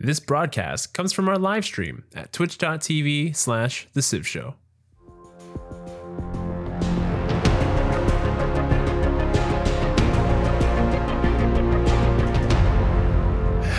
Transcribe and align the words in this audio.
This 0.00 0.20
broadcast 0.20 0.94
comes 0.94 1.12
from 1.12 1.28
our 1.28 1.36
live 1.36 1.64
stream 1.64 2.04
at 2.14 2.32
twitch.tv 2.32 3.34
slash 3.34 3.88
The 3.94 4.02
Civ 4.02 4.28
Show. 4.28 4.54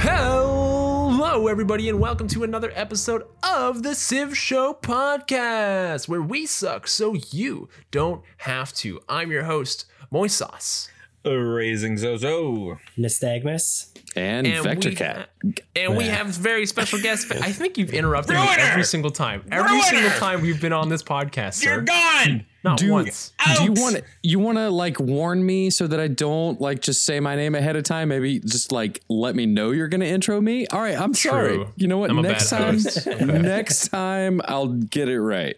Hello, 0.01 1.47
everybody, 1.47 1.87
and 1.87 2.01
welcome 2.01 2.27
to 2.27 2.43
another 2.43 2.73
episode 2.75 3.23
of 3.41 3.83
the 3.83 3.95
Civ 3.95 4.37
Show 4.37 4.73
podcast, 4.73 6.09
where 6.09 6.21
we 6.21 6.45
suck 6.45 6.87
so 6.89 7.15
you 7.31 7.69
don't 7.91 8.21
have 8.39 8.73
to. 8.73 8.99
I'm 9.07 9.31
your 9.31 9.43
host, 9.43 9.85
Moisos. 10.11 10.89
Raising 11.25 11.97
Zozo. 11.97 12.79
Nystagmus. 12.97 13.87
And, 14.15 14.47
Vector 14.63 14.89
we 14.89 14.95
Cat. 14.95 15.29
ha- 15.43 15.51
and 15.75 15.95
we 15.95 16.05
have 16.05 16.27
very 16.27 16.65
special 16.65 16.99
guests. 16.99 17.29
I 17.31 17.51
think 17.51 17.77
you've 17.77 17.93
interrupted 17.93 18.35
me 18.35 18.47
every 18.57 18.83
single 18.83 19.11
time. 19.11 19.43
Every 19.51 19.69
Ruiner! 19.71 19.83
single 19.83 20.09
time 20.11 20.41
we've 20.41 20.59
been 20.59 20.73
on 20.73 20.89
this 20.89 21.03
podcast. 21.03 21.63
You're 21.63 21.81
gone! 21.81 22.45
Not 22.63 22.77
Do- 22.79 22.91
once. 22.91 23.33
Do 23.57 23.63
you 23.63 23.71
want 23.73 23.97
to 23.97 24.03
you 24.23 24.39
want 24.39 24.57
to 24.57 24.69
like 24.69 24.99
warn 24.99 25.45
me 25.45 25.69
so 25.69 25.87
that 25.87 25.99
I 25.99 26.07
don't 26.07 26.59
like 26.59 26.81
just 26.81 27.05
say 27.05 27.19
my 27.19 27.35
name 27.35 27.55
ahead 27.55 27.75
of 27.75 27.83
time? 27.83 28.09
Maybe 28.09 28.39
just 28.39 28.71
like 28.71 29.01
let 29.09 29.35
me 29.35 29.45
know 29.45 29.71
you're 29.71 29.87
going 29.87 30.01
to 30.01 30.07
intro 30.07 30.41
me. 30.41 30.67
All 30.67 30.81
right, 30.81 30.99
I'm 30.99 31.13
sorry. 31.13 31.65
You 31.77 31.87
know 31.87 31.99
what? 31.99 32.09
I'm 32.09 32.19
a 32.19 32.23
next 32.23 32.49
bad 32.49 32.59
time 32.59 32.73
host. 32.73 33.07
next 33.21 33.87
time 33.89 34.41
I'll 34.45 34.67
get 34.67 35.07
it 35.07 35.21
right. 35.21 35.57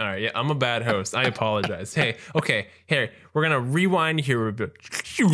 All 0.00 0.06
right, 0.06 0.22
yeah, 0.22 0.30
I'm 0.34 0.50
a 0.50 0.54
bad 0.54 0.82
host. 0.82 1.14
I 1.14 1.24
apologize. 1.24 1.92
hey, 1.94 2.16
okay, 2.34 2.68
here 2.86 3.10
we're 3.34 3.42
gonna 3.42 3.60
rewind 3.60 4.20
here 4.20 4.48
a 4.48 4.52
bit. 4.52 4.72
Hey, 4.82 5.24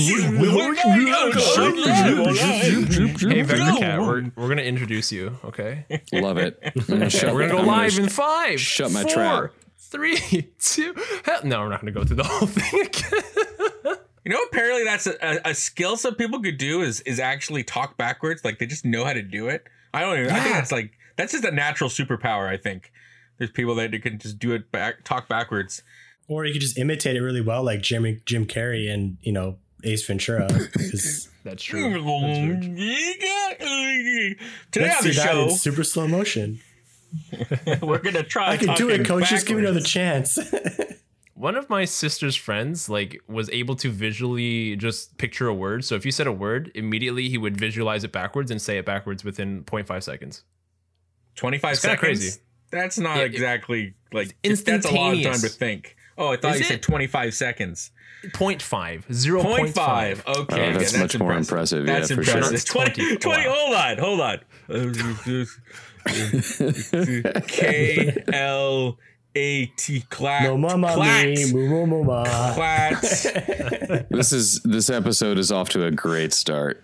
VektorKat, 2.71 3.99
we're, 4.07 4.33
we're 4.35 4.49
gonna 4.49 4.63
introduce 4.63 5.13
you. 5.13 5.37
Okay, 5.45 5.87
Love 6.13 6.39
it. 6.39 6.59
I'm 6.77 6.85
gonna 6.87 7.11
shut- 7.11 7.33
we're 7.35 7.49
gonna 7.49 7.63
go 7.63 7.67
live 7.69 7.99
in 7.99 8.09
five. 8.09 8.61
shut 8.61 8.91
my 8.93 9.03
four, 9.03 9.13
trap. 9.13 9.53
Three, 9.79 10.17
two. 10.59 10.95
Hell, 11.25 11.41
no, 11.45 11.61
we're 11.61 11.69
not 11.69 11.81
gonna 11.81 11.93
go 11.93 12.05
through 12.05 12.17
the 12.17 12.25
whole 12.25 12.49
thing 12.49 12.81
again. 12.87 13.97
You 14.25 14.33
know, 14.33 14.41
apparently 14.51 14.83
that's 14.83 15.07
a, 15.07 15.15
a, 15.23 15.51
a 15.51 15.55
skill 15.55 15.97
some 15.97 16.17
people 16.17 16.43
could 16.43 16.59
do 16.59 16.83
is 16.83 17.01
is 17.03 17.21
actually 17.21 17.63
talk 17.63 17.97
backwards. 17.97 18.45
Like 18.45 18.59
they 18.59 18.67
just 18.67 18.85
know 18.85 19.05
how 19.05 19.13
to 19.13 19.23
do 19.23 19.47
it. 19.49 19.65
I 19.95 20.01
don't 20.01 20.19
even. 20.19 20.31
I 20.33 20.35
think 20.41 20.47
Yeah. 20.47 20.53
that's 20.55 20.73
like 20.73 20.93
that's 21.17 21.31
just 21.33 21.45
a 21.45 21.53
natural 21.53 21.89
superpower. 21.89 22.49
I 22.49 22.57
think 22.57 22.91
there's 23.39 23.51
people 23.51 23.75
that 23.77 23.91
can 24.03 24.19
just 24.19 24.39
do 24.39 24.53
it 24.53 24.71
back, 24.73 25.05
talk 25.05 25.29
backwards. 25.29 25.83
Or 26.29 26.45
you 26.45 26.53
could 26.53 26.63
just 26.63 26.77
imitate 26.79 27.17
it 27.17 27.21
really 27.21 27.41
well, 27.41 27.63
like 27.63 27.83
Jimmy 27.83 28.21
Jim 28.27 28.47
Carrey 28.47 28.93
and 28.93 29.17
you 29.23 29.33
know 29.33 29.59
Ace 29.85 30.05
Ventura. 30.07 30.49
That's 31.45 31.63
true. 31.63 31.91
That's 31.93 32.03
very 32.03 32.61
true. 32.61 34.35
Today 34.73 34.87
Let's 34.87 34.99
on 34.99 35.05
the 35.05 35.13
that 35.15 35.37
in 35.37 35.57
super 35.57 35.85
slow 35.85 36.09
motion. 36.09 36.61
we're 37.83 37.99
gonna 37.99 38.25
try. 38.25 38.51
I 38.53 38.57
can 38.57 38.75
do 38.75 38.91
it, 38.91 39.07
coach. 39.07 39.29
Just 39.29 39.47
give 39.47 39.57
me 39.57 39.63
another 39.63 39.81
chance. 39.81 40.39
One 41.35 41.55
of 41.55 41.69
my 41.71 41.85
sister's 41.85 42.35
friends 42.35 42.89
like 42.89 43.21
was 43.29 43.49
able 43.51 43.77
to 43.77 43.91
visually 43.91 44.75
just 44.77 45.17
picture 45.19 45.47
a 45.49 45.55
word. 45.55 45.85
So 45.85 45.95
if 45.95 46.05
you 46.05 46.11
said 46.11 46.27
a 46.27 46.33
word, 46.33 46.73
immediately 46.75 47.29
he 47.29 47.39
would 47.39 47.57
visualize 47.59 48.05
it 48.05 48.11
backwards 48.13 48.51
and 48.51 48.61
say 48.61 48.79
it 48.79 48.87
backwards 48.87 49.23
within 49.23 49.63
0.5 49.65 50.03
seconds. 50.03 50.43
25 51.37 51.73
It's 51.73 51.83
kinda 51.83 51.97
seconds. 51.99 52.19
crazy. 52.21 52.41
That's 52.77 52.99
not 52.99 53.19
it- 53.19 53.25
exactly 53.35 53.95
like 54.13 54.37
It's 54.43 54.63
that's 54.63 54.87
a 54.87 54.95
long 54.95 55.21
time 55.23 55.41
to 55.41 55.49
think. 55.49 55.97
Oh, 56.19 56.33
I 56.33 56.37
thought 56.37 56.55
Is 56.55 56.61
you 56.61 56.65
it? 56.67 56.69
said 56.69 56.83
25 56.83 57.35
seconds. 57.35 57.91
0.5, 58.29 59.07
0.5. 59.09 59.73
0.5. 59.75 60.27
Okay, 60.27 60.71
Oh, 60.71 60.73
that's 60.73 60.93
yeah, 60.95 61.01
much 61.01 61.19
more 61.19 61.35
impressive. 61.35 61.87
Yeah, 61.87 61.99
That's 62.01 62.11
for 62.13 62.25
sure. 62.25 62.35
impressive. 62.39 62.55
It's 62.55 62.65
20, 62.65 62.93
20. 62.93 63.17
20, 63.19 63.47
Wow. 63.49 63.55
hold 63.55 63.77
on, 63.77 63.99
hold 63.99 64.21
on. 64.21 64.41
K 67.49 68.23
L 68.33 68.99
A 69.37 69.67
T 69.77 70.01
clat. 70.09 70.45
no 70.45 70.57
mama 70.57 70.89
me, 70.89 70.95
clat. 70.95 71.53
moo 71.53 71.87
moo. 71.87 72.05
Clat. 72.05 73.03
This 74.11 74.33
is 74.33 74.63
this 74.63 74.89
episode 74.89 75.37
is 75.37 75.53
off 75.53 75.69
to 75.71 75.85
a 75.85 75.91
great 75.91 76.33
start. 76.33 76.83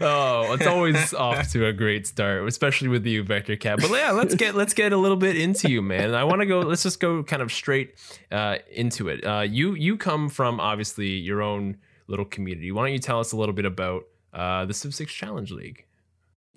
Oh, 0.00 0.54
it's 0.54 0.66
always 0.66 1.12
off 1.28 1.52
to 1.52 1.66
a 1.66 1.74
great 1.74 2.06
start, 2.06 2.48
especially 2.48 2.88
with 2.88 3.04
you, 3.06 3.22
VektorKat. 3.22 3.82
But 3.82 3.90
yeah, 3.90 4.12
let's 4.12 4.34
get 4.34 4.54
let's 4.54 4.72
get 4.72 4.94
a 4.94 4.96
little 4.96 5.18
bit 5.18 5.36
into 5.36 5.70
you, 5.70 5.82
man. 5.82 6.14
I 6.14 6.24
want 6.24 6.40
to 6.40 6.46
go. 6.46 6.60
Let's 6.60 6.82
just 6.82 7.00
go 7.00 7.22
kind 7.22 7.42
of 7.42 7.52
straight 7.52 7.94
uh, 8.32 8.56
into 8.72 9.08
it. 9.08 9.24
Uh, 9.24 9.40
you 9.40 9.74
you 9.74 9.98
come 9.98 10.30
from 10.30 10.58
obviously 10.58 11.08
your 11.08 11.42
own 11.42 11.76
little 12.08 12.24
community. 12.24 12.72
Why 12.72 12.84
don't 12.84 12.92
you 12.92 12.98
tell 12.98 13.20
us 13.20 13.32
a 13.32 13.36
little 13.36 13.54
bit 13.54 13.66
about 13.66 14.04
uh, 14.32 14.64
the 14.64 14.72
Civ 14.72 14.94
Six 14.94 15.12
Challenge 15.12 15.50
League? 15.52 15.84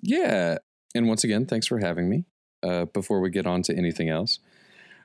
Yeah. 0.00 0.56
And 0.94 1.06
once 1.06 1.22
again, 1.22 1.44
thanks 1.44 1.66
for 1.66 1.80
having 1.80 2.08
me. 2.08 2.24
Uh, 2.62 2.86
before 2.86 3.20
we 3.20 3.28
get 3.28 3.46
on 3.46 3.60
to 3.60 3.76
anything 3.76 4.08
else. 4.08 4.38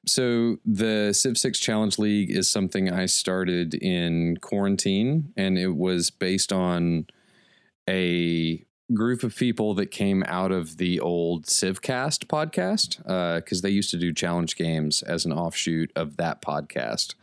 So, 0.10 0.58
the 0.66 1.14
Civ 1.14 1.38
6 1.38 1.60
Challenge 1.60 2.00
League 2.00 2.32
is 2.32 2.50
something 2.50 2.92
I 2.92 3.06
started 3.06 3.76
in 3.76 4.38
quarantine, 4.38 5.32
and 5.38 5.56
it 5.56 5.76
was 5.76 6.10
based 6.10 6.52
on 6.52 7.06
a 7.88 8.66
group 8.92 9.22
of 9.22 9.36
people 9.36 9.76
that 9.76 9.92
came 9.92 10.24
out 10.26 10.52
of 10.52 10.78
the 10.78 11.00
old 11.00 11.46
Civcast 11.46 12.26
podcast 12.26 13.00
uh, 13.08 13.36
because 13.36 13.62
they 13.62 13.70
used 13.70 13.92
to 13.92 13.98
do 13.98 14.12
challenge 14.12 14.56
games 14.56 15.04
as 15.04 15.26
an 15.26 15.32
offshoot 15.32 15.92
of 15.96 16.18
that 16.18 16.42
podcast. 16.42 17.14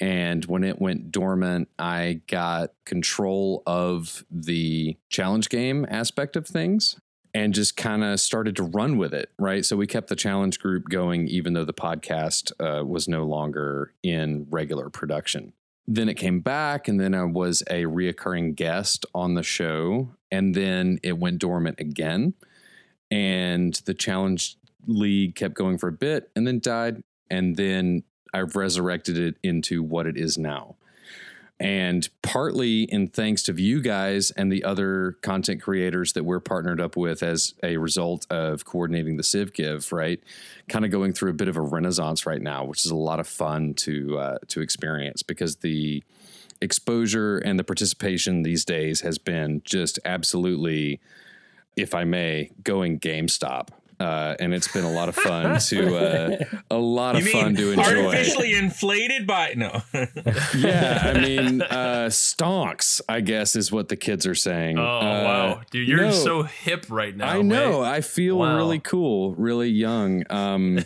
And 0.00 0.42
when 0.46 0.64
it 0.64 0.80
went 0.80 1.12
dormant, 1.12 1.68
I 1.78 2.22
got 2.28 2.70
control 2.86 3.62
of 3.66 4.24
the 4.30 4.96
challenge 5.10 5.50
game 5.50 5.84
aspect 5.90 6.34
of 6.34 6.46
things 6.46 6.96
and 7.36 7.52
just 7.52 7.76
kind 7.76 8.02
of 8.02 8.18
started 8.18 8.56
to 8.56 8.62
run 8.62 8.96
with 8.96 9.12
it. 9.12 9.30
Right. 9.38 9.62
So 9.62 9.76
we 9.76 9.86
kept 9.86 10.08
the 10.08 10.16
challenge 10.16 10.58
group 10.58 10.88
going, 10.88 11.28
even 11.28 11.52
though 11.52 11.66
the 11.66 11.74
podcast 11.74 12.50
uh, 12.58 12.82
was 12.82 13.06
no 13.08 13.24
longer 13.24 13.92
in 14.02 14.46
regular 14.48 14.88
production. 14.88 15.52
Then 15.86 16.08
it 16.08 16.14
came 16.14 16.40
back, 16.40 16.88
and 16.88 16.98
then 16.98 17.14
I 17.14 17.24
was 17.24 17.62
a 17.68 17.84
reoccurring 17.84 18.54
guest 18.56 19.04
on 19.14 19.34
the 19.34 19.42
show. 19.42 20.08
And 20.30 20.54
then 20.54 20.98
it 21.02 21.18
went 21.18 21.38
dormant 21.38 21.78
again. 21.78 22.32
And 23.10 23.74
the 23.84 23.94
challenge 23.94 24.56
league 24.86 25.34
kept 25.34 25.54
going 25.54 25.76
for 25.76 25.88
a 25.88 25.92
bit 25.92 26.30
and 26.34 26.46
then 26.46 26.58
died. 26.58 27.02
And 27.30 27.56
then 27.56 28.02
I've 28.32 28.56
resurrected 28.56 29.18
it 29.18 29.36
into 29.42 29.82
what 29.82 30.06
it 30.06 30.16
is 30.16 30.38
now. 30.38 30.76
And 31.58 32.06
partly 32.20 32.82
in 32.82 33.08
thanks 33.08 33.42
to 33.44 33.54
you 33.54 33.80
guys 33.80 34.30
and 34.30 34.52
the 34.52 34.62
other 34.64 35.16
content 35.22 35.62
creators 35.62 36.12
that 36.12 36.24
we're 36.24 36.40
partnered 36.40 36.80
up 36.80 36.96
with 36.96 37.22
as 37.22 37.54
a 37.62 37.78
result 37.78 38.26
of 38.28 38.66
coordinating 38.66 39.16
the 39.16 39.22
Civ 39.22 39.54
Give, 39.54 39.90
right? 39.90 40.20
Kind 40.68 40.84
of 40.84 40.90
going 40.90 41.14
through 41.14 41.30
a 41.30 41.34
bit 41.34 41.48
of 41.48 41.56
a 41.56 41.62
renaissance 41.62 42.26
right 42.26 42.42
now, 42.42 42.64
which 42.64 42.84
is 42.84 42.90
a 42.90 42.96
lot 42.96 43.20
of 43.20 43.26
fun 43.26 43.72
to 43.74 44.18
uh, 44.18 44.38
to 44.48 44.60
experience 44.60 45.22
because 45.22 45.56
the 45.56 46.04
exposure 46.60 47.38
and 47.38 47.58
the 47.58 47.64
participation 47.64 48.42
these 48.42 48.64
days 48.64 49.00
has 49.00 49.16
been 49.16 49.62
just 49.64 49.98
absolutely, 50.04 51.00
if 51.74 51.94
I 51.94 52.04
may, 52.04 52.50
going 52.62 53.00
GameStop. 53.00 53.68
Uh, 53.98 54.34
and 54.38 54.52
it's 54.52 54.68
been 54.72 54.84
a 54.84 54.90
lot 54.92 55.08
of 55.08 55.14
fun 55.14 55.58
to 55.68 55.96
uh, 55.96 56.36
a 56.70 56.76
lot 56.76 57.14
You 57.14 57.20
of 57.20 57.24
mean 57.24 57.42
fun 57.42 57.54
to 57.56 57.70
enjoy 57.72 58.04
artificially 58.06 58.54
inflated 58.54 59.26
by 59.26 59.54
no? 59.56 59.82
yeah, 60.54 61.12
I 61.14 61.18
mean, 61.18 61.62
uh, 61.62 62.08
stonks, 62.10 63.00
I 63.08 63.20
guess, 63.22 63.56
is 63.56 63.72
what 63.72 63.88
the 63.88 63.96
kids 63.96 64.26
are 64.26 64.34
saying. 64.34 64.78
Oh 64.78 64.82
Uh, 64.82 65.00
wow, 65.00 65.60
dude, 65.70 65.88
you're 65.88 66.02
no, 66.02 66.10
so 66.10 66.42
hip 66.42 66.86
right 66.90 67.16
now. 67.16 67.28
I 67.28 67.42
know. 67.42 67.80
man. 67.82 67.90
I 67.92 68.00
feel 68.02 68.38
Wow. 68.38 68.56
really 68.56 68.80
cool, 68.80 69.34
really 69.36 69.70
young. 69.70 70.24
Um, 70.30 70.84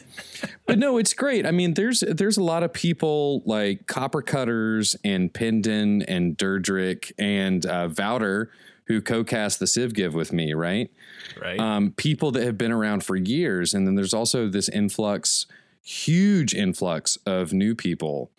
but 0.66 0.78
no, 0.78 0.97
it's 0.99 1.12
great. 1.15 1.44
I 1.47 1.50
mean, 1.50 1.75
there's 1.75 2.00
there's 2.06 2.37
a 2.37 2.43
lot 2.44 2.62
of 2.62 2.72
people 2.72 3.43
like 3.44 3.87
Copper 3.88 4.22
Cutters 4.22 4.94
and 5.04 5.32
Pendon 5.34 6.03
and 6.03 6.38
Durdrick 6.38 7.10
and 7.19 7.66
uh, 7.66 7.88
Vouter 7.88 8.50
who 8.87 9.00
co-cast 9.00 9.59
the 9.60 9.66
Civ 9.69 9.94
Give 9.94 10.15
with 10.15 10.32
me, 10.32 10.53
right? 10.53 10.91
Right. 11.41 11.59
um, 11.59 11.93
people 11.93 12.31
that 12.33 12.45
have 12.45 12.56
been 12.56 12.73
around 12.73 13.05
for 13.05 13.17
years. 13.17 13.75
And 13.75 13.87
then 13.87 13.94
there's 13.94 14.15
also 14.15 14.49
this 14.49 14.69
influx, 14.69 15.47
huge 15.82 16.55
influx 16.55 17.17
of 17.27 17.53
new 17.53 17.75
people. 17.75 18.31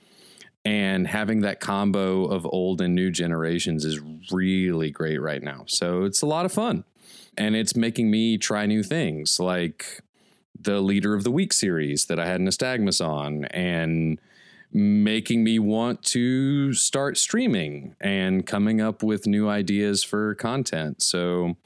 And 0.64 1.08
having 1.08 1.42
that 1.42 1.60
combo 1.60 2.26
of 2.26 2.46
old 2.46 2.82
and 2.82 2.94
new 2.94 3.10
generations 3.10 3.84
is 3.84 4.00
really 4.32 4.92
great 4.92 5.20
right 5.20 5.42
now. 5.42 5.64
So 5.68 6.04
it's 6.04 6.22
a 6.22 6.28
lot 6.28 6.46
of 6.46 6.52
fun. 6.52 6.84
And 7.38 7.56
it's 7.56 7.76
making 7.76 8.12
me 8.12 8.38
try 8.38 8.66
new 8.66 8.84
things 8.84 9.40
like 9.40 10.02
the 10.60 10.82
Leader 10.82 11.14
of 11.14 11.24
the 11.24 11.32
Week 11.32 11.54
series 11.54 12.06
that 12.06 12.20
I 12.20 12.28
had 12.28 12.42
Nystagmus 12.42 13.04
on 13.04 13.46
and 13.46 14.20
making 14.74 15.44
me 15.44 15.60
want 15.60 16.04
to 16.04 16.74
start 16.74 17.18
streaming 17.18 17.96
and 18.00 18.46
coming 18.46 18.80
up 18.80 19.04
with 19.04 19.28
new 19.28 19.50
ideas 19.50 20.04
for 20.04 20.36
content. 20.36 21.02
So 21.02 21.58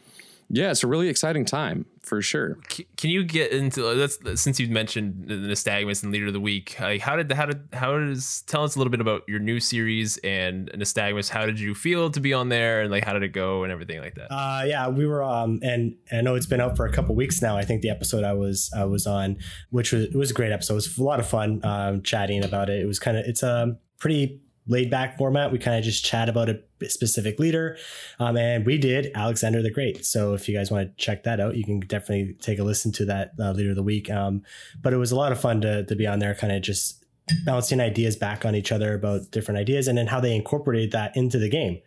yeah, 0.49 0.71
it's 0.71 0.83
a 0.83 0.87
really 0.87 1.09
exciting 1.09 1.45
time 1.45 1.85
for 2.01 2.21
sure. 2.21 2.59
C- 2.69 2.87
Can 2.97 3.09
you 3.09 3.23
get 3.23 3.51
into 3.51 3.81
that's 3.95 4.41
since 4.41 4.59
you've 4.59 4.69
mentioned 4.69 5.25
the 5.27 5.33
Nystagmus 5.33 6.03
and 6.03 6.11
Leader 6.11 6.27
of 6.27 6.33
the 6.33 6.39
Week? 6.39 6.75
Like, 6.79 7.01
how 7.01 7.15
did 7.15 7.31
how 7.31 7.45
did 7.47 7.67
how 7.73 7.97
does 7.97 8.43
tell 8.43 8.63
us 8.63 8.75
a 8.75 8.79
little 8.79 8.91
bit 8.91 9.01
about 9.01 9.23
your 9.27 9.39
new 9.39 9.59
series 9.59 10.17
and 10.17 10.69
Nystagmus? 10.71 11.29
How 11.29 11.45
did 11.45 11.59
you 11.59 11.73
feel 11.73 12.11
to 12.11 12.19
be 12.19 12.33
on 12.33 12.49
there, 12.49 12.81
and 12.81 12.91
like 12.91 13.03
how 13.03 13.13
did 13.13 13.23
it 13.23 13.29
go 13.29 13.63
and 13.63 13.71
everything 13.71 13.99
like 13.99 14.15
that? 14.15 14.31
Uh, 14.31 14.63
yeah, 14.65 14.87
we 14.87 15.07
were, 15.07 15.23
um, 15.23 15.59
and 15.63 15.95
I 16.11 16.21
know 16.21 16.35
it's 16.35 16.45
been 16.45 16.61
out 16.61 16.77
for 16.77 16.85
a 16.85 16.91
couple 16.91 17.15
weeks 17.15 17.41
now. 17.41 17.57
I 17.57 17.65
think 17.65 17.81
the 17.81 17.89
episode 17.89 18.23
I 18.23 18.33
was 18.33 18.71
I 18.75 18.85
was 18.85 19.07
on, 19.07 19.37
which 19.71 19.91
was 19.91 20.03
it 20.05 20.15
was 20.15 20.31
a 20.31 20.35
great 20.35 20.51
episode. 20.51 20.73
It 20.73 20.75
was 20.75 20.97
a 20.97 21.03
lot 21.03 21.19
of 21.19 21.27
fun 21.27 21.61
um, 21.63 22.03
chatting 22.03 22.43
about 22.43 22.69
it. 22.69 22.79
It 22.79 22.85
was 22.85 22.99
kind 22.99 23.17
of 23.17 23.25
it's 23.25 23.41
a 23.41 23.77
pretty 23.97 24.41
laid 24.67 24.89
back 24.89 25.17
format. 25.17 25.51
We 25.51 25.59
kind 25.59 25.77
of 25.77 25.83
just 25.83 26.03
chat 26.03 26.29
about 26.29 26.49
a 26.49 26.59
specific 26.83 27.39
leader, 27.39 27.77
um, 28.19 28.37
and 28.37 28.65
we 28.65 28.77
did 28.77 29.11
Alexander 29.15 29.61
the 29.61 29.71
Great. 29.71 30.05
So 30.05 30.33
if 30.33 30.49
you 30.49 30.57
guys 30.57 30.71
want 30.71 30.89
to 30.89 31.03
check 31.03 31.23
that 31.23 31.39
out, 31.39 31.55
you 31.55 31.63
can 31.63 31.79
definitely 31.81 32.35
take 32.41 32.59
a 32.59 32.63
listen 32.63 32.91
to 32.93 33.05
that 33.05 33.31
uh, 33.39 33.51
leader 33.51 33.71
of 33.71 33.75
the 33.75 33.83
week. 33.83 34.09
Um, 34.09 34.43
but 34.81 34.93
it 34.93 34.97
was 34.97 35.11
a 35.11 35.15
lot 35.15 35.31
of 35.31 35.39
fun 35.39 35.61
to 35.61 35.85
to 35.85 35.95
be 35.95 36.07
on 36.07 36.19
there, 36.19 36.35
kind 36.35 36.53
of 36.53 36.61
just 36.61 37.05
bouncing 37.45 37.79
ideas 37.79 38.15
back 38.15 38.45
on 38.45 38.55
each 38.55 38.71
other 38.71 38.93
about 38.93 39.31
different 39.31 39.59
ideas, 39.59 39.87
and 39.87 39.97
then 39.97 40.07
how 40.07 40.19
they 40.19 40.35
incorporated 40.35 40.91
that 40.91 41.15
into 41.15 41.37
the 41.37 41.49
game, 41.49 41.79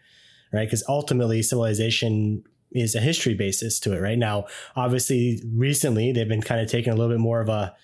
right? 0.52 0.66
Because 0.66 0.84
ultimately, 0.88 1.42
civilization 1.42 2.44
is 2.72 2.94
a 2.94 3.00
history 3.00 3.34
basis 3.34 3.80
to 3.80 3.94
it 3.94 3.98
right 3.98 4.18
now 4.18 4.44
obviously 4.76 5.42
recently 5.54 6.12
they've 6.12 6.28
been 6.28 6.42
kind 6.42 6.60
of 6.60 6.70
taking 6.70 6.92
a 6.92 6.96
little 6.96 7.10
bit 7.10 7.18
more 7.18 7.40
of 7.40 7.48
a 7.48 7.74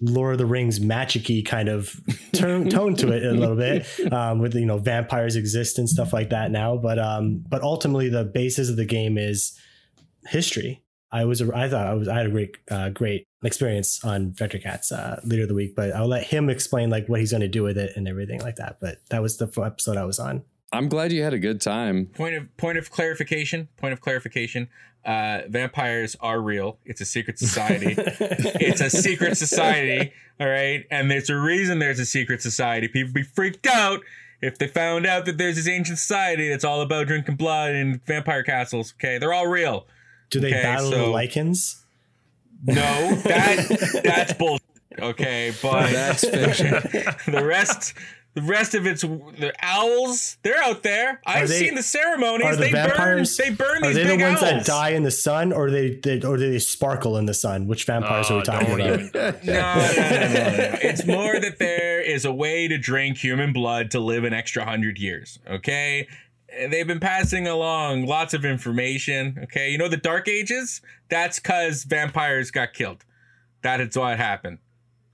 Lord 0.00 0.32
of 0.32 0.38
the 0.38 0.46
Rings 0.46 0.80
magic-y 0.80 1.42
kind 1.44 1.68
of 1.68 2.00
tone, 2.32 2.68
tone 2.70 2.94
to 2.96 3.12
it 3.12 3.24
a 3.24 3.32
little 3.32 3.56
bit 3.56 3.86
um, 4.12 4.38
with 4.38 4.54
you 4.54 4.66
know 4.66 4.78
vampires 4.78 5.36
exist 5.36 5.78
and 5.78 5.88
stuff 5.88 6.12
like 6.12 6.30
that 6.30 6.50
now 6.50 6.76
but 6.76 6.98
um 6.98 7.44
but 7.48 7.62
ultimately 7.62 8.08
the 8.08 8.24
basis 8.24 8.68
of 8.68 8.76
the 8.76 8.84
game 8.84 9.18
is 9.18 9.58
history 10.26 10.82
I 11.12 11.24
was 11.24 11.40
I 11.42 11.68
thought 11.68 11.86
I 11.86 11.94
was 11.94 12.08
I 12.08 12.16
had 12.16 12.26
a 12.26 12.30
great 12.30 12.56
uh, 12.70 12.90
great 12.90 13.26
experience 13.42 14.02
on 14.04 14.32
VektorKat's 14.32 14.90
uh, 14.90 15.20
leader 15.24 15.42
of 15.42 15.48
the 15.48 15.54
week 15.54 15.76
but 15.76 15.92
I'll 15.92 16.08
let 16.08 16.24
him 16.24 16.50
explain 16.50 16.90
like 16.90 17.08
what 17.08 17.20
he's 17.20 17.30
going 17.30 17.42
to 17.42 17.48
do 17.48 17.62
with 17.62 17.78
it 17.78 17.92
and 17.96 18.08
everything 18.08 18.40
like 18.40 18.56
that 18.56 18.78
but 18.80 18.98
that 19.10 19.22
was 19.22 19.36
the 19.36 19.46
episode 19.62 19.96
I 19.96 20.04
was 20.04 20.18
on 20.18 20.42
I'm 20.74 20.88
glad 20.88 21.12
you 21.12 21.22
had 21.22 21.32
a 21.32 21.38
good 21.38 21.60
time. 21.60 22.06
Point 22.06 22.34
of 22.34 22.56
point 22.56 22.78
of 22.78 22.90
clarification. 22.90 23.68
Point 23.76 23.92
of 23.92 24.00
clarification. 24.00 24.68
Uh, 25.04 25.42
vampires 25.48 26.16
are 26.20 26.40
real. 26.40 26.78
It's 26.84 27.00
a 27.00 27.04
secret 27.04 27.38
society. 27.38 27.94
it's 27.98 28.80
a 28.80 28.88
secret 28.90 29.36
society. 29.36 30.12
All 30.40 30.48
right, 30.48 30.84
and 30.90 31.10
there's 31.10 31.28
a 31.30 31.36
reason 31.36 31.78
there's 31.78 31.98
a 32.00 32.06
secret 32.06 32.40
society. 32.42 32.88
People 32.88 33.12
be 33.12 33.22
freaked 33.22 33.66
out 33.66 34.00
if 34.40 34.58
they 34.58 34.66
found 34.66 35.06
out 35.06 35.26
that 35.26 35.38
there's 35.38 35.56
this 35.56 35.68
ancient 35.68 35.98
society 35.98 36.48
that's 36.48 36.64
all 36.64 36.80
about 36.80 37.06
drinking 37.06 37.36
blood 37.36 37.72
and 37.72 38.04
vampire 38.06 38.42
castles. 38.42 38.94
Okay, 38.98 39.18
they're 39.18 39.32
all 39.32 39.46
real. 39.46 39.86
do 40.30 40.40
they 40.40 40.48
Okay, 40.48 40.62
battle 40.62 40.90
so- 40.90 40.96
the 40.98 41.12
Lycans 41.12 41.82
No, 42.64 42.74
that 42.74 44.00
that's 44.04 44.32
bullshit. 44.32 44.62
Okay, 44.98 45.52
but 45.60 45.90
That's 45.92 46.20
fiction. 46.28 46.70
the 47.32 47.44
rest. 47.44 47.94
The 48.34 48.42
rest 48.42 48.74
of 48.74 48.84
it's 48.84 49.02
the 49.02 49.52
owls. 49.62 50.38
They're 50.42 50.60
out 50.60 50.82
there. 50.82 51.20
I've 51.24 51.48
they- 51.48 51.60
seen 51.60 51.76
the 51.76 51.82
ceremonies. 51.84 52.44
are 52.46 52.56
the 52.56 52.62
they 52.62 52.72
vampires 52.72 53.36
burn. 53.36 53.46
They 53.48 53.54
burn 53.54 53.84
Are 53.84 53.86
these 53.86 53.94
they 53.96 54.16
the 54.16 54.22
ones 54.24 54.42
owls. 54.42 54.50
that 54.50 54.66
die 54.66 54.88
in 54.90 55.04
the 55.04 55.10
sun, 55.12 55.52
or 55.52 55.70
they, 55.70 55.90
they 55.94 56.20
or 56.20 56.36
do 56.36 56.50
they 56.50 56.58
sparkle 56.58 57.16
in 57.16 57.26
the 57.26 57.34
sun? 57.34 57.68
Which 57.68 57.84
vampires 57.84 58.30
are 58.32 58.34
we 58.34 58.40
uh, 58.40 58.44
talking 58.44 58.72
about? 58.74 59.00
even- 59.00 59.10
No, 59.14 59.30
no, 59.30 59.38
no, 59.44 59.44
no, 59.44 60.56
no. 60.56 60.78
It's 60.82 61.06
more 61.06 61.38
that 61.38 61.58
there 61.60 62.00
is 62.00 62.24
a 62.24 62.32
way 62.32 62.66
to 62.66 62.76
drink 62.76 63.18
human 63.18 63.52
blood 63.52 63.92
to 63.92 64.00
live 64.00 64.24
an 64.24 64.32
extra 64.32 64.64
hundred 64.64 64.98
years. 64.98 65.38
Okay. 65.48 66.08
They've 66.70 66.86
been 66.86 67.00
passing 67.00 67.46
along 67.48 68.06
lots 68.06 68.34
of 68.34 68.44
information. 68.44 69.38
Okay. 69.44 69.70
You 69.70 69.78
know, 69.78 69.88
the 69.88 69.96
Dark 69.96 70.26
Ages? 70.28 70.80
That's 71.08 71.38
because 71.38 71.84
vampires 71.84 72.50
got 72.50 72.72
killed. 72.74 73.04
That 73.62 73.80
is 73.80 73.96
what 73.96 74.18
happened. 74.18 74.58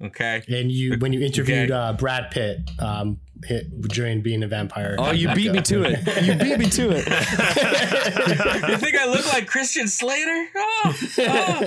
Okay. 0.03 0.43
And 0.49 0.73
you, 0.73 0.97
when 0.99 1.13
you 1.13 1.21
interviewed 1.21 1.71
Okay. 1.71 1.73
uh, 1.73 1.93
Brad 1.93 2.31
Pitt 2.31 2.71
um, 2.79 3.21
hit, 3.45 3.81
during 3.83 4.23
being 4.23 4.43
a 4.43 4.49
vampire. 4.49 4.97
Oh, 4.99 5.11
you 5.11 5.33
beat 5.35 5.53
me 5.53 5.61
to 5.63 5.83
it. 5.85 6.25
You 6.25 6.35
beat 6.37 6.59
me 6.59 6.71
to 6.71 6.91
it. 6.91 7.07
you 8.71 8.77
think 8.79 8.97
I 8.97 9.07
look 9.07 9.27
like 9.33 9.47
Christian 9.47 9.89
Slater? 9.89 10.47
Oh, 10.57 10.97
oh, 11.19 11.63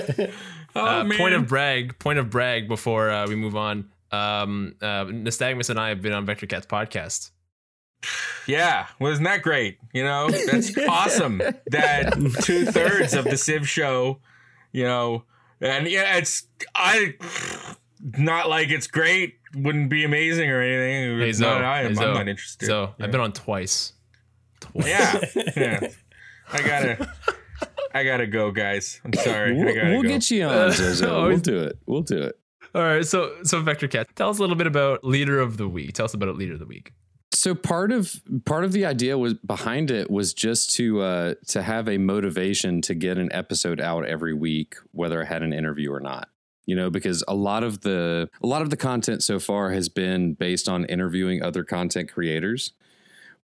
oh, 0.76 0.86
uh, 1.00 1.04
man. 1.04 1.18
point 1.18 1.34
of 1.34 1.46
brag, 1.46 1.98
point 1.98 2.18
of 2.18 2.30
brag 2.30 2.68
before 2.68 3.10
uh, 3.10 3.26
we 3.28 3.36
move 3.36 3.56
on. 3.56 3.90
Um, 4.10 4.76
uh, 4.80 5.04
Nystagmus 5.06 5.70
and 5.70 5.78
I 5.78 5.88
have 5.88 6.02
been 6.02 6.12
on 6.12 6.26
VektorKat's 6.26 6.66
podcast. 6.66 7.30
Yeah, 8.46 8.86
wasn't 9.00 9.26
that 9.26 9.42
great? 9.42 9.78
You 9.92 10.04
know, 10.04 10.28
that's 10.28 10.76
awesome. 10.88 11.40
That 11.68 12.12
two 12.42 12.66
thirds 12.66 13.14
of 13.14 13.24
the 13.24 13.36
Civ 13.38 13.68
show, 13.68 14.20
you 14.72 14.84
know, 14.84 15.24
and 15.60 15.88
yeah, 15.88 16.18
it's 16.18 16.46
I 16.74 17.14
not 18.04 18.48
like 18.48 18.70
it's 18.70 18.86
great, 18.86 19.34
wouldn't 19.54 19.88
be 19.88 20.04
amazing 20.04 20.50
or 20.50 20.60
anything. 20.60 21.18
Hey, 21.18 21.26
no, 21.26 21.32
Zoe, 21.32 21.48
I 21.48 21.82
am, 21.82 21.96
hey, 21.96 22.04
I'm 22.04 22.14
not 22.14 22.28
interested. 22.28 22.66
So 22.66 22.94
yeah. 22.98 23.04
I've 23.04 23.10
been 23.10 23.20
on 23.20 23.32
twice. 23.32 23.94
Twice. 24.60 24.86
yeah, 24.86 25.20
yeah. 25.56 25.80
I 26.52 26.62
gotta, 26.62 27.08
I 27.94 28.04
gotta 28.04 28.26
go, 28.26 28.50
guys. 28.50 29.00
I'm 29.04 29.12
sorry. 29.14 29.54
We'll, 29.54 29.64
we'll 29.64 30.02
go. 30.02 30.08
get 30.08 30.30
you 30.30 30.44
on, 30.44 30.70
Zozo. 30.72 31.28
We'll 31.28 31.38
do 31.38 31.58
it. 31.58 31.78
We'll 31.86 32.02
do 32.02 32.18
it. 32.18 32.38
All 32.74 32.82
right. 32.82 33.06
So 33.06 33.32
so 33.44 33.62
VektorKat, 33.62 34.14
tell 34.14 34.30
us 34.30 34.38
a 34.38 34.40
little 34.40 34.56
bit 34.56 34.66
about 34.66 35.04
Leader 35.04 35.40
of 35.40 35.56
the 35.56 35.68
Week. 35.68 35.94
Tell 35.94 36.04
us 36.04 36.14
about 36.14 36.36
Leader 36.36 36.54
of 36.54 36.58
the 36.58 36.66
Week. 36.66 36.92
So 37.32 37.54
part 37.54 37.90
of 37.90 38.20
part 38.44 38.64
of 38.64 38.72
the 38.72 38.84
idea 38.84 39.16
was 39.16 39.34
behind 39.34 39.90
it 39.90 40.10
was 40.10 40.34
just 40.34 40.74
to 40.74 41.00
uh, 41.00 41.34
to 41.48 41.62
have 41.62 41.88
a 41.88 41.98
motivation 41.98 42.82
to 42.82 42.94
get 42.94 43.16
an 43.16 43.30
episode 43.32 43.80
out 43.80 44.04
every 44.04 44.34
week, 44.34 44.76
whether 44.92 45.22
I 45.22 45.24
had 45.24 45.42
an 45.42 45.52
interview 45.52 45.92
or 45.92 46.00
not. 46.00 46.28
You 46.66 46.74
know, 46.76 46.88
because 46.88 47.22
a 47.28 47.34
lot 47.34 47.62
of 47.62 47.82
the 47.82 48.28
a 48.42 48.46
lot 48.46 48.62
of 48.62 48.70
the 48.70 48.76
content 48.76 49.22
so 49.22 49.38
far 49.38 49.72
has 49.72 49.88
been 49.88 50.32
based 50.34 50.68
on 50.68 50.84
interviewing 50.86 51.42
other 51.42 51.62
content 51.62 52.10
creators, 52.10 52.72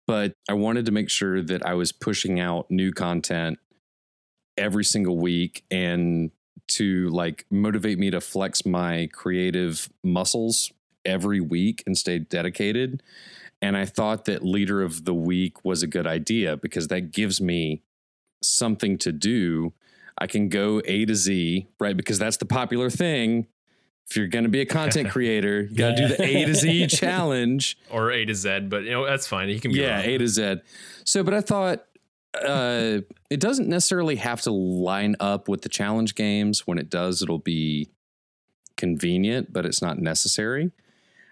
but 0.07 0.33
I 0.49 0.53
wanted 0.53 0.85
to 0.87 0.91
make 0.91 1.09
sure 1.09 1.41
that 1.41 1.65
I 1.65 1.75
was 1.75 1.91
pushing 1.91 2.39
out 2.39 2.69
new 2.71 2.91
content 2.91 3.59
every 4.57 4.83
single 4.83 5.17
week 5.17 5.63
and 5.69 6.31
to 6.67 7.09
like 7.09 7.45
motivate 7.51 7.99
me 7.99 8.09
to 8.11 8.21
flex 8.21 8.65
my 8.65 9.09
creative 9.11 9.89
muscles 10.03 10.71
every 11.05 11.39
week 11.39 11.83
and 11.85 11.97
stay 11.97 12.19
dedicated. 12.19 13.03
And 13.61 13.77
I 13.77 13.85
thought 13.85 14.25
that 14.25 14.43
leader 14.43 14.81
of 14.81 15.05
the 15.05 15.13
week 15.13 15.63
was 15.63 15.83
a 15.83 15.87
good 15.87 16.07
idea 16.07 16.57
because 16.57 16.87
that 16.89 17.11
gives 17.11 17.39
me 17.39 17.81
something 18.41 18.97
to 18.99 19.11
do. 19.11 19.73
I 20.17 20.27
can 20.27 20.49
go 20.49 20.81
A 20.85 21.05
to 21.05 21.15
Z, 21.15 21.67
right? 21.79 21.95
Because 21.97 22.19
that's 22.19 22.37
the 22.37 22.45
popular 22.45 22.89
thing. 22.89 23.47
If 24.09 24.17
you're 24.17 24.27
going 24.27 24.43
to 24.43 24.49
be 24.49 24.61
a 24.61 24.65
content 24.65 25.09
creator, 25.11 25.61
you 25.61 25.75
got 25.75 25.91
to 25.91 25.95
do 25.95 26.07
the 26.07 26.21
A 26.21 26.45
to 26.45 26.53
Z 26.55 26.87
challenge. 26.87 27.77
Or 27.89 28.11
A 28.11 28.25
to 28.25 28.35
Z, 28.35 28.61
but 28.69 28.83
you 28.83 28.91
know, 28.91 29.05
that's 29.05 29.27
fine. 29.27 29.49
You 29.49 29.59
can 29.59 29.71
be 29.71 29.79
Yeah, 29.79 29.95
wrong. 29.97 30.05
A 30.05 30.17
to 30.17 30.27
Z. 30.27 30.55
So, 31.05 31.23
but 31.23 31.33
I 31.33 31.41
thought 31.41 31.85
uh, 32.43 32.99
it 33.29 33.39
doesn't 33.39 33.67
necessarily 33.69 34.17
have 34.17 34.41
to 34.41 34.51
line 34.51 35.15
up 35.19 35.47
with 35.47 35.61
the 35.61 35.69
challenge 35.69 36.15
games. 36.15 36.67
When 36.67 36.77
it 36.77 36.89
does, 36.89 37.21
it'll 37.21 37.39
be 37.39 37.89
convenient, 38.77 39.53
but 39.53 39.65
it's 39.65 39.81
not 39.81 39.99
necessary. 39.99 40.71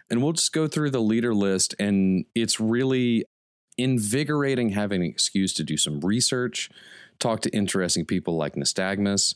And 0.09 0.21
we'll 0.21 0.33
just 0.33 0.51
go 0.53 0.67
through 0.67 0.91
the 0.91 0.99
leader 1.01 1.33
list, 1.33 1.73
and 1.79 2.25
it's 2.35 2.59
really 2.59 3.25
invigorating 3.83 4.69
having 4.69 5.01
an 5.01 5.07
excuse 5.07 5.53
to 5.53 5.63
do 5.63 5.77
some 5.77 5.99
research, 6.01 6.69
talk 7.19 7.41
to 7.41 7.49
interesting 7.49 8.05
people 8.05 8.35
like 8.35 8.55
Nystagmus, 8.55 9.35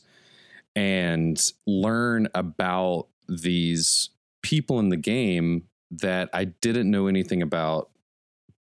and 0.74 1.40
learn 1.66 2.28
about 2.34 3.08
these 3.28 4.10
people 4.42 4.78
in 4.78 4.90
the 4.90 4.96
game 4.96 5.64
that 5.90 6.28
I 6.32 6.44
didn't 6.44 6.90
know 6.90 7.06
anything 7.06 7.42
about 7.42 7.90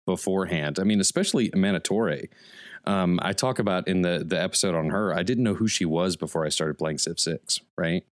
beforehand. 0.07 0.79
I 0.79 0.85
mean, 0.85 1.01
especially 1.01 1.51
Manitore. 1.51 2.29
Um, 2.87 3.19
I 3.23 3.33
talk 3.33 3.59
about 3.59 3.89
in 3.89 4.03
the 4.03 4.23
the 4.27 4.41
episode 4.41 4.75
on 4.75 4.91
her. 4.91 5.15
I 5.15 5.23
didn't 5.23 5.45
know 5.45 5.55
who 5.55 5.69
she 5.69 5.85
was 5.85 6.17
before 6.17 6.45
I 6.45 6.51
started 6.51 6.79
playing 6.79 6.99
Civ 6.99 7.19
Six, 7.19 7.61
right? 7.79 8.05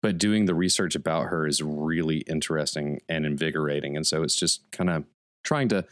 But 0.00 0.18
doing 0.18 0.46
the 0.46 0.54
research 0.54 0.96
about 0.96 1.26
her 1.26 1.46
is 1.46 1.62
really 1.62 2.18
interesting 2.18 3.00
and 3.08 3.24
invigorating, 3.24 3.96
and 3.96 4.06
so 4.06 4.24
it's 4.24 4.34
just 4.34 4.68
kind 4.72 4.90
of 4.90 5.04
trying 5.44 5.68
to 5.68 5.84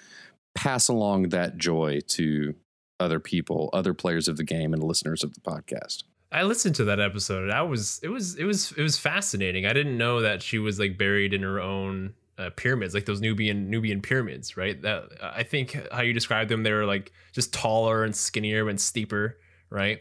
pass 0.60 0.88
along 0.88 1.30
that 1.30 1.56
joy 1.56 1.98
to 2.06 2.54
other 3.00 3.18
people, 3.18 3.70
other 3.72 3.94
players 3.94 4.28
of 4.28 4.36
the 4.36 4.44
game, 4.44 4.74
and 4.74 4.84
listeners 4.84 5.24
of 5.24 5.32
the 5.32 5.40
podcast. 5.40 6.04
I 6.30 6.42
listened 6.42 6.74
to 6.74 6.84
that 6.84 7.00
episode. 7.00 7.50
I 7.50 7.62
was 7.62 7.98
it 8.02 8.08
was 8.08 8.36
it 8.36 8.44
was 8.44 8.72
it 8.72 8.82
was 8.82 8.98
fascinating. 8.98 9.64
I 9.64 9.72
didn't 9.72 9.96
know 9.96 10.20
that 10.20 10.42
she 10.42 10.58
was 10.58 10.78
like 10.78 10.98
buried 10.98 11.32
in 11.32 11.42
her 11.42 11.60
own 11.60 12.12
uh, 12.36 12.50
pyramids, 12.56 12.92
like 12.92 13.06
those 13.06 13.22
Nubian 13.22 13.70
Nubian 13.70 14.02
pyramids, 14.02 14.58
right? 14.58 14.80
That 14.82 15.04
I 15.22 15.44
think 15.44 15.78
how 15.90 16.02
you 16.02 16.12
described 16.12 16.50
them, 16.50 16.62
they 16.62 16.72
were 16.72 16.84
like 16.84 17.10
just 17.32 17.54
taller 17.54 18.04
and 18.04 18.14
skinnier 18.14 18.68
and 18.68 18.78
steeper, 18.78 19.38
right? 19.70 20.00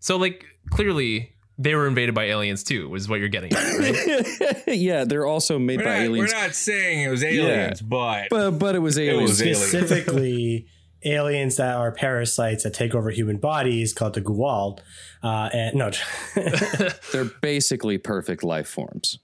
So 0.00 0.18
like 0.18 0.44
clearly 0.68 1.33
they 1.58 1.74
were 1.74 1.86
invaded 1.86 2.14
by 2.14 2.24
aliens 2.24 2.64
too, 2.64 2.88
was 2.88 3.08
what 3.08 3.20
you're 3.20 3.28
getting 3.28 3.52
at, 3.52 3.78
right? 3.78 4.62
yeah, 4.66 5.04
they're 5.04 5.26
also 5.26 5.58
made 5.58 5.78
We're 5.78 5.84
by 5.84 5.98
not, 5.98 6.04
aliens, 6.04 6.32
we're 6.32 6.40
not 6.40 6.54
saying 6.54 7.02
it 7.02 7.08
was 7.10 7.22
aliens, 7.24 7.80
but 7.80 8.28
but 8.30 8.52
but 8.52 8.74
it 8.74 8.80
was 8.80 8.98
aliens. 8.98 9.40
It 9.40 9.50
was. 9.50 9.68
Specifically, 9.68 10.66
aliens 11.04 11.56
that 11.56 11.76
are 11.76 11.92
parasites 11.92 12.64
that 12.64 12.74
take 12.74 12.94
over 12.94 13.10
human 13.10 13.36
bodies 13.36 13.92
called 13.92 14.14
the 14.14 14.22
Goa'uld. 14.22 14.80
Uh, 15.22 15.50
and 15.52 15.76
no, 15.76 15.90
they're 17.12 17.30
basically 17.40 17.98
perfect 17.98 18.42
life 18.42 18.68
forms. 18.68 19.18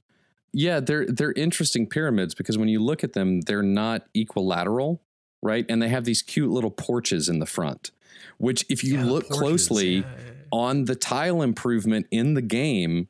Yeah, 0.52 0.80
they're 0.80 1.06
they're 1.06 1.32
interesting 1.32 1.86
pyramids 1.86 2.34
because 2.34 2.58
when 2.58 2.68
you 2.68 2.82
look 2.82 3.04
at 3.04 3.12
them, 3.12 3.40
they're 3.42 3.62
not 3.62 4.06
equilateral, 4.14 5.00
right? 5.42 5.64
And 5.68 5.80
they 5.80 5.88
have 5.88 6.04
these 6.04 6.22
cute 6.22 6.50
little 6.50 6.70
porches 6.70 7.28
in 7.28 7.38
the 7.38 7.46
front, 7.46 7.92
which 8.38 8.64
if 8.68 8.82
you 8.82 8.98
Yeah, 8.98 9.04
look 9.04 9.28
porches, 9.28 9.38
closely 9.38 9.94
yeah. 9.96 10.04
On 10.52 10.84
the 10.84 10.96
tile 10.96 11.42
improvement 11.42 12.06
in 12.10 12.34
the 12.34 12.42
game, 12.42 13.08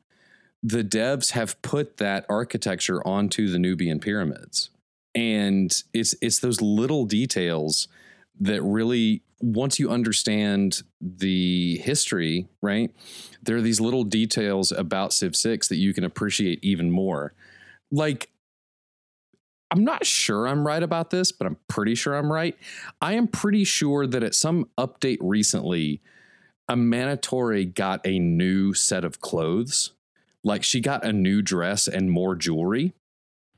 the 0.63 0.83
devs 0.83 1.31
have 1.31 1.61
put 1.61 1.97
that 1.97 2.25
architecture 2.29 3.05
onto 3.05 3.47
the 3.47 3.59
Nubian 3.59 3.99
pyramids. 3.99 4.69
And 5.13 5.71
it's 5.93 6.15
it's 6.21 6.39
those 6.39 6.61
little 6.61 7.05
details 7.05 7.87
that 8.39 8.61
really 8.61 9.23
once 9.41 9.79
you 9.79 9.89
understand 9.89 10.83
the 11.01 11.77
history, 11.79 12.47
right? 12.61 12.91
There 13.41 13.57
are 13.57 13.61
these 13.61 13.81
little 13.81 14.03
details 14.03 14.71
about 14.71 15.13
Civ 15.13 15.35
6 15.35 15.67
that 15.67 15.77
you 15.77 15.93
can 15.93 16.03
appreciate 16.03 16.59
even 16.63 16.91
more. 16.91 17.33
Like 17.91 18.29
I'm 19.71 19.83
not 19.83 20.05
sure 20.05 20.47
I'm 20.47 20.67
right 20.67 20.83
about 20.83 21.09
this, 21.09 21.31
but 21.31 21.47
I'm 21.47 21.57
pretty 21.67 21.95
sure 21.95 22.15
I'm 22.15 22.31
right. 22.31 22.57
I 23.01 23.13
am 23.13 23.27
pretty 23.27 23.63
sure 23.63 24.05
that 24.05 24.21
at 24.21 24.35
some 24.35 24.69
update 24.77 25.17
recently, 25.21 26.01
Amanitore 26.71 27.73
got 27.73 28.01
a 28.05 28.19
new 28.19 28.73
set 28.73 29.03
of 29.03 29.19
clothes. 29.19 29.91
Like 30.43 30.63
she 30.63 30.79
got 30.79 31.05
a 31.05 31.13
new 31.13 31.41
dress 31.41 31.87
and 31.87 32.09
more 32.09 32.35
jewelry. 32.35 32.93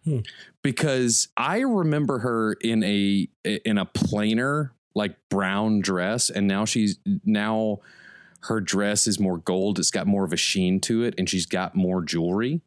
Hmm. 0.03 0.19
Because 0.61 1.29
I 1.37 1.59
remember 1.59 2.19
her 2.19 2.53
in 2.53 2.83
a 2.83 3.27
in 3.45 3.77
a 3.77 3.85
plainer 3.85 4.73
like 4.95 5.15
brown 5.29 5.79
dress 5.79 6.29
and 6.29 6.47
now 6.47 6.65
she's 6.65 6.97
now 7.25 7.79
her 8.41 8.59
dress 8.59 9.07
is 9.07 9.19
more 9.19 9.37
gold, 9.37 9.79
it's 9.79 9.91
got 9.91 10.07
more 10.07 10.25
of 10.25 10.33
a 10.33 10.37
sheen 10.37 10.81
to 10.81 11.03
it 11.03 11.15
and 11.17 11.29
she's 11.29 11.45
got 11.45 11.75
more 11.75 12.01
jewelry. 12.01 12.61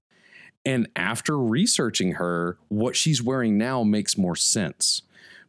And 0.65 0.89
after 0.97 1.39
researching 1.39 2.13
her, 2.13 2.59
what 2.69 2.97
she's 2.97 3.23
wearing 3.23 3.59
now 3.59 3.85
makes 3.85 4.17
more 4.19 4.35
sense 4.35 5.03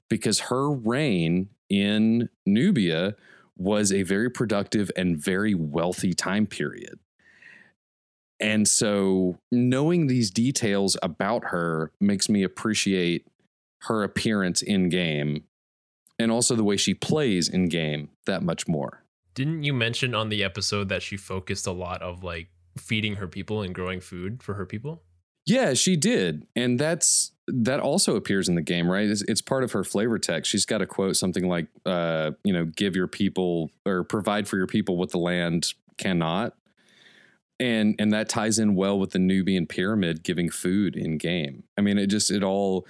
because 0.10 0.42
her 0.42 0.70
reign 0.70 1.50
in 1.70 2.30
Nubia 2.46 3.16
was 3.58 3.92
a 3.92 4.04
very 4.04 4.30
productive 4.30 4.92
and 4.96 5.18
very 5.18 5.54
wealthy 5.54 6.14
time 6.14 6.46
period. 6.46 7.00
And 8.40 8.68
so 8.68 9.38
knowing 9.52 10.08
these 10.08 10.30
details 10.30 10.96
about 11.02 11.46
her 11.46 11.92
makes 12.00 12.30
me 12.30 12.44
appreciate 12.44 13.26
her 13.84 14.04
appearance 14.04 14.62
in 14.62 14.90
game 14.90 15.44
and 16.20 16.32
also 16.32 16.56
the 16.56 16.64
way 16.64 16.78
she 16.78 16.94
plays 16.94 17.48
in 17.48 17.70
game 17.70 18.10
that 18.26 18.44
much 18.44 18.68
more. 18.68 19.04
Didn't 19.34 19.64
you 19.64 19.74
mention 19.74 20.16
on 20.16 20.30
the 20.30 20.44
episode 20.44 20.90
that 20.90 21.04
she 21.04 21.18
focused 21.18 21.68
a 21.68 21.72
lot 21.72 22.02
of 22.02 22.24
like 22.24 22.50
feeding 22.78 23.16
her 23.16 23.28
people 23.28 23.62
and 23.62 23.74
growing 23.74 24.00
food 24.00 24.42
for 24.42 24.56
her 24.56 24.66
people? 24.66 25.04
Yeah, 25.48 25.74
she 25.74 25.96
did. 25.96 26.46
And 26.56 26.78
that's 26.78 27.32
that 27.48 27.80
also 27.80 28.18
appears 28.18 28.50
in 28.50 28.56
the 28.56 28.62
game, 28.62 28.92
right? 28.92 29.08
It's, 29.08 29.22
it's 29.24 29.42
part 29.42 29.64
of 29.64 29.72
her 29.72 29.86
flavor 29.86 30.20
text. 30.20 30.52
She's 30.52 30.66
got 30.66 30.82
a 30.82 30.86
quote 30.86 31.16
something 31.16 31.48
like 31.48 31.68
uh, 31.86 32.32
you 32.44 32.52
know, 32.52 32.66
give 32.66 32.96
your 32.96 33.08
people 33.08 33.72
or 33.86 34.04
provide 34.04 34.48
for 34.48 34.58
your 34.58 34.68
people 34.68 34.98
what 34.98 35.12
the 35.12 35.18
land 35.18 35.74
cannot. 35.98 36.54
And 37.60 37.96
and 37.98 38.12
that 38.12 38.28
ties 38.30 38.60
in 38.60 38.76
well 38.76 39.00
with 39.00 39.12
the 39.12 39.20
Nubian 39.20 39.66
pyramid 39.66 40.22
giving 40.22 40.50
food 40.50 40.96
in 40.98 41.18
game. 41.18 41.64
I 41.78 41.82
mean, 41.82 41.98
it 41.98 42.08
just 42.08 42.30
it 42.30 42.44
all 42.44 42.86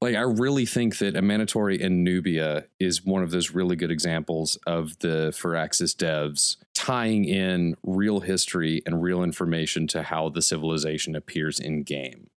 like 0.00 0.14
I 0.14 0.20
really 0.20 0.66
think 0.66 0.98
that 0.98 1.14
Amanitore 1.14 1.78
in 1.78 2.04
Nubia 2.04 2.64
is 2.78 3.04
one 3.04 3.22
of 3.22 3.30
those 3.30 3.50
really 3.52 3.76
good 3.76 3.90
examples 3.90 4.56
of 4.66 4.98
the 4.98 5.32
Firaxis 5.34 5.94
devs 5.96 6.56
tying 6.74 7.24
in 7.24 7.76
real 7.82 8.20
history 8.20 8.82
and 8.84 9.02
real 9.02 9.22
information 9.22 9.86
to 9.88 10.02
how 10.02 10.28
the 10.28 10.42
civilization 10.42 11.16
appears 11.16 11.58
in 11.58 11.82
game. 11.82 12.28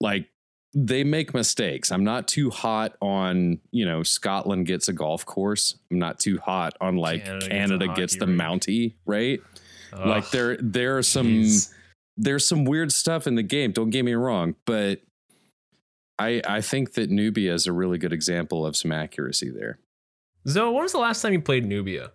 Like 0.00 0.28
they 0.74 1.02
make 1.02 1.34
mistakes. 1.34 1.90
I'm 1.90 2.04
not 2.04 2.28
too 2.28 2.50
hot 2.50 2.96
on, 3.00 3.60
you 3.70 3.84
know, 3.84 4.02
Scotland 4.02 4.66
gets 4.66 4.88
a 4.88 4.92
golf 4.92 5.24
course. 5.24 5.76
I'm 5.90 5.98
not 5.98 6.20
too 6.20 6.38
hot 6.38 6.74
on 6.80 6.96
like 6.96 7.24
Canada 7.24 7.48
Canada, 7.48 7.86
gets 7.88 7.96
gets, 7.96 8.16
the. 8.18 8.26
Mountie, 8.26 8.94
right? 9.06 9.40
like 10.04 10.30
there 10.30 10.56
there 10.58 10.98
are 10.98 11.02
some 11.02 11.26
jeez. 11.26 11.72
there's 12.16 12.46
some 12.46 12.64
weird 12.64 12.92
stuff 12.92 13.26
in 13.26 13.34
the 13.34 13.42
game. 13.42 13.72
Don't 13.72 13.90
get 13.90 14.04
me 14.04 14.14
wrong, 14.14 14.54
but 14.64 15.00
I 16.20 16.42
I 16.46 16.60
think 16.60 16.92
that 16.94 17.10
Nubia 17.10 17.54
is 17.54 17.66
a 17.66 17.72
really 17.72 17.98
good 17.98 18.12
example 18.12 18.64
of 18.66 18.76
some 18.76 18.92
accuracy 18.92 19.50
there. 19.50 19.78
Zoe, 20.48 20.72
when 20.72 20.82
was 20.82 20.92
the 20.92 20.98
last 20.98 21.22
time 21.22 21.32
you 21.32 21.40
played 21.40 21.64
Nubia? 21.66 22.12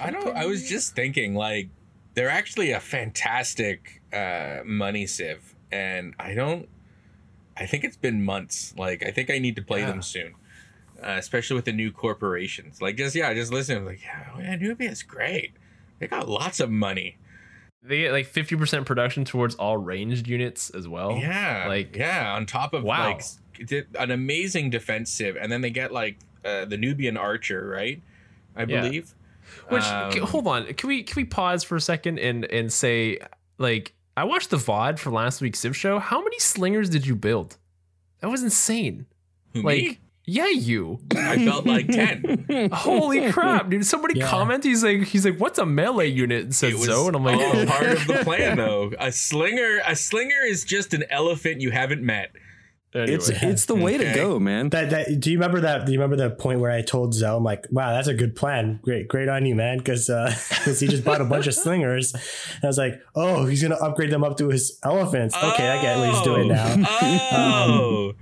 I 0.00 0.10
don't. 0.10 0.36
I 0.36 0.46
was 0.46 0.68
just 0.68 0.94
thinking, 0.94 1.34
like, 1.34 1.68
they're 2.14 2.30
actually 2.30 2.72
a 2.72 2.80
fantastic 2.80 4.02
uh, 4.12 4.60
money 4.64 5.06
sieve, 5.06 5.54
and 5.70 6.14
I 6.18 6.34
don't. 6.34 6.68
I 7.56 7.66
think 7.66 7.84
it's 7.84 7.96
been 7.96 8.24
months. 8.24 8.74
Like, 8.78 9.04
I 9.04 9.10
think 9.10 9.30
I 9.30 9.38
need 9.38 9.56
to 9.56 9.62
play 9.62 9.80
Yeah. 9.80 9.86
them 9.90 10.02
soon, 10.02 10.34
uh, 11.02 11.16
especially 11.18 11.56
with 11.56 11.66
the 11.66 11.72
new 11.72 11.92
corporations. 11.92 12.80
Like, 12.80 12.96
just 12.96 13.14
yeah, 13.14 13.32
just 13.34 13.52
listen. 13.52 13.84
Like, 13.84 14.00
yeah, 14.02 14.28
yeah, 14.38 14.56
Nubia's 14.56 15.02
great. 15.02 15.52
They 15.98 16.06
got 16.06 16.28
lots 16.28 16.60
of 16.60 16.70
money. 16.70 17.18
They 17.82 17.98
get 18.02 18.12
like 18.12 18.26
50% 18.26 18.84
production 18.86 19.24
towards 19.24 19.54
all 19.54 19.76
ranged 19.78 20.26
units 20.28 20.70
as 20.70 20.86
well. 20.88 21.16
yeah, 21.16 21.64
like- 21.68 21.96
yeah. 21.96 22.32
On 22.34 22.44
top 22.46 22.74
of 22.74 22.82
Wow. 22.84 23.06
like 23.10 23.18
s- 23.20 23.39
did 23.66 23.86
an 23.98 24.10
amazing 24.10 24.70
defensive, 24.70 25.36
and 25.40 25.50
then 25.50 25.60
they 25.60 25.70
get 25.70 25.92
like 25.92 26.18
uh, 26.44 26.64
the 26.64 26.76
Nubian 26.76 27.16
archer, 27.16 27.66
right? 27.68 28.02
I 28.56 28.64
Yeah. 28.64 28.82
believe. 28.82 29.14
Which 29.68 29.82
Um, 29.84 30.12
c- 30.12 30.18
hold 30.20 30.46
on, 30.46 30.66
can 30.74 30.88
we 30.88 31.02
can 31.02 31.14
we 31.16 31.24
pause 31.24 31.64
for 31.64 31.76
a 31.76 31.80
second 31.80 32.18
and 32.18 32.44
and 32.46 32.72
say 32.72 33.18
like 33.58 33.92
I 34.16 34.24
watched 34.24 34.50
the 34.50 34.56
VOD 34.58 34.98
for 34.98 35.10
last 35.10 35.40
week's 35.40 35.58
Civ 35.60 35.76
show. 35.76 35.98
How 35.98 36.20
many 36.22 36.38
slingers 36.38 36.88
did 36.90 37.06
you 37.06 37.14
build? 37.16 37.56
That 38.20 38.28
was 38.30 38.42
insane. 38.42 39.06
Who, 39.54 39.62
Like 39.62 39.78
me? 39.82 39.98
yeah, 40.26 40.48
you. 40.48 41.00
I 41.16 41.44
felt 41.44 41.66
like 41.66 41.88
ten. 41.88 42.68
Holy 42.72 43.32
crap, 43.32 43.70
dude! 43.70 43.84
Somebody 43.86 44.18
Yeah. 44.20 44.28
comment. 44.28 44.62
He's 44.62 44.84
like, 44.84 45.04
he's 45.04 45.24
like, 45.24 45.38
what's 45.38 45.58
a 45.58 45.66
melee 45.66 46.08
unit? 46.08 46.44
And 46.44 46.54
said 46.54 46.70
It 46.72 46.74
was 46.76 46.84
Zoe, 46.84 47.08
and 47.08 47.16
I'm 47.16 47.24
like, 47.24 47.36
all 47.40 47.66
part 47.66 47.86
of 47.88 48.06
the 48.06 48.20
plan, 48.24 48.56
though. 48.56 48.92
A 49.00 49.10
slinger, 49.10 49.80
a 49.86 49.96
slinger 49.96 50.42
is 50.46 50.64
just 50.64 50.92
an 50.94 51.04
elephant 51.10 51.60
you 51.60 51.70
haven't 51.70 52.02
met. 52.02 52.30
Anyway. 52.92 53.14
It's 53.14 53.28
it's 53.28 53.66
the 53.66 53.76
way 53.76 53.98
to 53.98 54.14
go, 54.14 54.40
man. 54.40 54.70
that, 54.70 54.90
that 54.90 55.20
do 55.20 55.30
you 55.30 55.38
remember 55.38 55.60
that? 55.60 55.86
Do 55.86 55.92
you 55.92 56.00
remember 56.00 56.16
the 56.16 56.34
point 56.34 56.58
where 56.58 56.72
I 56.72 56.82
told 56.82 57.14
Zoe, 57.14 57.36
I'm 57.36 57.44
like, 57.44 57.66
"Wow, 57.70 57.92
that's 57.92 58.08
a 58.08 58.14
good 58.14 58.34
plan. 58.34 58.80
Great, 58.82 59.06
great 59.06 59.28
on 59.28 59.46
you, 59.46 59.54
man." 59.54 59.78
Because 59.78 60.06
because 60.08 60.80
he 60.80 60.88
just 60.88 61.04
bought 61.04 61.20
a 61.20 61.24
bunch 61.24 61.46
of 61.46 61.54
slingers. 61.64 62.12
And 62.14 62.64
I 62.64 62.66
was 62.66 62.78
like, 62.78 63.00
"Oh, 63.14 63.46
he's 63.46 63.62
gonna 63.62 63.76
upgrade 63.76 64.10
them 64.10 64.24
up 64.24 64.38
to 64.38 64.48
his 64.48 64.78
elephants." 64.82 65.36
Okay, 65.36 65.68
I 65.68 65.80
get 65.80 65.98
what 65.98 66.10
he's 66.10 66.22
doing 66.22 66.48
now. 66.48 66.76
Oh. 67.32 68.12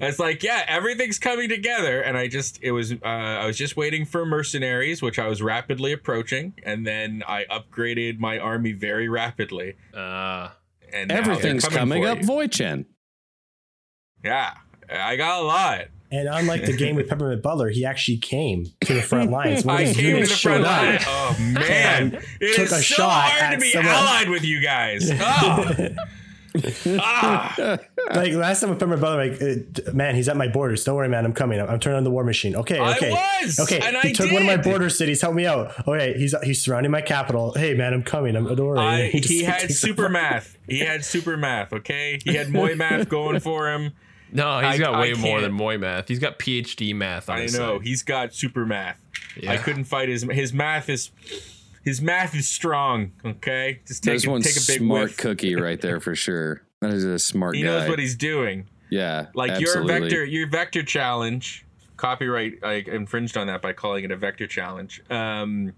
It's 0.00 0.18
like, 0.18 0.42
yeah, 0.42 0.64
everything's 0.66 1.18
coming 1.18 1.48
together, 1.48 2.00
and 2.00 2.16
I 2.16 2.26
just, 2.26 2.58
it 2.62 2.72
was, 2.72 2.92
uh, 2.92 2.96
I 3.04 3.46
was 3.46 3.56
just 3.56 3.76
waiting 3.76 4.04
for 4.04 4.26
mercenaries, 4.26 5.00
which 5.00 5.18
I 5.18 5.28
was 5.28 5.40
rapidly 5.40 5.92
approaching, 5.92 6.54
and 6.64 6.84
then 6.86 7.22
I 7.26 7.44
upgraded 7.44 8.18
my 8.18 8.38
army 8.38 8.72
very 8.72 9.08
rapidly, 9.08 9.76
uh, 9.94 10.48
and 10.92 11.12
Everything's 11.12 11.68
coming 11.68 12.02
for 12.02 12.08
up, 12.08 12.20
you. 12.20 12.26
Voichen. 14.24 14.30
Yeah, 14.30 14.54
I 14.90 15.16
got 15.16 15.42
a 15.42 15.44
lot. 15.44 15.80
And 16.10 16.28
unlike 16.28 16.64
the 16.64 16.76
game 16.76 16.94
with 16.94 17.08
Peppermint 17.08 17.42
Butler, 17.42 17.70
he 17.70 17.84
actually 17.84 18.18
came 18.18 18.66
to 18.82 18.94
the 18.94 19.02
front 19.02 19.30
lines. 19.32 19.64
One 19.64 19.76
of 19.76 19.80
I 19.80 19.84
his 19.86 19.96
came 19.96 20.04
to 20.04 20.10
units 20.10 20.30
the 20.30 20.36
showed 20.36 20.64
front 20.64 20.66
up. 20.66 20.82
line. 20.82 20.98
Oh 21.06 21.36
man, 21.40 22.22
it 22.40 22.54
took 22.54 22.66
is 22.66 22.72
a 22.72 22.76
so 22.76 22.82
shot 22.82 23.30
hard 23.30 23.54
to 23.54 23.60
be 23.60 23.72
someone. 23.72 23.92
allied 23.92 24.28
with 24.28 24.44
you 24.44 24.60
guys. 24.60 25.10
Oh. 25.12 25.74
ah. 27.00 27.78
like 28.14 28.32
last 28.34 28.60
time 28.60 28.70
with 28.70 28.78
Peppermint 28.78 29.00
Butler, 29.00 29.28
like, 29.28 29.42
uh, 29.42 29.92
man, 29.92 30.14
he's 30.14 30.28
at 30.28 30.36
my 30.36 30.46
borders. 30.46 30.84
Don't 30.84 30.94
worry, 30.94 31.08
man, 31.08 31.24
I'm 31.24 31.32
coming. 31.32 31.60
I'm, 31.60 31.68
I'm 31.68 31.80
turning 31.80 31.96
on 31.96 32.04
the 32.04 32.12
war 32.12 32.22
machine. 32.22 32.54
Okay, 32.54 32.78
I 32.78 32.96
okay, 32.96 33.10
was, 33.10 33.58
okay. 33.60 33.80
and 33.82 33.96
he 33.96 34.10
I 34.10 34.12
took 34.12 34.30
one 34.30 34.42
of 34.42 34.46
my 34.46 34.56
border 34.56 34.88
cities. 34.88 35.20
Help 35.20 35.34
me 35.34 35.46
out. 35.46 35.88
Okay, 35.88 36.14
he's 36.16 36.34
he's 36.44 36.62
surrounding 36.62 36.92
my 36.92 37.00
capital. 37.00 37.54
Hey, 37.54 37.74
man, 37.74 37.92
I'm 37.92 38.02
coming. 38.04 38.36
I'm 38.36 38.54
don't. 38.54 38.78
I, 38.78 39.10
just 39.14 39.28
he 39.28 39.42
had 39.42 39.72
super 39.72 40.08
math. 40.08 40.56
He 40.68 40.78
had 40.78 41.04
super 41.04 41.36
math. 41.36 41.72
Okay, 41.72 42.20
he 42.22 42.34
had 42.34 42.50
Moy 42.50 42.76
math 42.76 43.08
going 43.08 43.40
for 43.40 43.72
him. 43.72 43.94
No, 44.34 44.58
he's 44.60 44.74
I- 44.74 44.78
got 44.78 45.00
way 45.00 45.14
more 45.14 45.40
than 45.40 45.52
Moy 45.52 45.78
math. 45.78 46.08
He's 46.08 46.18
got 46.18 46.38
PhD 46.38 46.94
math. 46.94 47.30
On 47.30 47.38
I 47.38 47.42
his 47.42 47.58
know 47.58 47.78
side. 47.78 47.86
he's 47.86 48.02
got 48.02 48.34
super 48.34 48.66
math. 48.66 49.00
Yeah. 49.40 49.52
I 49.52 49.56
couldn't 49.56 49.84
fight 49.84 50.08
his 50.10 50.22
his 50.30 50.52
math 50.52 50.88
is 50.90 51.10
his 51.84 52.00
math 52.02 52.34
is 52.34 52.46
strong. 52.48 53.12
Okay, 53.24 53.80
just 53.86 54.02
take 54.02 54.10
There's 54.12 54.26
a, 54.26 54.30
one 54.30 54.42
take 54.42 54.52
a 54.56 54.66
big 54.66 54.78
smart 54.78 55.02
whiff. 55.10 55.16
cookie 55.16 55.54
right 55.56 55.80
there 55.80 56.00
for 56.00 56.14
sure. 56.14 56.62
That 56.80 56.92
is 56.92 57.04
a 57.04 57.18
smart 57.30 57.56
He 57.56 57.62
guy. 57.62 57.68
knows 57.68 57.88
what 57.88 57.98
he's 57.98 58.16
doing. 58.16 58.66
yeah, 58.90 59.26
Like 59.34 59.52
absolutely. 59.52 59.92
your 59.92 60.00
vector, 60.00 60.24
your 60.24 60.48
vector 60.50 60.82
challenge. 60.82 61.64
Copyright, 61.96 62.58
I 62.64 62.84
infringed 62.86 63.36
on 63.36 63.46
that 63.46 63.62
by 63.62 63.72
calling 63.72 64.04
it 64.04 64.10
a 64.10 64.16
vector 64.16 64.46
challenge. 64.46 65.00
Um, 65.10 65.72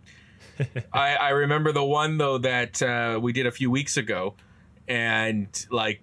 I, 0.93 1.15
I 1.17 1.29
remember 1.31 1.73
the 1.73 1.85
one 1.85 2.17
though 2.19 2.39
that 2.39 2.81
uh, 2.83 3.19
we 3.23 3.33
did 3.33 3.47
a 3.47 3.51
few 3.51 3.71
weeks 3.71 3.97
ago, 3.97 4.35
and 4.89 5.49
like 5.71 6.01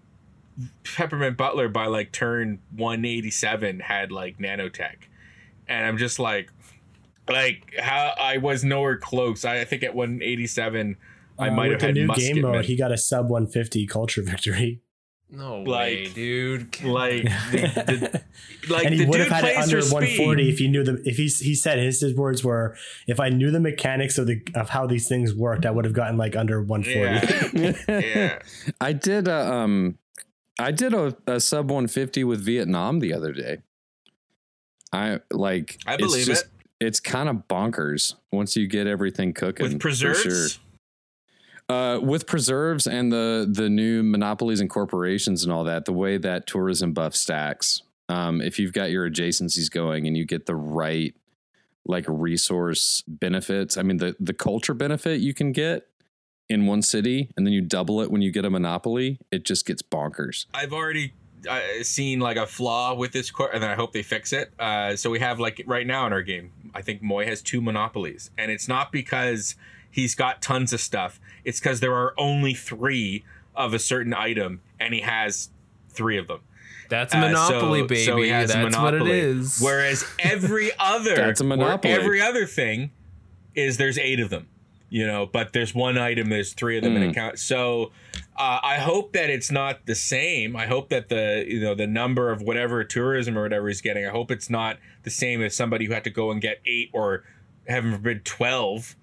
Peppermint 0.83 1.37
Butler 1.37 1.67
by 1.69 1.85
like 1.87 2.11
turn 2.11 2.59
187 2.75 3.79
had 3.79 4.11
like 4.11 4.37
nanotech, 4.37 4.95
and 5.67 5.85
I'm 5.85 5.97
just 5.97 6.19
like, 6.19 6.51
like 7.29 7.73
how 7.79 8.13
I 8.19 8.37
was 8.37 8.63
nowhere 8.63 8.97
close. 8.97 9.45
I, 9.45 9.61
I 9.61 9.65
think 9.65 9.83
at 9.83 9.95
187, 9.95 10.97
I 11.39 11.47
Uh, 11.47 11.51
might 11.51 11.69
with 11.69 11.81
have 11.81 11.81
had 11.89 11.95
the 11.95 12.01
new 12.01 12.07
musket 12.07 12.33
game 12.35 12.41
mode. 12.43 12.55
men. 12.55 12.63
He 12.65 12.75
got 12.75 12.91
a 12.91 12.97
sub 12.97 13.29
150 13.29 13.87
culture 13.87 14.21
victory. 14.25 14.81
No 15.35 15.63
Like- 15.63 15.67
way, 15.67 16.05
dude. 16.13 16.83
like 16.83 17.23
the, 17.23 18.21
the, 18.21 18.21
like 18.71 18.85
and 18.85 18.93
he 18.93 18.99
the 18.99 19.07
would 19.07 19.17
dude 19.17 19.27
have 19.29 19.41
had 19.43 19.45
it 19.51 19.57
under 19.57 19.77
140 19.77 20.43
speed. 20.43 20.53
if 20.53 20.59
he 20.59 20.67
knew 20.67 20.83
the 20.83 21.01
if 21.05 21.17
he 21.17 21.23
he 21.25 21.55
said 21.55 21.79
his, 21.79 22.01
his 22.01 22.13
words 22.13 22.43
were 22.43 22.75
if 23.07 23.19
I 23.19 23.29
knew 23.29 23.49
the 23.49 23.59
mechanics 23.59 24.19
of 24.19 24.27
the 24.27 24.41
of 24.53 24.69
how 24.69 24.85
these 24.85 25.07
things 25.07 25.33
worked 25.33 25.65
I 25.65 25.71
would 25.71 25.85
have 25.85 25.93
gotten 25.95 26.17
like 26.17 26.35
under 26.35 26.61
140. 26.61 27.59
Yeah, 27.59 27.73
yeah. 27.87 28.39
I 28.79 28.93
did 28.93 29.27
a 29.27 29.51
um 29.51 29.97
I 30.59 30.71
did 30.71 30.93
a, 30.93 31.15
a 31.27 31.39
sub 31.39 31.65
150 31.71 32.23
with 32.23 32.41
Vietnam 32.41 32.99
the 32.99 33.13
other 33.13 33.31
day. 33.31 33.59
I 34.91 35.19
like 35.31 35.79
I 35.87 35.95
it's 35.95 36.03
believe 36.03 36.25
just- 36.25 36.45
it. 36.45 36.49
It's 36.79 36.99
kind 36.99 37.29
of 37.29 37.47
bonkers 37.47 38.15
once 38.29 38.57
you 38.57 38.67
get 38.67 38.87
everything 38.87 39.31
cooking 39.33 39.63
With 39.63 39.79
preserves, 39.79 40.21
sure. 40.21 40.47
Uh, 41.69 41.97
with 42.01 42.27
preserves 42.27 42.87
and 42.87 43.09
the 43.09 43.47
the 43.49 43.69
new 43.69 44.03
monopolies 44.03 44.59
and 44.59 44.69
corporations 44.69 45.45
and 45.45 45.53
all 45.53 45.63
that, 45.63 45.85
the 45.85 45.93
way 45.93 46.17
that 46.17 46.45
tourism 46.45 46.91
buff 46.91 47.15
stacks, 47.15 47.83
um, 48.09 48.41
if 48.41 48.59
you've 48.59 48.73
got 48.73 48.91
your 48.91 49.09
adjacencies 49.09 49.71
going 49.71 50.07
and 50.07 50.17
you 50.17 50.25
get 50.25 50.45
the 50.45 50.55
right 50.55 51.15
like 51.85 52.03
resource 52.09 53.01
benefits, 53.07 53.77
I 53.77 53.83
mean 53.83 53.97
the 53.97 54.17
the 54.19 54.33
culture 54.33 54.73
benefit 54.73 55.21
you 55.21 55.33
can 55.33 55.53
get 55.53 55.87
in 56.53 56.65
one 56.67 56.81
city, 56.81 57.29
and 57.35 57.45
then 57.45 57.53
you 57.53 57.61
double 57.61 57.99
it 58.01 58.11
when 58.11 58.21
you 58.21 58.31
get 58.31 58.45
a 58.45 58.49
monopoly, 58.49 59.19
it 59.31 59.43
just 59.43 59.65
gets 59.65 59.81
bonkers. 59.81 60.45
I've 60.53 60.71
already 60.73 61.13
uh, 61.49 61.59
seen 61.81 62.19
like 62.19 62.37
a 62.37 62.45
flaw 62.45 62.93
with 62.93 63.11
this 63.11 63.31
court, 63.31 63.51
and 63.53 63.65
I 63.65 63.75
hope 63.75 63.91
they 63.91 64.03
fix 64.03 64.31
it. 64.31 64.53
Uh, 64.59 64.95
so 64.95 65.09
we 65.09 65.19
have 65.19 65.39
like 65.39 65.63
right 65.65 65.85
now 65.87 66.05
in 66.07 66.13
our 66.13 66.21
game, 66.21 66.51
I 66.73 66.81
think 66.81 67.01
Moy 67.01 67.25
has 67.25 67.41
two 67.41 67.59
monopolies, 67.61 68.29
and 68.37 68.51
it's 68.51 68.67
not 68.67 68.91
because 68.91 69.55
he's 69.89 70.15
got 70.15 70.41
tons 70.41 70.71
of 70.73 70.79
stuff. 70.79 71.19
It's 71.43 71.59
because 71.59 71.79
there 71.79 71.93
are 71.95 72.13
only 72.17 72.53
three 72.53 73.25
of 73.55 73.73
a 73.73 73.79
certain 73.79 74.13
item, 74.13 74.61
and 74.79 74.93
he 74.93 75.01
has 75.01 75.49
three 75.89 76.17
of 76.17 76.27
them. 76.27 76.41
That's 76.89 77.13
Uh, 77.15 77.19
Monopoly, 77.19 77.79
so- 77.81 77.87
baby. 77.87 78.05
so 78.05 78.17
he 78.17 78.29
has 78.29 78.53
That's 78.53 78.77
what 78.77 78.93
it 78.93 79.07
is. 79.07 79.59
Whereas 79.59 80.05
every 80.19 80.69
other 80.79 81.15
That's 81.15 81.41
a 81.41 81.43
monopoly. 81.43 81.93
Every 81.93 82.21
other 82.21 82.45
thing 82.45 82.91
is 83.55 83.77
there's 83.77 83.97
eight 83.97 84.19
of 84.19 84.29
them, 84.29 84.47
you 84.93 85.07
know, 85.07 85.25
but 85.25 85.53
there's 85.53 85.73
one 85.73 85.97
item, 85.97 86.29
there's 86.29 86.53
three 86.53 86.77
of 86.77 86.83
them 86.83 86.95
in 86.95 87.01
Mm. 87.01 87.09
account. 87.09 87.39
So 87.39 87.91
uh, 88.37 88.59
I 88.61 88.75
hope 88.77 89.13
that 89.13 89.27
it's 89.31 89.49
not 89.49 89.87
the 89.87 89.95
same. 89.95 90.55
I 90.55 90.67
hope 90.67 90.89
that 90.89 91.09
the 91.09 91.43
you 91.47 91.59
know 91.61 91.73
the 91.73 91.87
number 91.87 92.29
of 92.31 92.43
whatever 92.43 92.83
tourism 92.83 93.35
or 93.35 93.41
whatever 93.41 93.67
he's 93.69 93.81
getting. 93.81 94.05
I 94.05 94.11
hope 94.11 94.29
it's 94.29 94.51
not 94.51 94.77
the 95.01 95.09
same 95.09 95.41
as 95.41 95.55
somebody 95.55 95.85
who 95.85 95.93
had 95.93 96.03
to 96.03 96.11
go 96.11 96.29
and 96.29 96.39
get 96.39 96.61
eight 96.67 96.91
or 96.93 97.23
heaven 97.67 97.91
forbid 97.91 98.23
twelve 98.23 98.95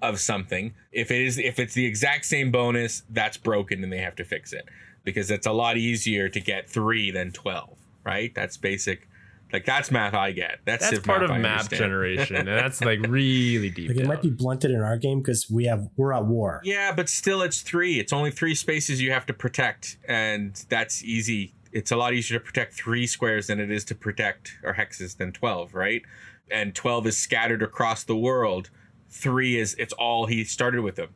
of 0.00 0.18
something. 0.18 0.72
If 0.92 1.10
it 1.10 1.20
is 1.20 1.36
if 1.38 1.58
it's 1.58 1.74
the 1.74 1.84
exact 1.84 2.24
same 2.24 2.50
bonus, 2.50 3.02
that's 3.10 3.36
broken 3.36 3.84
and 3.84 3.92
they 3.92 3.98
have 3.98 4.16
to 4.16 4.24
fix 4.24 4.54
it 4.54 4.64
because 5.04 5.30
it's 5.30 5.46
a 5.46 5.52
lot 5.52 5.76
easier 5.76 6.30
to 6.30 6.40
get 6.40 6.70
three 6.70 7.10
than 7.10 7.32
twelve. 7.32 7.76
Right? 8.02 8.34
That's 8.34 8.56
basic. 8.56 9.08
Like 9.54 9.64
that's 9.66 9.92
math 9.92 10.14
I 10.14 10.32
get. 10.32 10.58
That's, 10.64 10.90
That's 10.90 10.98
part 11.06 11.20
math 11.20 11.30
of 11.30 11.36
I 11.36 11.38
map 11.38 11.52
understand. 11.60 11.78
generation, 11.78 12.34
and 12.34 12.48
that's 12.48 12.80
like 12.84 12.98
really 13.06 13.70
deep. 13.70 13.88
Like 13.88 13.98
it 13.98 14.04
might 14.04 14.20
be 14.20 14.30
blunted 14.30 14.72
in 14.72 14.80
our 14.80 14.96
game 14.96 15.20
because 15.20 15.48
we 15.48 15.66
have 15.66 15.88
we're 15.96 16.12
at 16.12 16.26
war. 16.26 16.60
Yeah, 16.64 16.92
but 16.92 17.08
still, 17.08 17.40
it's 17.40 17.62
three. 17.62 18.00
It's 18.00 18.12
only 18.12 18.32
three 18.32 18.56
spaces 18.56 19.00
you 19.00 19.12
have 19.12 19.26
to 19.26 19.32
protect, 19.32 19.96
and 20.08 20.60
that's 20.70 21.04
easy. 21.04 21.54
It's 21.70 21.92
a 21.92 21.96
lot 21.96 22.14
easier 22.14 22.40
to 22.40 22.44
protect 22.44 22.74
three 22.74 23.06
squares 23.06 23.46
than 23.46 23.60
it 23.60 23.70
is 23.70 23.84
to 23.84 23.94
protect 23.94 24.58
or 24.64 24.74
hexes 24.74 25.18
than 25.18 25.30
twelve, 25.30 25.72
right? 25.72 26.02
And 26.50 26.74
twelve 26.74 27.06
is 27.06 27.16
scattered 27.16 27.62
across 27.62 28.02
the 28.02 28.16
world. 28.16 28.70
Three 29.08 29.56
is 29.56 29.76
it's 29.78 29.92
all 29.92 30.26
he 30.26 30.42
started 30.42 30.80
with 30.80 30.96
them. 30.96 31.10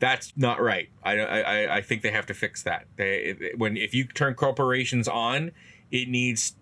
That's 0.00 0.32
not 0.36 0.60
right. 0.60 0.88
I 1.04 1.20
I, 1.20 1.76
I 1.76 1.80
think 1.80 2.02
they 2.02 2.10
have 2.10 2.26
to 2.26 2.34
fix 2.34 2.64
that. 2.64 2.88
They 2.96 3.52
when 3.56 3.76
if 3.76 3.94
you 3.94 4.04
turn 4.04 4.34
corporations 4.34 5.06
on, 5.06 5.52
it 5.92 6.08
needs 6.08 6.56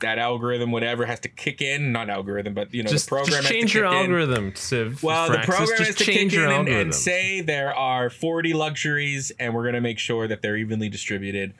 that 0.00 0.18
algorithm, 0.18 0.72
whatever, 0.72 1.06
has 1.06 1.20
to 1.20 1.28
kick 1.28 1.60
in. 1.60 1.92
Not 1.92 2.10
algorithm, 2.10 2.54
but 2.54 2.72
you 2.74 2.82
know 2.82 2.90
just, 2.90 3.06
the 3.06 3.10
program 3.10 3.26
just 3.26 3.36
has 3.42 3.46
to 3.48 3.52
change 3.52 3.74
your 3.74 3.86
in. 3.86 3.92
algorithm, 3.92 4.54
Civ. 4.54 5.02
Well, 5.02 5.30
the 5.30 5.38
program 5.38 5.78
just 5.78 5.84
has 5.84 5.94
to 5.96 6.04
change 6.04 6.32
kick 6.32 6.38
in 6.40 6.48
your 6.48 6.50
and, 6.50 6.68
and 6.68 6.94
say 6.94 7.40
there 7.40 7.74
are 7.74 8.10
40 8.10 8.52
luxuries 8.54 9.32
and 9.38 9.54
we're 9.54 9.62
going 9.62 9.74
to 9.74 9.80
make 9.80 9.98
sure 9.98 10.28
that 10.28 10.42
they're 10.42 10.56
evenly 10.56 10.88
distributed. 10.88 11.54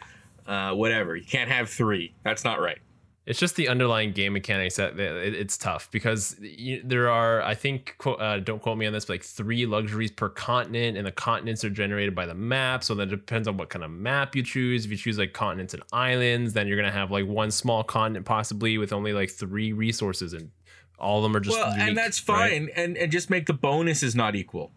Uh, 0.47 0.73
whatever. 0.73 1.17
You 1.17 1.25
can't 1.25 1.51
have 1.51 1.69
three. 1.69 2.15
That's 2.23 2.45
not 2.45 2.61
right. 2.61 2.79
It's 3.27 3.41
just 3.41 3.57
the 3.57 3.69
underlying 3.69 4.13
game 4.13 4.35
mechanics 4.35 4.77
that 4.77 4.97
that 4.97 5.17
it, 5.17 5.35
it's 5.35 5.59
tough 5.59 5.91
because 5.91 6.37
you, 6.41 6.81
there 6.85 7.11
are, 7.11 7.43
I 7.43 7.55
think, 7.55 7.97
quote, 7.99 8.21
uh, 8.21 8.39
don't 8.39 8.63
quote 8.63 8.79
me 8.79 8.87
on 8.87 8.93
this, 8.93 9.05
but 9.05 9.15
like 9.15 9.25
three 9.25 9.67
luxuries 9.67 10.13
per 10.13 10.29
continent, 10.29 10.97
and 10.97 11.05
the 11.05 11.13
continents 11.13 11.65
are 11.65 11.71
generated 11.71 12.15
by 12.15 12.25
the 12.25 12.35
map. 12.35 12.85
So 12.85 12.95
that 12.95 13.07
depends 13.07 13.49
on 13.49 13.57
what 13.57 13.69
kind 13.69 13.85
of 13.85 13.91
map 13.91 14.37
you 14.37 14.45
choose. 14.45 14.85
If 14.85 14.93
you 14.93 14.97
choose 14.97 15.19
like 15.19 15.33
continents 15.33 15.75
and 15.75 15.83
islands, 15.93 16.53
then 16.53 16.69
you're 16.69 16.77
gonna 16.77 16.93
have 16.93 17.11
like 17.11 17.27
one 17.27 17.51
small 17.51 17.83
continent 17.83 18.27
possibly 18.27 18.79
with 18.79 18.93
only 18.93 19.13
like 19.13 19.31
three 19.31 19.73
resources, 19.73 20.33
and 20.33 20.53
all 20.97 21.19
of 21.19 21.25
them 21.25 21.37
are 21.37 21.41
just 21.41 21.59
well, 21.59 21.73
unique, 21.73 21.89
and 21.89 21.99
that's 21.99 22.27
right? 22.29 22.51
fine. 22.51 22.71
And, 22.77 22.97
and 22.97 23.11
just 23.11 23.29
make 23.29 23.47
the 23.47 23.55
bonuses 23.55 24.15
not 24.15 24.37
equal, 24.37 24.71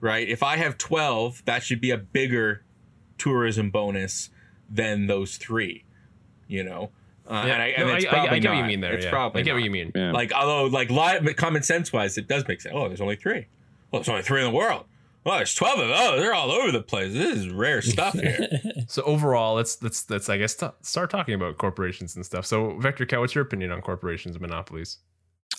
right? 0.00 0.28
If 0.28 0.42
I 0.42 0.58
have 0.58 0.76
12, 0.76 1.44
that 1.46 1.62
should 1.62 1.80
be 1.80 1.90
a 1.92 1.98
bigger 1.98 2.62
tourism 3.16 3.70
bonus 3.70 4.30
than 4.70 5.06
those 5.06 5.36
three, 5.36 5.84
you 6.46 6.62
know? 6.62 6.90
Uh, 7.28 7.44
Yeah, 7.46 7.54
and 7.54 7.62
I, 7.62 7.74
no, 7.78 7.94
it's 7.94 8.04
I, 8.04 8.08
I- 8.08 8.12
probably 8.12 8.28
I 8.30 8.38
get 8.40 8.48
what 8.50 8.58
you 8.58 8.64
mean 8.64 8.80
there. 8.80 8.94
It's 8.94 9.04
yeah. 9.04 9.10
probably 9.10 9.40
I 9.40 9.44
get 9.44 9.50
not. 9.52 9.56
what 9.56 9.64
you 9.64 9.70
mean. 9.70 9.92
Yeah. 9.94 10.12
Like, 10.12 10.32
although, 10.32 10.66
like, 10.66 10.90
li- 10.90 11.34
common 11.34 11.62
sense 11.62 11.92
wise, 11.92 12.16
it 12.18 12.28
does 12.28 12.46
make 12.48 12.60
sense. 12.60 12.74
Oh, 12.76 12.88
there's 12.88 13.00
only 13.00 13.16
three. 13.16 13.46
Well, 13.90 14.00
there's 14.02 14.08
only 14.08 14.22
three 14.22 14.40
in 14.44 14.50
the 14.50 14.56
world. 14.56 14.84
Oh, 15.28 15.36
there's 15.36 15.54
12 15.56 15.78
of 15.80 15.88
them. 15.88 15.96
Oh, 15.98 16.16
they're 16.20 16.34
all 16.34 16.52
over 16.52 16.70
the 16.70 16.82
place. 16.82 17.12
This 17.12 17.36
is 17.38 17.48
rare 17.48 17.82
stuff 17.82 18.12
here. 18.18 18.48
So 18.86 19.02
overall, 19.02 19.56
let's 19.56 19.82
let's 19.82 20.08
let's 20.08 20.28
I 20.28 20.38
guess 20.38 20.54
t- 20.54 20.68
start 20.82 21.10
talking 21.10 21.34
about 21.34 21.58
corporations 21.58 22.14
and 22.14 22.24
stuff. 22.24 22.46
So 22.46 22.78
VektorKat, 22.80 23.18
what's 23.18 23.34
your 23.34 23.42
opinion 23.42 23.72
on 23.72 23.80
corporations 23.82 24.36
and 24.36 24.42
monopolies? 24.42 24.98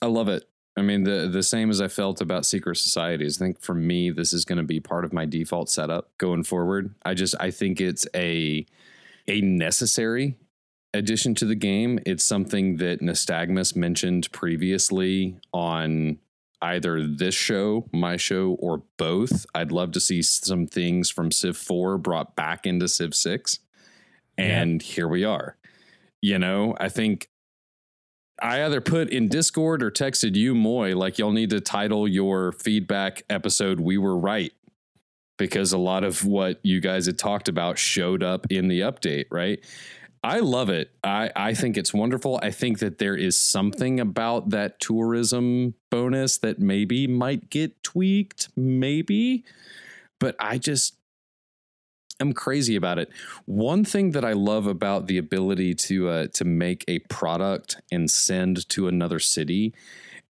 I 0.02 0.06
love 0.06 0.30
it. 0.30 0.48
I 0.78 0.84
mean, 0.84 1.04
the 1.04 1.28
the 1.28 1.44
same 1.44 1.70
as 1.70 1.82
I 1.82 1.90
felt 1.90 2.22
about 2.22 2.46
secret 2.46 2.78
societies. 2.78 3.42
I 3.42 3.46
think 3.46 3.60
for 3.62 3.74
me, 3.74 4.10
this 4.10 4.32
is 4.32 4.46
going 4.46 4.58
to 4.60 4.64
be 4.64 4.80
part 4.80 5.04
of 5.04 5.12
my 5.12 5.26
default 5.26 5.70
setup 5.70 6.18
going 6.18 6.44
forward. 6.44 6.96
I 7.04 7.14
just 7.14 7.36
I 7.38 7.52
think 7.52 7.82
it's 7.82 8.08
a 8.16 8.66
a 9.28 9.42
necessary 9.42 10.38
addition 10.94 11.36
to 11.36 11.46
the 11.46 11.56
game. 11.56 12.00
It's 12.06 12.26
something 12.26 12.78
that 12.78 13.02
Nystagmus 13.02 13.76
mentioned 13.76 14.32
previously 14.32 15.38
on 15.54 16.20
either 16.62 17.06
this 17.06 17.36
show, 17.36 17.88
my 17.92 18.18
show, 18.18 18.58
or 18.60 18.84
both. 18.98 19.46
I'd 19.54 19.72
love 19.72 19.92
to 19.92 20.00
see 20.00 20.22
some 20.22 20.66
things 20.68 21.10
from 21.10 21.32
Civ 21.32 21.56
4 21.58 21.98
brought 21.98 22.36
back 22.36 22.66
into 22.66 22.88
Civ 22.88 23.14
6. 23.14 23.60
And 24.38 24.82
here 24.82 25.08
we 25.08 25.24
are. 25.24 25.58
You 26.22 26.40
know, 26.40 26.76
I 26.80 26.90
think 26.90 27.30
I 28.42 28.64
either 28.64 28.82
put 28.82 29.10
in 29.10 29.30
Discord 29.30 29.82
or 29.82 29.92
texted 29.92 30.36
you, 30.36 30.54
Moy, 30.54 30.96
like 30.96 31.18
y'all 31.18 31.32
need 31.32 31.50
to 31.52 31.62
title 31.62 32.08
your 32.08 32.52
feedback 32.52 33.24
episode 33.30 33.80
We 33.80 33.98
Were 33.98 34.18
Right. 34.18 34.54
Because 35.38 35.72
a 35.72 35.78
lot 35.78 36.04
of 36.04 36.26
what 36.26 36.60
you 36.64 36.80
guys 36.80 37.06
had 37.06 37.20
talked 37.20 37.48
about 37.48 37.78
showed 37.78 38.24
up 38.24 38.48
in 38.50 38.68
the 38.68 38.82
update, 38.82 39.26
right? 39.30 39.64
I 40.24 40.40
love 40.40 40.70
it. 40.70 40.92
I, 41.04 41.32
I 41.36 41.54
think 41.54 41.78
it's 41.78 41.94
wonderful. 41.94 42.40
I 42.42 42.52
think 42.52 42.80
that 42.80 42.98
there 42.98 43.16
is 43.16 43.40
something 43.40 44.00
about 44.00 44.50
that 44.50 44.80
tourism 44.80 45.76
bonus 45.90 46.38
that 46.40 46.60
maybe 46.60 47.08
might 47.08 47.50
get 47.50 47.84
tweaked, 47.84 48.50
maybe. 48.56 49.46
But 50.20 50.36
I 50.40 50.58
just 50.58 50.96
am 52.20 52.34
crazy 52.34 52.76
about 52.76 53.00
it. 53.00 53.10
One 53.46 53.86
thing 53.86 54.12
that 54.12 54.26
I 54.26 54.34
love 54.34 54.66
about 54.68 55.08
the 55.08 55.18
ability 55.18 55.76
to 55.76 56.10
uh, 56.10 56.28
to 56.34 56.46
make 56.46 56.84
a 56.88 57.00
product 57.00 57.80
and 57.92 58.10
send 58.10 58.68
to 58.70 58.88
another 58.88 59.20
city 59.20 59.74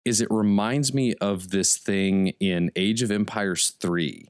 is 0.04 0.20
it 0.20 0.28
reminds 0.30 0.94
me 0.94 1.14
of 1.14 1.50
this 1.50 1.76
thing 1.76 2.28
in 2.40 2.70
Age 2.76 3.02
of 3.02 3.10
Empires 3.10 3.70
3 3.70 4.28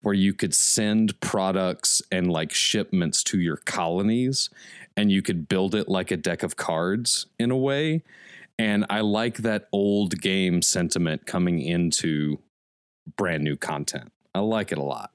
where 0.00 0.14
you 0.14 0.32
could 0.32 0.54
send 0.54 1.18
products 1.20 2.00
and 2.12 2.30
like 2.30 2.52
shipments 2.52 3.22
to 3.24 3.38
your 3.38 3.56
colonies 3.56 4.48
and 4.98 5.12
you 5.12 5.22
could 5.22 5.48
build 5.48 5.74
it 5.74 5.88
like 5.88 6.10
a 6.10 6.16
deck 6.16 6.42
of 6.42 6.56
cards 6.56 7.26
in 7.38 7.50
a 7.50 7.56
way 7.56 8.02
and 8.58 8.84
I 8.90 9.00
like 9.00 9.38
that 9.38 9.68
old 9.72 10.20
game 10.20 10.62
sentiment 10.62 11.26
coming 11.26 11.60
into 11.60 12.40
brand 13.16 13.44
new 13.44 13.56
content. 13.56 14.12
I 14.34 14.40
like 14.40 14.72
it 14.72 14.78
a 14.78 14.82
lot. 14.82 15.12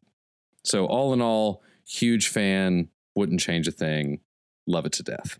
So 0.63 0.85
all 0.85 1.11
in 1.13 1.21
all, 1.21 1.61
huge 1.85 2.29
fan, 2.29 2.87
wouldn't 3.15 3.41
change 3.41 3.67
a 3.67 3.71
thing. 3.71 4.21
Love 4.65 4.85
it 4.85 4.93
to 4.93 5.03
death. 5.03 5.39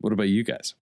What 0.00 0.12
about 0.12 0.28
you 0.28 0.42
guys? 0.42 0.74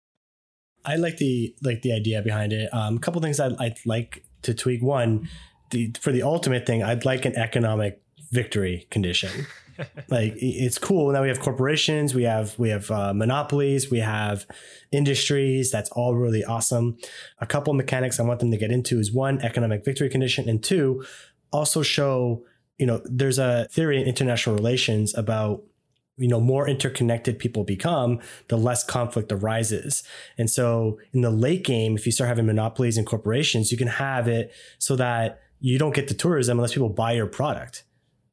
I 0.86 0.96
like 0.96 1.18
the 1.18 1.54
like 1.62 1.82
the 1.82 1.92
idea 1.92 2.22
behind 2.22 2.52
it. 2.52 2.72
Um, 2.72 2.96
a 2.96 3.00
couple 3.00 3.20
things 3.20 3.40
I'd, 3.40 3.56
I'd 3.58 3.78
like 3.84 4.24
to 4.42 4.54
tweak. 4.54 4.82
One, 4.82 5.28
the 5.70 5.94
for 6.00 6.12
the 6.12 6.22
ultimate 6.22 6.66
thing, 6.66 6.82
I'd 6.82 7.04
like 7.04 7.24
an 7.24 7.36
economic 7.36 8.02
victory 8.32 8.86
condition. 8.90 9.46
Like 10.08 10.34
it's 10.36 10.78
cool. 10.78 11.12
Now 11.12 11.22
we 11.22 11.28
have 11.28 11.40
corporations 11.40 12.14
we 12.14 12.24
have 12.24 12.58
we 12.58 12.68
have 12.70 12.90
uh, 12.90 13.12
monopolies 13.14 13.90
we 13.90 14.00
have 14.00 14.46
industries. 14.92 15.70
That's 15.70 15.90
all 15.90 16.14
really 16.14 16.44
awesome. 16.44 16.96
A 17.40 17.46
couple 17.46 17.74
mechanics 17.74 18.18
i 18.20 18.22
want 18.22 18.40
them 18.40 18.50
to 18.50 18.56
get 18.56 18.70
into 18.70 18.98
is 18.98 19.12
one 19.12 19.40
economic 19.40 19.84
victory 19.84 20.08
condition 20.08 20.48
and 20.48 20.62
two 20.62 21.04
also 21.52 21.82
show 21.82 22.44
you 22.78 22.86
know 22.86 23.00
there's 23.04 23.38
a 23.38 23.66
theory 23.70 24.00
in 24.00 24.06
international 24.06 24.56
relations 24.56 25.16
about 25.16 25.62
you 26.16 26.28
know 26.28 26.40
more 26.40 26.68
interconnected 26.68 27.38
people 27.38 27.64
become 27.64 28.20
the 28.48 28.56
less 28.56 28.84
conflict 28.84 29.32
arises. 29.32 30.04
And 30.38 30.48
so 30.48 30.98
in 31.12 31.22
the 31.22 31.30
late 31.30 31.64
game 31.64 31.96
if 31.96 32.06
you 32.06 32.12
start 32.12 32.28
having 32.28 32.46
monopolies 32.46 32.96
and 32.96 33.06
corporations 33.06 33.72
you 33.72 33.78
can 33.78 33.88
have 33.88 34.28
it 34.28 34.52
so 34.78 34.96
that 34.96 35.40
you 35.60 35.78
don't 35.78 35.94
get 35.94 36.08
the 36.08 36.14
tourism 36.14 36.58
unless 36.58 36.74
people 36.74 36.88
buy 36.88 37.12
your 37.12 37.26
product 37.26 37.84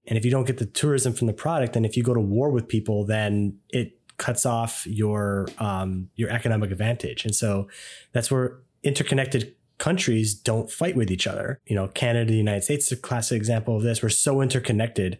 and 0.08 0.18
if 0.18 0.26
you 0.26 0.32
don't 0.32 0.48
get 0.48 0.58
the 0.58 0.66
tourism 0.66 1.14
from 1.14 1.28
the 1.28 1.34
product, 1.34 1.74
then 1.74 1.86
if 1.86 1.96
you 1.96 2.04
go 2.04 2.14
to 2.14 2.20
war 2.20 2.50
with 2.50 2.68
people, 2.68 3.06
then 3.06 3.58
it 3.70 3.98
cuts 4.18 4.46
off 4.46 4.86
your 4.88 5.48
um, 5.58 6.10
your 6.16 6.30
economic 6.30 6.72
advantage. 6.72 7.26
And 7.26 7.36
so 7.36 7.68
that's 8.14 8.32
where 8.32 8.60
interconnected 8.84 9.56
countries 9.78 10.36
don't 10.36 10.70
fight 10.70 10.96
with 10.96 11.10
each 11.10 11.26
other. 11.26 11.60
You 11.66 11.76
know, 11.76 11.88
Canada, 11.88 12.32
the 12.32 12.38
United 12.38 12.64
States 12.64 12.88
is 12.88 12.92
a 12.94 13.02
classic 13.02 13.38
example 13.38 13.76
of 13.76 13.84
this. 13.84 14.02
We're 14.04 14.10
so 14.10 14.42
interconnected. 14.42 15.20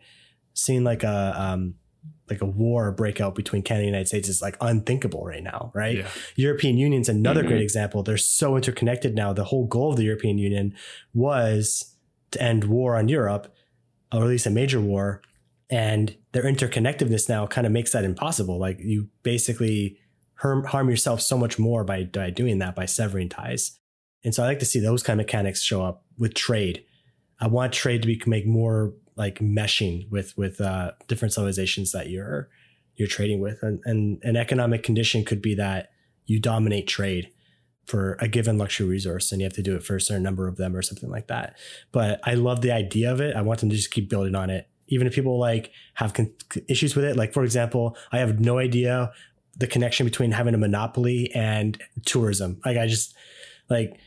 Seeing 0.54 0.84
like 0.84 1.04
a 1.04 1.34
um, 1.36 1.76
like 2.30 2.42
a 2.42 2.46
war 2.46 2.92
breakout 2.92 3.36
between 3.36 3.62
Canada 3.62 3.86
and 3.86 3.94
the 3.94 3.98
United 3.98 4.08
States 4.08 4.30
is 4.30 4.42
like 4.42 4.58
unthinkable 4.62 5.26
right 5.26 5.44
now, 5.44 5.72
right? 5.74 5.98
Yeah. 5.98 6.08
European 6.36 6.78
Union's 6.78 7.08
another 7.08 7.42
mm-hmm. 7.42 7.50
great 7.50 7.62
example. 7.62 8.04
They're 8.04 8.18
so 8.18 8.56
interconnected 8.56 9.16
now. 9.16 9.34
The 9.34 9.46
whole 9.46 9.66
goal 9.66 9.92
of 9.92 9.98
the 9.98 10.04
European 10.04 10.38
Union 10.38 10.76
was 11.14 11.96
to 12.32 12.42
end 12.42 12.66
war 12.66 12.98
on 12.98 13.08
Europe 13.08 13.54
or 14.14 14.24
at 14.24 14.28
least 14.28 14.46
a 14.46 14.50
major 14.50 14.82
war, 14.82 15.22
and 15.70 16.16
their 16.34 16.44
interconnectedness 16.44 17.30
now 17.30 17.48
kind 17.48 17.66
of 17.66 17.74
makes 17.74 17.92
that 17.94 18.04
impossible. 18.04 18.60
Like 18.60 18.80
you 18.80 19.10
basically 19.24 19.98
harm, 20.36 20.90
yourself 20.90 21.22
so 21.22 21.38
much 21.38 21.60
more 21.60 21.84
by, 21.84 22.04
by 22.04 22.30
doing 22.30 22.60
that, 22.60 22.76
by 22.76 22.86
severing 22.86 23.30
ties. 23.30 23.80
And 24.24 24.34
so 24.34 24.44
I 24.44 24.48
like 24.48 24.60
to 24.60 24.66
see 24.66 24.80
those 24.80 25.04
kind 25.04 25.20
of 25.20 25.26
mechanics 25.26 25.62
show 25.62 25.84
up 25.84 26.04
with 26.18 26.34
trade. 26.34 26.84
I 27.40 27.48
want 27.48 27.74
trade 27.74 28.02
to 28.02 28.08
be 28.08 28.22
make 28.28 28.46
more 28.46 28.94
like 29.16 29.40
meshing 29.40 30.10
with 30.10 30.38
with 30.38 30.62
uh, 30.62 30.92
different 31.08 31.34
civilizations 31.34 31.92
that 31.92 32.10
you're 32.10 32.50
you're 32.96 33.08
trading 33.08 33.40
with, 33.40 33.58
and, 33.64 33.80
and 33.86 34.20
an 34.24 34.36
economic 34.36 34.84
condition 34.84 35.26
could 35.26 35.42
be 35.42 35.56
that 35.56 35.92
you 36.26 36.40
dominate 36.40 36.88
trade 36.88 37.32
for 37.92 38.16
a 38.22 38.28
given 38.30 38.58
luxury 38.58 38.88
resource 38.88 39.34
and 39.34 39.42
you 39.42 39.46
have 39.46 39.54
to 39.54 39.62
do 39.62 39.76
it 39.76 39.84
for 39.84 39.98
a 39.98 40.02
certain 40.02 40.24
number 40.24 40.48
of 40.48 40.56
them 40.56 40.74
or 40.74 40.82
something 40.82 41.10
like 41.10 41.28
that. 41.28 41.58
But 41.92 42.22
I 42.24 42.36
love 42.36 42.62
the 42.62 42.72
idea 42.72 43.12
of 43.12 43.20
it. 43.20 43.36
I 43.36 43.42
want 43.42 43.60
them 43.60 43.70
to 43.70 43.76
just 43.76 43.92
keep 43.92 44.10
building 44.10 44.34
on 44.34 44.50
it. 44.50 44.70
Even 44.88 45.08
if 45.08 45.14
people 45.14 45.38
like 45.38 45.72
have 45.96 46.14
con- 46.14 46.34
issues 46.70 46.96
with 46.96 47.04
it, 47.04 47.18
like 47.18 47.34
for 47.34 47.44
example, 47.44 47.98
I 48.14 48.20
have 48.20 48.40
no 48.40 48.60
idea 48.60 49.12
the 49.58 49.68
connection 49.68 50.06
between 50.06 50.32
having 50.32 50.54
a 50.54 50.58
monopoly 50.58 51.32
and 51.36 51.82
tourism. 52.06 52.62
Like 52.64 52.78
I 52.78 52.88
just 52.88 53.14
like 53.70 54.00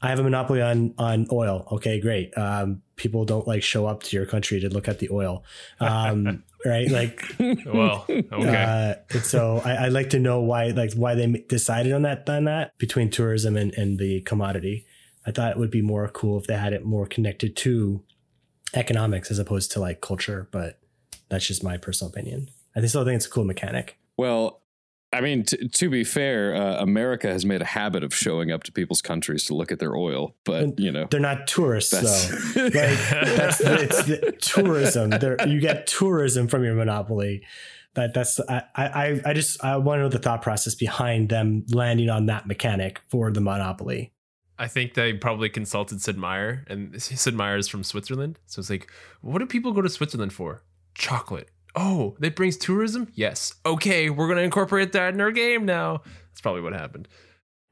I 0.00 0.08
have 0.08 0.18
a 0.18 0.22
monopoly 0.22 0.62
on 0.62 0.94
on 0.96 1.26
oil. 1.30 1.68
Okay, 1.72 2.00
great. 2.00 2.36
Um, 2.38 2.80
people 2.96 3.26
don't 3.26 3.46
like 3.46 3.62
show 3.62 3.86
up 3.86 4.02
to 4.04 4.16
your 4.16 4.24
country 4.24 4.60
to 4.60 4.70
look 4.70 4.88
at 4.88 4.98
the 4.98 5.10
oil. 5.10 5.44
Um, 5.78 6.42
right? 6.66 6.90
Like, 6.90 7.22
well, 7.66 8.04
okay. 8.08 8.24
Uh, 8.32 8.94
and 9.10 9.24
so 9.24 9.62
I, 9.64 9.84
would 9.84 9.92
like 9.92 10.10
to 10.10 10.18
know 10.18 10.40
why, 10.40 10.68
like, 10.68 10.92
why 10.94 11.14
they 11.14 11.26
decided 11.48 11.92
on 11.92 12.02
that, 12.02 12.28
on 12.28 12.44
that 12.44 12.76
between 12.78 13.10
tourism 13.10 13.56
and, 13.56 13.72
and 13.74 13.98
the 13.98 14.20
commodity. 14.22 14.86
I 15.26 15.32
thought 15.32 15.52
it 15.52 15.58
would 15.58 15.70
be 15.70 15.82
more 15.82 16.08
cool 16.08 16.38
if 16.38 16.46
they 16.46 16.56
had 16.56 16.72
it 16.72 16.84
more 16.84 17.06
connected 17.06 17.56
to 17.56 18.02
economics 18.74 19.30
as 19.30 19.38
opposed 19.38 19.72
to 19.72 19.80
like 19.80 20.00
culture, 20.00 20.48
but 20.52 20.78
that's 21.28 21.46
just 21.46 21.64
my 21.64 21.76
personal 21.76 22.10
opinion. 22.10 22.48
I 22.76 22.84
still 22.86 23.04
think 23.04 23.16
it's 23.16 23.26
a 23.26 23.30
cool 23.30 23.44
mechanic. 23.44 23.98
Well, 24.16 24.60
I 25.12 25.20
mean, 25.20 25.44
t- 25.44 25.68
to 25.68 25.88
be 25.88 26.04
fair, 26.04 26.54
uh, 26.54 26.82
America 26.82 27.28
has 27.28 27.46
made 27.46 27.62
a 27.62 27.66
habit 27.66 28.02
of 28.02 28.14
showing 28.14 28.50
up 28.50 28.64
to 28.64 28.72
people's 28.72 29.00
countries 29.00 29.44
to 29.44 29.54
look 29.54 29.70
at 29.70 29.78
their 29.78 29.94
oil, 29.94 30.34
but 30.44 30.78
you 30.78 30.90
know 30.90 31.06
they're 31.10 31.20
not 31.20 31.46
tourists 31.46 31.92
though. 31.92 32.62
like 32.62 32.72
that's 32.74 33.60
it's 33.60 34.04
the 34.04 34.36
tourism. 34.40 35.10
There, 35.10 35.36
you 35.48 35.60
get 35.60 35.86
tourism 35.86 36.48
from 36.48 36.64
your 36.64 36.74
monopoly. 36.74 37.44
That 37.94 38.14
that's 38.14 38.40
I, 38.48 38.62
I 38.74 39.20
I 39.24 39.32
just 39.32 39.62
I 39.64 39.76
want 39.76 39.98
to 39.98 40.02
know 40.02 40.08
the 40.08 40.18
thought 40.18 40.42
process 40.42 40.74
behind 40.74 41.28
them 41.28 41.64
landing 41.70 42.10
on 42.10 42.26
that 42.26 42.46
mechanic 42.46 43.00
for 43.08 43.30
the 43.30 43.40
monopoly. 43.40 44.12
I 44.58 44.68
think 44.68 44.94
they 44.94 45.12
probably 45.12 45.50
consulted 45.50 46.00
Sid 46.00 46.16
Meier, 46.16 46.64
and 46.68 47.00
Sid 47.00 47.34
Meier 47.34 47.58
is 47.58 47.68
from 47.68 47.84
Switzerland, 47.84 48.38
so 48.46 48.60
it's 48.60 48.70
like, 48.70 48.90
what 49.20 49.38
do 49.38 49.46
people 49.46 49.72
go 49.72 49.82
to 49.82 49.88
Switzerland 49.88 50.32
for? 50.32 50.62
Chocolate 50.94 51.50
oh, 51.76 52.16
that 52.18 52.34
brings 52.34 52.56
tourism? 52.56 53.08
Yes. 53.14 53.54
Okay, 53.64 54.10
we're 54.10 54.26
going 54.26 54.38
to 54.38 54.42
incorporate 54.42 54.92
that 54.92 55.14
in 55.14 55.20
our 55.20 55.30
game 55.30 55.64
now. 55.64 56.02
That's 56.30 56.40
probably 56.40 56.62
what 56.62 56.72
happened. 56.72 57.06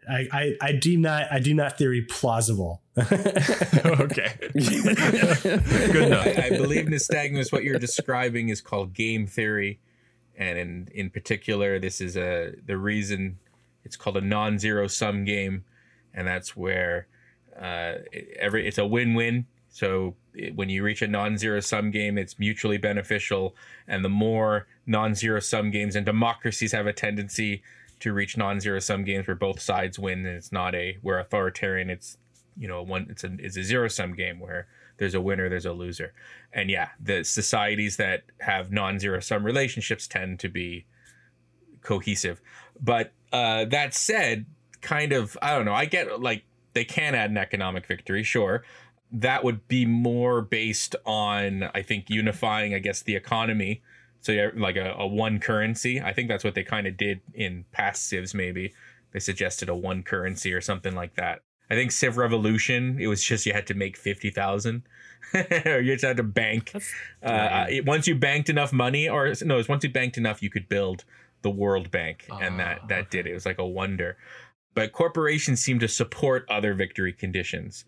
I, 0.09 0.29
I, 0.33 0.57
I 0.61 0.73
deem 0.73 1.03
that 1.03 1.33
I 1.33 1.39
deem 1.39 1.57
that 1.57 1.79
theory 1.79 2.03
plausible. 2.03 2.83
okay. 2.97 4.35
Good 4.53 5.97
enough. 5.97 6.27
I, 6.27 6.43
I 6.45 6.51
believe 6.51 6.87
nystagmus, 6.87 7.51
what 7.51 7.65
you're 7.65 7.79
describing 7.79 8.51
is 8.51 8.61
called 8.61 8.93
game 8.93 9.27
theory. 9.27 9.81
And 10.37 10.59
in, 10.59 10.89
in 10.93 11.11
particular, 11.11 11.79
this 11.79 12.01
is 12.01 12.17
a 12.17 12.53
the 12.67 12.77
reason 12.77 13.39
it's 13.85 13.97
called 13.97 14.17
a 14.17 14.21
non-zero 14.21 14.89
sum 14.89 15.25
game, 15.25 15.65
and 16.13 16.27
that's 16.27 16.57
where 16.57 17.07
uh, 17.59 17.95
every 18.39 18.67
it's 18.67 18.79
a 18.79 18.87
win-win 18.87 19.47
so 19.75 20.15
it, 20.35 20.55
when 20.55 20.69
you 20.69 20.85
reach 20.85 21.03
a 21.03 21.09
non-zero 21.09 21.59
sum 21.59 21.91
game, 21.91 22.17
it's 22.17 22.39
mutually 22.39 22.79
beneficial, 22.79 23.57
and 23.89 24.05
the 24.05 24.09
more 24.09 24.69
non-zero 24.87 25.41
sum 25.41 25.73
games 25.73 25.97
and 25.97 26.07
democracies 26.07 26.71
have 26.71 26.87
a 26.87 26.93
tendency 26.93 27.61
to 27.99 28.13
reach 28.13 28.37
non-zero 28.37 28.79
sum 28.79 29.03
games 29.03 29.27
where 29.27 29.35
both 29.35 29.61
sides 29.61 29.99
win, 29.99 30.21
and 30.21 30.37
it's 30.37 30.53
not 30.53 30.77
a 30.77 30.99
where 31.03 31.19
authoritarian. 31.19 31.91
It's 31.91 32.19
you 32.57 32.69
know 32.69 32.85
one 32.85 33.09
it's 33.11 33.25
a 33.25 33.35
it's 33.41 33.57
a 33.57 33.65
zero 33.65 33.89
sum 33.89 34.15
game 34.15 34.39
where 34.39 34.69
there's 34.99 35.15
a 35.15 35.21
winner, 35.21 35.49
there's 35.49 35.67
a 35.67 35.73
loser, 35.73 36.15
and 36.53 36.71
yeah, 36.71 36.91
the 37.01 37.25
societies 37.25 37.97
that 37.97 38.23
have 38.43 38.71
non-zero 38.71 39.19
sum 39.19 39.43
relationships 39.43 40.07
tend 40.07 40.39
to 40.39 40.49
be 40.49 40.87
cohesive. 41.83 42.41
But 42.81 43.13
uh, 43.33 43.65
that 43.65 43.93
said, 43.93 44.47
kind 44.83 45.13
of 45.13 45.37
I 45.43 45.51
don't 45.57 45.65
know. 45.65 45.75
I 45.75 45.87
get 45.87 46.21
like 46.23 46.45
they 46.75 46.85
can 46.85 47.17
add 47.17 47.31
an 47.31 47.39
economic 47.39 47.87
victory, 47.87 48.23
sure 48.23 48.63
that 49.13 49.45
would 49.45 49.69
be 49.69 49.87
more 49.87 50.41
based 50.43 50.97
on 51.05 51.65
I 51.75 51.83
think 51.83 52.11
unifying 52.11 52.75
I 52.75 52.79
guess 52.79 53.03
the 53.03 53.17
economy. 53.17 53.83
So 54.21 54.33
yeah 54.33 54.51
like 54.55 54.77
a, 54.77 54.95
a 54.99 55.07
one 55.07 55.39
currency. 55.39 56.01
I 56.01 56.13
think 56.13 56.29
that's 56.29 56.45
what 56.45 56.55
they 56.55 56.65
kind 56.65 56.87
of 56.87 56.97
did 56.97 57.21
in 57.33 57.65
past 57.73 58.09
civs 58.09 58.35
maybe. 58.35 58.73
They 59.13 59.21
suggested 59.21 59.69
a 59.69 59.75
one 59.75 60.03
currency 60.03 60.53
or 60.53 60.61
something 60.61 60.95
like 60.95 61.15
that. 61.15 61.43
I 61.71 61.75
think 61.75 61.93
Civ 61.93 62.17
Revolution 62.17 62.99
it 63.01 63.07
was 63.07 63.23
just 63.23 63.47
you 63.47 63.53
had 63.53 63.67
to 63.69 63.75
make 63.75 63.97
50,000 63.97 64.83
or 65.67 65.81
you 65.81 65.95
just 65.95 66.05
had 66.05 66.17
to 66.19 66.23
bank. 66.23 66.73
Uh, 67.23 67.67
it, 67.69 67.87
once 67.87 68.07
you 68.07 68.15
banked 68.15 68.49
enough 68.49 68.73
money 68.73 69.09
or 69.09 69.33
no 69.43 69.55
it 69.55 69.59
was 69.59 69.69
once 69.69 69.85
you 69.85 69.91
banked 69.91 70.17
enough 70.17 70.43
you 70.43 70.51
could 70.51 70.69
build 70.69 71.05
the 71.45 71.51
World 71.51 71.91
Bank 71.91 72.27
and 72.41 72.59
that 72.59 72.81
ah, 72.83 72.87
that 72.89 73.11
did 73.11 73.27
it. 73.27 73.31
it 73.31 73.35
was 73.35 73.47
like 73.47 73.59
a 73.59 73.67
wonder. 73.67 74.17
But 74.75 74.91
corporations 74.91 75.61
seem 75.61 75.79
to 75.79 75.87
support 75.87 76.45
other 76.51 76.75
victory 76.75 77.13
conditions 77.13 77.85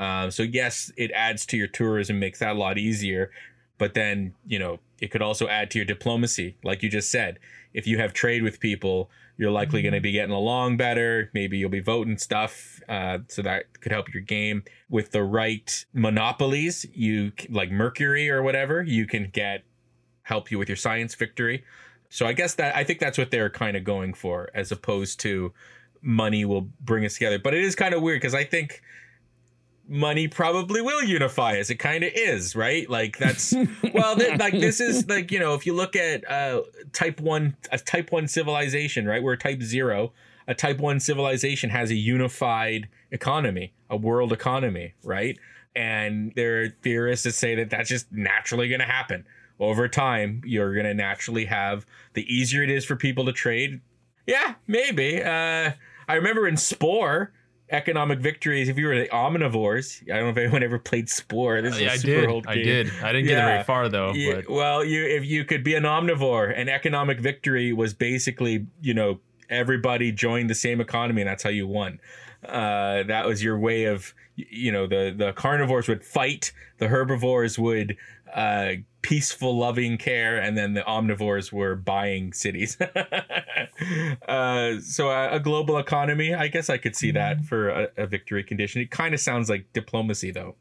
uh, 0.00 0.30
so 0.30 0.42
yes, 0.42 0.90
it 0.96 1.10
adds 1.12 1.44
to 1.44 1.58
your 1.58 1.66
tourism, 1.66 2.18
makes 2.18 2.38
that 2.38 2.56
a 2.56 2.58
lot 2.58 2.78
easier. 2.78 3.30
But 3.76 3.94
then 3.94 4.34
you 4.46 4.58
know 4.58 4.80
it 4.98 5.10
could 5.10 5.22
also 5.22 5.46
add 5.46 5.70
to 5.72 5.78
your 5.78 5.84
diplomacy, 5.84 6.56
like 6.64 6.82
you 6.82 6.88
just 6.88 7.10
said. 7.10 7.38
If 7.72 7.86
you 7.86 7.98
have 7.98 8.12
trade 8.12 8.42
with 8.42 8.60
people, 8.60 9.10
you're 9.36 9.50
likely 9.50 9.82
going 9.82 9.94
to 9.94 10.00
be 10.00 10.12
getting 10.12 10.34
along 10.34 10.78
better. 10.78 11.30
Maybe 11.34 11.58
you'll 11.58 11.70
be 11.70 11.80
voting 11.80 12.18
stuff, 12.18 12.80
uh, 12.88 13.18
so 13.28 13.42
that 13.42 13.80
could 13.80 13.92
help 13.92 14.12
your 14.12 14.22
game. 14.22 14.64
With 14.88 15.12
the 15.12 15.22
right 15.22 15.84
monopolies, 15.92 16.86
you 16.94 17.32
like 17.50 17.70
Mercury 17.70 18.30
or 18.30 18.42
whatever, 18.42 18.82
you 18.82 19.06
can 19.06 19.28
get 19.30 19.64
help 20.22 20.50
you 20.50 20.58
with 20.58 20.68
your 20.68 20.76
science 20.76 21.14
victory. 21.14 21.62
So 22.08 22.26
I 22.26 22.32
guess 22.32 22.54
that 22.54 22.74
I 22.74 22.84
think 22.84 23.00
that's 23.00 23.18
what 23.18 23.30
they're 23.30 23.50
kind 23.50 23.76
of 23.76 23.84
going 23.84 24.14
for, 24.14 24.48
as 24.54 24.72
opposed 24.72 25.20
to 25.20 25.52
money 26.00 26.46
will 26.46 26.68
bring 26.80 27.04
us 27.04 27.14
together. 27.14 27.38
But 27.38 27.52
it 27.52 27.62
is 27.62 27.74
kind 27.74 27.92
of 27.92 28.00
weird 28.00 28.20
because 28.20 28.34
I 28.34 28.44
think 28.44 28.82
money 29.90 30.28
probably 30.28 30.80
will 30.80 31.02
unify 31.02 31.58
us. 31.58 31.68
It 31.68 31.76
kind 31.76 32.04
of 32.04 32.12
is, 32.14 32.54
right? 32.54 32.88
Like 32.88 33.18
that's 33.18 33.52
well, 33.92 34.16
th- 34.16 34.38
like 34.38 34.52
this 34.54 34.80
is 34.80 35.06
like 35.08 35.30
you 35.30 35.40
know, 35.40 35.54
if 35.54 35.66
you 35.66 35.74
look 35.74 35.96
at 35.96 36.28
uh, 36.30 36.62
type 36.92 37.20
one, 37.20 37.56
a 37.70 37.78
type 37.78 38.12
one 38.12 38.28
civilization, 38.28 39.06
right? 39.06 39.22
We're 39.22 39.36
type 39.36 39.62
zero. 39.62 40.12
A 40.46 40.54
type 40.54 40.78
one 40.78 40.98
civilization 41.00 41.70
has 41.70 41.90
a 41.90 41.94
unified 41.94 42.88
economy, 43.10 43.72
a 43.88 43.96
world 43.96 44.32
economy, 44.32 44.94
right? 45.04 45.38
And 45.76 46.32
there 46.34 46.62
are 46.62 46.68
theorists 46.82 47.24
that 47.24 47.32
say 47.32 47.54
that 47.56 47.70
that's 47.70 47.88
just 47.88 48.10
naturally 48.10 48.68
going 48.68 48.80
to 48.80 48.86
happen 48.86 49.26
over 49.60 49.86
time. 49.86 50.42
You're 50.44 50.74
going 50.74 50.86
to 50.86 50.94
naturally 50.94 51.44
have 51.44 51.86
the 52.14 52.22
easier 52.22 52.62
it 52.62 52.70
is 52.70 52.84
for 52.84 52.96
people 52.96 53.26
to 53.26 53.32
trade. 53.32 53.80
Yeah, 54.26 54.54
maybe. 54.66 55.22
Uh, 55.22 55.72
I 56.08 56.14
remember 56.14 56.48
in 56.48 56.56
Spore 56.56 57.32
economic 57.70 58.18
victories 58.18 58.68
if 58.68 58.76
you 58.78 58.86
were 58.86 58.98
the 58.98 59.08
omnivores. 59.08 60.02
I 60.10 60.16
don't 60.16 60.24
know 60.24 60.30
if 60.30 60.36
anyone 60.36 60.62
ever 60.62 60.78
played 60.78 61.08
Spore. 61.08 61.62
This 61.62 61.74
is 61.76 61.80
Yeah, 61.82 61.88
a 61.88 61.92
I 61.92 61.96
super 61.96 62.20
did. 62.22 62.28
old 62.30 62.46
I 62.46 62.54
did. 62.54 62.90
I 63.02 63.12
didn't 63.12 63.26
get 63.26 63.38
Yeah. 63.38 63.44
very 63.46 63.64
far 63.64 63.88
though. 63.88 64.12
Yeah, 64.12 64.36
but 64.36 64.50
well, 64.50 64.84
you 64.84 65.04
if 65.06 65.24
you 65.24 65.44
could 65.44 65.62
be 65.64 65.74
an 65.74 65.84
omnivore, 65.84 66.56
an 66.58 66.68
economic 66.68 67.20
victory 67.20 67.72
was 67.72 67.94
basically 67.94 68.66
you 68.82 68.94
know 68.94 69.20
everybody 69.48 70.12
joined 70.12 70.48
the 70.50 70.54
same 70.54 70.80
economy, 70.80 71.22
and 71.22 71.28
that's 71.28 71.42
how 71.42 71.50
you 71.50 71.66
won. 71.66 72.00
Uh, 72.44 73.02
that 73.04 73.26
was 73.26 73.42
your 73.42 73.58
way 73.58 73.84
of 73.84 74.14
you 74.36 74.72
know 74.72 74.86
the 74.86 75.14
the 75.16 75.32
carnivores 75.32 75.88
would 75.88 76.04
fight, 76.04 76.52
the 76.78 76.88
herbivores 76.88 77.58
would 77.58 77.96
uh, 78.34 78.72
peaceful, 79.02 79.56
loving 79.56 79.96
care, 79.96 80.38
and 80.38 80.56
then 80.56 80.74
the 80.74 80.82
omnivores 80.82 81.52
were 81.52 81.74
buying 81.74 82.32
cities. 82.32 82.76
uh, 84.28 84.80
so 84.80 85.10
a, 85.10 85.36
a 85.36 85.40
global 85.40 85.78
economy, 85.78 86.34
I 86.34 86.48
guess 86.48 86.68
I 86.68 86.76
could 86.78 86.96
see 86.96 87.10
that 87.12 87.38
mm. 87.38 87.44
for 87.46 87.68
a, 87.70 87.88
a 87.96 88.06
victory 88.06 88.44
condition. 88.44 88.82
It 88.82 88.90
kind 88.90 89.14
of 89.14 89.20
sounds 89.20 89.48
like 89.48 89.72
diplomacy, 89.72 90.30
though, 90.30 90.56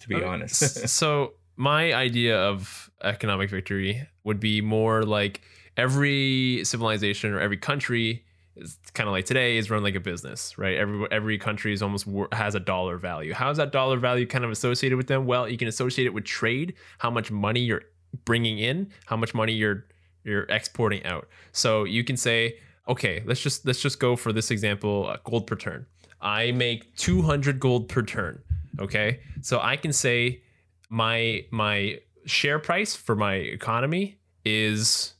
to 0.00 0.08
be 0.08 0.16
uh, 0.16 0.28
honest. 0.28 0.88
So 0.88 1.34
my 1.56 1.92
idea 1.92 2.38
of 2.38 2.90
economic 3.02 3.50
victory 3.50 4.06
would 4.24 4.40
be 4.40 4.60
more 4.60 5.02
like 5.02 5.40
every 5.76 6.62
civilization 6.64 7.32
or 7.32 7.40
every 7.40 7.56
country 7.56 8.24
is 8.56 8.78
kind 8.94 9.08
of 9.08 9.12
like 9.12 9.24
today 9.24 9.56
is 9.56 9.70
run 9.70 9.82
like 9.82 9.94
a 9.94 10.00
business 10.00 10.58
right? 10.58 10.76
Every 10.76 11.06
every 11.10 11.38
country 11.38 11.72
is 11.72 11.82
almost 11.82 12.06
wor- 12.06 12.28
has 12.32 12.54
a 12.54 12.60
dollar 12.60 12.96
value. 12.96 13.32
How's 13.32 13.56
that 13.58 13.72
dollar 13.72 13.96
value 13.96 14.26
kind 14.26 14.44
of 14.44 14.50
associated 14.50 14.96
with 14.96 15.06
them? 15.06 15.26
Well 15.26 15.48
you 15.48 15.56
can 15.56 15.68
associate 15.68 16.06
it 16.06 16.14
with 16.14 16.24
trade 16.24 16.74
how 16.98 17.10
much 17.10 17.30
money 17.30 17.60
you're 17.60 17.82
bringing 18.24 18.58
in 18.58 18.90
how 19.06 19.16
much 19.16 19.34
money 19.34 19.52
you're 19.52 19.86
you're 20.24 20.44
exporting 20.44 21.04
out. 21.04 21.28
So 21.52 21.84
you 21.84 22.04
can 22.04 22.16
say 22.16 22.58
okay 22.88 23.22
let's 23.26 23.40
just 23.40 23.66
let's 23.66 23.80
just 23.80 24.00
go 24.00 24.16
for 24.16 24.32
this 24.32 24.50
example 24.50 25.08
uh, 25.08 25.16
gold 25.24 25.46
per 25.46 25.56
turn. 25.56 25.86
I 26.22 26.52
make 26.52 26.94
200 26.96 27.58
gold 27.60 27.88
per 27.88 28.02
turn 28.02 28.42
okay? 28.78 29.20
So 29.42 29.60
i 29.60 29.76
can 29.76 29.92
say 29.92 30.42
my 30.88 31.44
my 31.50 32.00
share 32.26 32.58
price 32.58 32.94
for 32.94 33.16
my 33.16 33.34
economy 33.34 34.18
is 34.44 35.14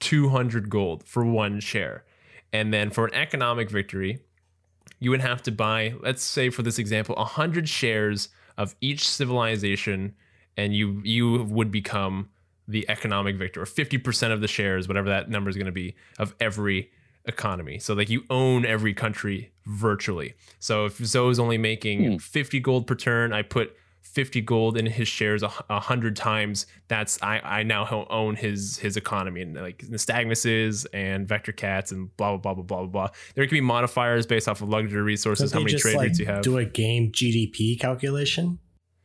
200 0.00 0.70
gold 0.70 1.04
for 1.04 1.24
one 1.24 1.60
share 1.60 2.04
and 2.52 2.72
then 2.72 2.90
for 2.90 3.06
an 3.06 3.14
economic 3.14 3.70
victory 3.70 4.18
you 5.00 5.10
would 5.10 5.20
have 5.20 5.42
to 5.42 5.52
buy 5.52 5.94
let's 6.02 6.22
say 6.22 6.50
for 6.50 6.62
this 6.62 6.78
example 6.78 7.14
100 7.16 7.68
shares 7.68 8.28
of 8.56 8.74
each 8.80 9.08
civilization 9.08 10.14
and 10.56 10.74
you 10.74 11.00
you 11.04 11.42
would 11.44 11.70
become 11.70 12.28
the 12.66 12.88
economic 12.90 13.36
victor 13.36 13.62
or 13.62 13.64
50% 13.64 14.32
of 14.32 14.40
the 14.40 14.48
shares 14.48 14.88
whatever 14.88 15.08
that 15.08 15.30
number 15.30 15.48
is 15.48 15.56
going 15.56 15.66
to 15.66 15.72
be 15.72 15.94
of 16.18 16.34
every 16.40 16.90
economy 17.24 17.78
so 17.78 17.94
like 17.94 18.08
you 18.08 18.24
own 18.30 18.64
every 18.64 18.94
country 18.94 19.52
virtually 19.66 20.34
so 20.58 20.86
if 20.86 20.96
zoe's 20.96 21.38
only 21.38 21.58
making 21.58 22.12
Hmm. 22.12 22.16
50 22.16 22.60
gold 22.60 22.86
per 22.86 22.94
turn 22.94 23.32
i 23.32 23.42
put 23.42 23.76
50 24.02 24.40
gold 24.40 24.76
in 24.76 24.86
his 24.86 25.06
shares 25.06 25.42
a, 25.42 25.50
a 25.68 25.78
hundred 25.78 26.16
times 26.16 26.66
that's 26.88 27.22
i 27.22 27.40
i 27.40 27.62
now 27.62 28.06
own 28.10 28.34
his 28.34 28.78
his 28.78 28.96
economy 28.96 29.42
and 29.42 29.54
like 29.54 29.78
nystagmuses 29.78 30.86
and 30.92 31.28
vector 31.28 31.52
cats 31.52 31.92
and 31.92 32.16
blah 32.16 32.36
blah 32.36 32.54
blah 32.54 32.62
blah 32.62 32.78
blah 32.78 32.86
blah 32.86 33.08
there 33.34 33.46
can 33.46 33.54
be 33.54 33.60
modifiers 33.60 34.26
based 34.26 34.48
off 34.48 34.62
of 34.62 34.68
luxury 34.68 35.02
resources 35.02 35.52
how 35.52 35.58
many 35.58 35.72
just 35.72 35.82
trade 35.82 35.96
like 35.96 36.06
routes 36.08 36.18
you 36.18 36.26
have 36.26 36.42
do 36.42 36.58
a 36.58 36.64
game 36.64 37.12
GDP 37.12 37.78
calculation? 37.78 38.58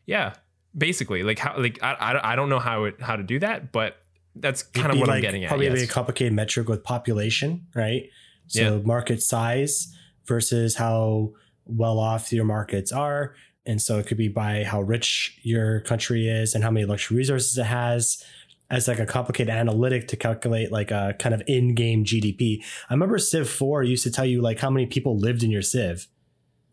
yeah 0.06 0.34
basically 0.78 1.22
like 1.24 1.38
how 1.38 1.58
like 1.58 1.78
I, 1.84 1.94
I, 1.94 2.34
I 2.34 2.36
don't 2.36 2.50
know 2.50 2.60
how 2.60 2.86
it 2.86 3.02
how 3.02 3.16
to 3.16 3.24
do 3.24 3.40
that 3.40 3.72
but 3.72 3.98
that's 4.36 4.64
kind 4.64 4.88
of 4.88 4.92
It'd 4.92 5.04
be 5.04 5.10
what 5.10 5.16
i'm 5.16 5.22
getting 5.22 5.44
at 5.44 5.50
Probably 5.50 5.68
yes. 5.68 5.84
a 5.84 5.88
complicated 5.88 6.34
metric 6.34 6.68
with 6.68 6.84
population, 6.84 7.68
right? 7.76 8.10
So 8.48 8.82
market 8.84 9.22
size 9.22 9.96
versus 10.26 10.76
how 10.76 11.34
well 11.66 12.00
off 12.00 12.32
your 12.34 12.46
markets 12.46 12.92
are. 12.92 13.36
And 13.66 13.82
so 13.82 13.98
it 14.00 14.08
could 14.08 14.18
be 14.18 14.28
by 14.28 14.64
how 14.64 14.82
rich 14.82 15.40
your 15.42 15.80
country 15.82 16.28
is 16.28 16.54
and 16.54 16.64
how 16.64 16.72
many 16.72 16.86
luxury 16.86 17.18
resources 17.18 17.58
it 17.58 17.64
has 17.66 18.24
as 18.70 18.88
like 18.88 19.00
a 19.00 19.06
complicated 19.06 19.54
analytic 19.54 20.08
to 20.10 20.18
calculate 20.18 20.72
like 20.72 20.92
a 20.92 21.16
kind 21.20 21.34
of 21.36 21.42
in-game 21.48 22.04
GDP. 22.04 22.64
I 22.90 22.94
remember 22.94 23.18
Civ 23.20 23.50
4 23.50 23.84
used 23.84 24.04
to 24.04 24.12
tell 24.12 24.26
you 24.26 24.42
like 24.42 24.60
how 24.60 24.70
many 24.70 24.86
people 24.86 25.18
lived 25.18 25.44
in 25.44 25.52
your 25.52 25.62
Civ. 25.62 26.08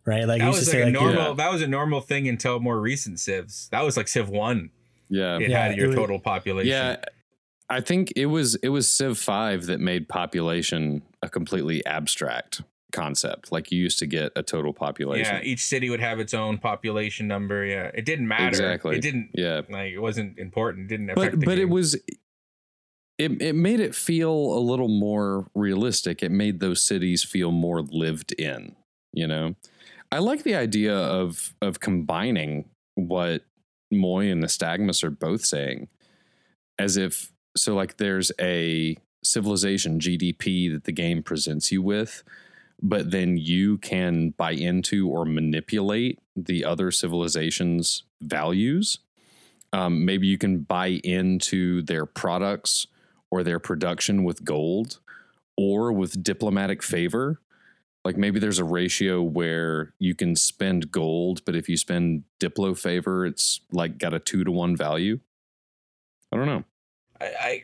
Right? 0.06 0.24
Like 0.24 0.36
it 0.40 0.44
that 0.44 0.46
used 0.46 0.58
was 0.60 0.68
to 0.70 0.76
like 0.76 0.78
say 0.78 0.82
a 0.82 0.84
like 0.86 0.94
normal. 0.94 1.22
Yeah. 1.28 1.34
That 1.34 1.52
was 1.52 1.62
a 1.62 1.68
normal 1.68 2.00
thing 2.00 2.26
until 2.26 2.58
more 2.58 2.80
recent 2.80 3.20
civs. 3.20 3.68
That 3.70 3.84
was 3.84 3.96
like 3.96 4.08
Civ 4.08 4.28
One. 4.30 4.70
Yeah. 5.08 5.36
It 5.38 5.50
Yeah, 5.50 5.66
had 5.68 5.76
your 5.76 5.84
it 5.84 5.88
was- 5.88 5.96
total 5.96 6.18
population. 6.18 6.70
Yeah. 6.70 6.96
I 7.68 7.80
think 7.80 8.12
it 8.16 8.26
was 8.26 8.56
it 8.56 8.70
was 8.70 8.90
Civ 8.90 9.16
5 9.16 9.66
that 9.66 9.78
made 9.78 10.08
population 10.08 11.02
a 11.22 11.28
completely 11.28 11.84
abstract 11.86 12.62
concept. 12.92 13.50
Like 13.52 13.70
you 13.72 13.80
used 13.80 13.98
to 14.00 14.06
get 14.06 14.32
a 14.36 14.42
total 14.42 14.72
population. 14.72 15.36
Yeah, 15.36 15.42
each 15.42 15.64
city 15.64 15.90
would 15.90 16.00
have 16.00 16.20
its 16.20 16.34
own 16.34 16.58
population 16.58 17.26
number. 17.26 17.64
Yeah, 17.64 17.90
it 17.94 18.04
didn't 18.04 18.28
matter. 18.28 18.48
Exactly. 18.48 18.96
It 18.96 19.02
didn't 19.02 19.30
Yeah. 19.34 19.62
like 19.68 19.92
it 19.92 19.98
wasn't 20.00 20.38
important. 20.38 20.86
It 20.86 20.88
didn't 20.88 21.10
affect. 21.10 21.38
But 21.40 21.44
but 21.46 21.58
it 21.58 21.68
was 21.68 21.94
it 23.18 23.42
it 23.42 23.54
made 23.54 23.80
it 23.80 23.94
feel 23.94 24.32
a 24.32 24.60
little 24.60 24.88
more 24.88 25.48
realistic. 25.54 26.22
It 26.22 26.30
made 26.30 26.60
those 26.60 26.82
cities 26.82 27.22
feel 27.24 27.50
more 27.52 27.82
lived 27.82 28.32
in, 28.32 28.76
you 29.12 29.26
know. 29.26 29.54
I 30.12 30.18
like 30.18 30.42
the 30.42 30.54
idea 30.54 30.96
of 30.96 31.54
of 31.60 31.80
combining 31.80 32.68
what 32.94 33.44
Moy 33.92 34.30
and 34.30 34.42
Nystagmus 34.42 35.02
are 35.04 35.10
both 35.10 35.44
saying 35.44 35.88
as 36.78 36.96
if 36.96 37.30
so 37.56 37.74
like 37.74 37.96
there's 37.98 38.32
a 38.40 38.96
civilization 39.22 40.00
GDP 40.00 40.72
that 40.72 40.84
the 40.84 40.92
game 40.92 41.22
presents 41.22 41.70
you 41.70 41.82
with, 41.82 42.22
but 42.82 43.10
then 43.10 43.36
you 43.36 43.78
can 43.78 44.30
buy 44.30 44.52
into 44.52 45.08
or 45.08 45.24
manipulate 45.24 46.18
the 46.36 46.64
other 46.64 46.90
civilization's 46.90 48.04
values. 48.20 48.98
Um, 49.72 50.04
maybe 50.04 50.26
you 50.26 50.38
can 50.38 50.60
buy 50.60 51.00
into 51.04 51.82
their 51.82 52.06
products 52.06 52.86
or 53.30 53.42
their 53.42 53.58
production 53.58 54.24
with 54.24 54.44
gold 54.44 54.98
or 55.56 55.92
with 55.92 56.22
diplomatic 56.22 56.82
favor. 56.82 57.40
Like 58.04 58.16
maybe 58.16 58.40
there's 58.40 58.58
a 58.58 58.64
ratio 58.64 59.22
where 59.22 59.92
you 59.98 60.14
can 60.14 60.34
spend 60.34 60.90
gold, 60.90 61.44
but 61.44 61.54
if 61.54 61.68
you 61.68 61.76
spend 61.76 62.24
diplo 62.40 62.76
favor, 62.76 63.26
it's 63.26 63.60
like 63.70 63.98
got 63.98 64.14
a 64.14 64.18
two 64.18 64.42
to 64.42 64.50
one 64.50 64.74
value. 64.74 65.20
I 66.32 66.36
don't 66.36 66.46
know. 66.46 66.64
I, 67.20 67.24
I 67.26 67.62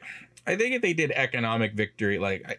I 0.48 0.56
think 0.56 0.74
if 0.74 0.82
they 0.82 0.92
did 0.92 1.10
economic 1.12 1.72
victory, 1.72 2.18
like 2.18 2.44
I, 2.46 2.56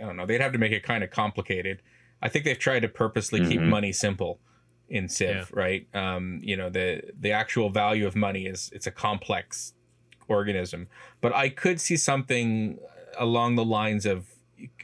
I 0.00 0.06
don't 0.06 0.16
know, 0.16 0.26
they'd 0.26 0.40
have 0.40 0.52
to 0.52 0.58
make 0.58 0.72
it 0.72 0.82
kind 0.82 1.02
of 1.02 1.10
complicated. 1.10 1.82
I 2.24 2.28
think 2.28 2.44
they've 2.46 2.58
tried 2.58 2.80
to 2.80 2.88
purposely 2.88 3.40
keep 3.46 3.60
Mhm. 3.60 3.68
money 3.68 3.92
simple 3.92 4.40
in 4.88 5.08
Civ, 5.08 5.28
Yeah. 5.36 5.44
right? 5.52 5.86
Um, 5.94 6.40
you 6.42 6.56
know, 6.56 6.70
the 6.70 7.02
the 7.20 7.30
actual 7.30 7.68
value 7.70 8.06
of 8.06 8.16
money 8.16 8.46
is 8.46 8.70
it's 8.74 8.86
a 8.86 8.90
complex 8.90 9.74
organism, 10.26 10.88
but 11.20 11.34
I 11.34 11.48
could 11.50 11.80
see 11.80 11.96
something 11.96 12.78
along 13.18 13.56
the 13.56 13.64
lines 13.64 14.06
of 14.06 14.26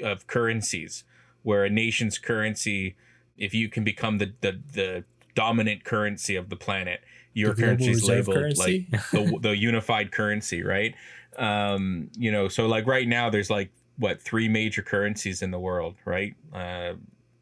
of 0.02 0.26
currencies, 0.26 1.04
where 1.42 1.64
a 1.64 1.70
nation's 1.70 2.18
currency, 2.18 2.96
if 3.38 3.54
you 3.54 3.68
can 3.68 3.84
become 3.84 4.18
the 4.18 4.34
the, 4.42 4.60
the 4.72 5.04
dominant 5.34 5.84
currency 5.84 6.36
of 6.36 6.50
the 6.50 6.56
planet, 6.56 7.00
your 7.32 7.54
currency 7.54 7.90
is 7.90 8.04
labeled 8.06 8.36
currency? 8.36 8.86
like 8.90 9.00
the 9.12 9.38
the 9.40 9.56
unified 9.56 10.12
currency, 10.12 10.62
right? 10.62 10.94
Um, 11.38 12.10
you 12.18 12.30
know, 12.32 12.48
so 12.48 12.66
like 12.66 12.86
right 12.86 13.08
now, 13.08 13.30
there's 13.30 13.48
like 13.50 13.70
what 13.96 14.20
three 14.20 14.48
major 14.48 14.82
currencies 14.82 15.40
in 15.42 15.50
the 15.50 15.58
world, 15.60 15.94
right? 16.04 16.34
Uh, 16.52 16.94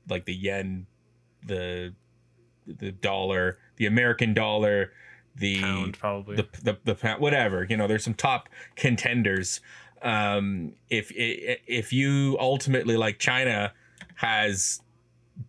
like 0.08 0.24
the 0.24 0.34
yen, 0.34 0.86
the 1.46 1.94
the 2.66 2.92
dollar, 2.92 3.58
the 3.76 3.86
American 3.86 4.34
dollar, 4.34 4.92
the 5.36 5.60
pound 5.60 5.98
probably 5.98 6.36
the 6.36 6.46
the, 6.62 6.78
the 6.84 6.94
pound- 6.94 7.20
whatever. 7.20 7.66
You 7.68 7.76
know, 7.76 7.86
there's 7.86 8.04
some 8.04 8.14
top 8.14 8.48
contenders. 8.76 9.60
Um, 10.02 10.74
if 10.90 11.10
if 11.14 11.92
you 11.92 12.36
ultimately 12.38 12.96
like 12.96 13.18
China 13.18 13.72
has 14.16 14.80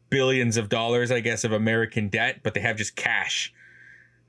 billions 0.10 0.58
of 0.58 0.70
dollars, 0.70 1.12
I 1.12 1.20
guess, 1.20 1.44
of 1.44 1.52
American 1.52 2.10
debt, 2.10 2.42
but 2.44 2.54
they 2.54 2.62
have 2.62 2.78
just 2.78 2.96
cash. 2.96 3.54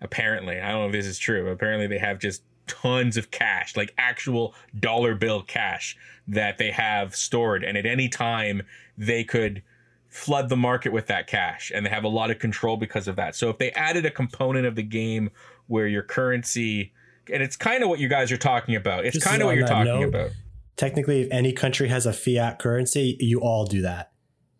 Apparently, 0.00 0.60
I 0.60 0.70
don't 0.70 0.80
know 0.80 0.86
if 0.86 0.92
this 0.92 1.06
is 1.06 1.18
true. 1.18 1.48
Apparently, 1.48 1.86
they 1.86 1.98
have 1.98 2.18
just 2.18 2.42
tons 2.66 3.16
of 3.16 3.30
cash, 3.30 3.76
like 3.76 3.92
actual 3.98 4.54
dollar 4.78 5.14
bill 5.14 5.42
cash 5.42 5.96
that 6.28 6.58
they 6.58 6.70
have 6.70 7.14
stored, 7.14 7.64
and 7.64 7.76
at 7.76 7.86
any 7.86 8.08
time 8.08 8.62
they 8.96 9.24
could 9.24 9.62
flood 10.10 10.48
the 10.50 10.56
market 10.56 10.92
with 10.92 11.06
that 11.06 11.26
cash, 11.26 11.72
and 11.74 11.86
they 11.86 11.90
have 11.90 12.04
a 12.04 12.08
lot 12.08 12.30
of 12.30 12.38
control 12.38 12.76
because 12.76 13.08
of 13.08 13.16
that. 13.16 13.34
So 13.34 13.48
if 13.48 13.56
they 13.58 13.70
added 13.72 14.04
a 14.04 14.10
component 14.10 14.66
of 14.66 14.74
the 14.76 14.82
game 14.82 15.30
where 15.66 15.86
your 15.86 16.02
currency, 16.02 16.92
and 17.32 17.42
it's 17.42 17.56
kind 17.56 17.82
of 17.82 17.88
what 17.88 17.98
you 18.00 18.08
guys 18.08 18.30
are 18.32 18.36
talking 18.36 18.74
about. 18.74 19.06
It's 19.06 19.22
kind 19.24 19.40
of 19.40 19.46
what 19.46 19.56
you're 19.56 19.66
talking 19.68 19.84
note, 19.86 20.08
about. 20.08 20.30
Technically, 20.76 21.22
if 21.22 21.28
any 21.30 21.52
country 21.52 21.88
has 21.88 22.06
a 22.06 22.12
fiat 22.12 22.58
currency, 22.58 23.16
you 23.20 23.40
all 23.40 23.64
do 23.66 23.82
that 23.82 24.10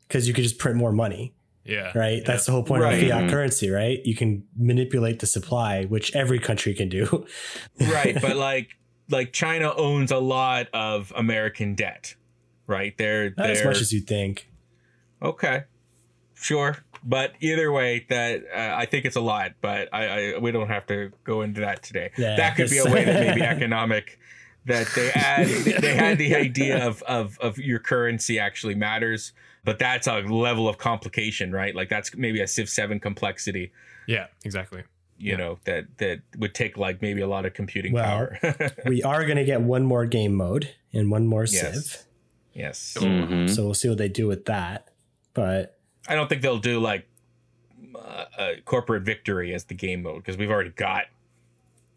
because 0.06 0.28
you 0.28 0.34
could 0.34 0.44
just 0.44 0.58
print 0.58 0.76
more 0.78 0.92
money. 0.92 1.34
yeah 1.64 1.90
right? 1.98 2.18
yeah. 2.18 2.24
That's 2.24 2.46
the 2.46 2.52
whole 2.52 2.62
point 2.62 2.82
Right. 2.82 2.94
of 3.02 3.08
fiat 3.08 3.24
Mhm. 3.24 3.30
currency, 3.30 3.70
right? 3.70 3.98
You 4.04 4.14
can 4.14 4.44
manipulate 4.56 5.18
the 5.18 5.26
supply, 5.26 5.84
which 5.84 6.14
every 6.16 6.38
country 6.38 6.74
can 6.74 6.88
do. 6.88 7.26
right 7.80 8.16
but 8.20 8.36
like 8.50 8.68
like 9.08 9.32
china 9.32 9.72
owns 9.76 10.10
a 10.12 10.18
lot 10.18 10.68
of 10.72 11.12
american 11.16 11.74
debt 11.74 12.14
right 12.68 12.96
they're 12.96 13.34
Not 13.36 13.50
as 13.50 13.58
they're 13.58 13.66
much 13.68 13.80
as 13.80 13.92
you 13.92 14.00
think. 14.00 14.48
Okay 15.22 15.64
sure 16.35 16.78
But 17.02 17.33
either 17.40 17.72
way, 17.72 18.04
that 18.11 18.42
uh, 18.54 18.74
I 18.76 18.85
think 18.87 19.04
it's 19.06 19.16
a 19.16 19.20
lot. 19.22 19.52
But 19.62 19.88
I, 19.92 20.35
I 20.35 20.38
we 20.38 20.52
don't 20.52 20.68
have 20.68 20.87
to 20.88 21.11
go 21.24 21.40
into 21.42 21.61
that 21.62 21.83
today. 21.83 22.11
Yeah, 22.18 22.37
that 22.37 22.56
could 22.56 22.68
be 22.68 22.76
a 22.78 22.85
way 22.85 23.04
that 23.04 23.20
maybe 23.26 23.40
economic 23.42 24.18
that 24.66 24.87
they 24.94 25.11
add 25.12 25.46
they 25.80 25.94
had 25.96 26.18
the 26.18 26.35
idea 26.35 26.87
of, 26.87 27.02
of 27.04 27.38
of 27.40 27.56
your 27.56 27.78
currency 27.78 28.38
actually 28.38 28.74
matters 28.74 29.33
but 29.64 29.78
that's 29.78 30.06
a 30.06 30.20
level 30.20 30.68
of 30.68 30.76
complication 30.76 31.50
right 31.52 31.74
like 31.74 31.88
that's 31.88 32.14
maybe 32.14 32.40
a 32.42 32.46
civ 32.46 32.68
7 32.68 33.00
complexity 33.00 33.72
Yeah, 34.06 34.26
exactly. 34.44 34.83
you 35.16 35.37
know 35.38 35.59
that 35.64 35.85
that 35.96 36.20
would 36.37 36.54
take 36.54 36.76
like 36.76 37.00
maybe 37.00 37.22
a 37.22 37.26
lot 37.26 37.46
of 37.46 37.54
computing 37.54 37.92
Well, 37.94 38.04
power 38.04 38.38
we 38.87 39.02
are 39.02 39.24
going 39.24 39.38
to 39.38 39.44
get 39.44 39.62
one 39.62 39.85
more 39.85 40.04
game 40.04 40.35
mode 40.35 40.68
and 40.92 41.11
one 41.11 41.26
more 41.26 41.44
Yes. 41.46 41.61
Civ. 41.90 42.04
yes 42.52 42.96
Mhm. 43.00 43.48
So 43.48 43.64
we'll 43.64 43.74
see 43.74 43.88
what 43.88 43.96
they 43.98 44.09
do 44.11 44.26
with 44.26 44.44
that. 44.44 44.89
But 45.35 45.79
i 46.09 46.14
don't 46.14 46.29
think 46.29 46.43
they'll 46.43 46.59
do 46.59 46.81
like 46.81 47.07
uh, 47.95 48.25
uh, 48.38 48.51
corporate 48.64 49.03
victory 49.03 49.55
as 49.55 49.64
the 49.64 49.75
game 49.75 50.03
mode 50.03 50.16
because 50.16 50.37
we've 50.37 50.51
already 50.51 50.71
got 50.71 51.05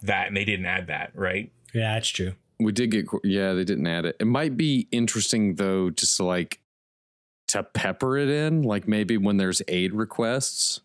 that 0.02 0.28
and 0.28 0.36
they 0.36 0.44
didn't 0.44 0.66
add 0.66 0.88
that 0.88 1.12
right 1.16 1.52
yeah, 1.74 1.96
that's 1.96 2.10
true. 2.10 2.34
We 2.60 2.72
did 2.72 2.92
get, 2.92 3.08
yeah, 3.24 3.54
they 3.54 3.64
didn't 3.64 3.88
add 3.88 4.06
it. 4.06 4.16
It 4.20 4.28
might 4.28 4.56
be 4.56 4.88
interesting 4.92 5.56
though, 5.56 5.90
just 5.90 6.18
to 6.18 6.24
like 6.24 6.60
to 7.50 7.64
pepper 7.64 8.18
it 8.18 8.30
in. 8.30 8.62
Like 8.62 8.88
maybe 8.88 9.18
when 9.18 9.38
there's 9.38 9.62
aid 9.68 9.94
requests, 9.94 10.82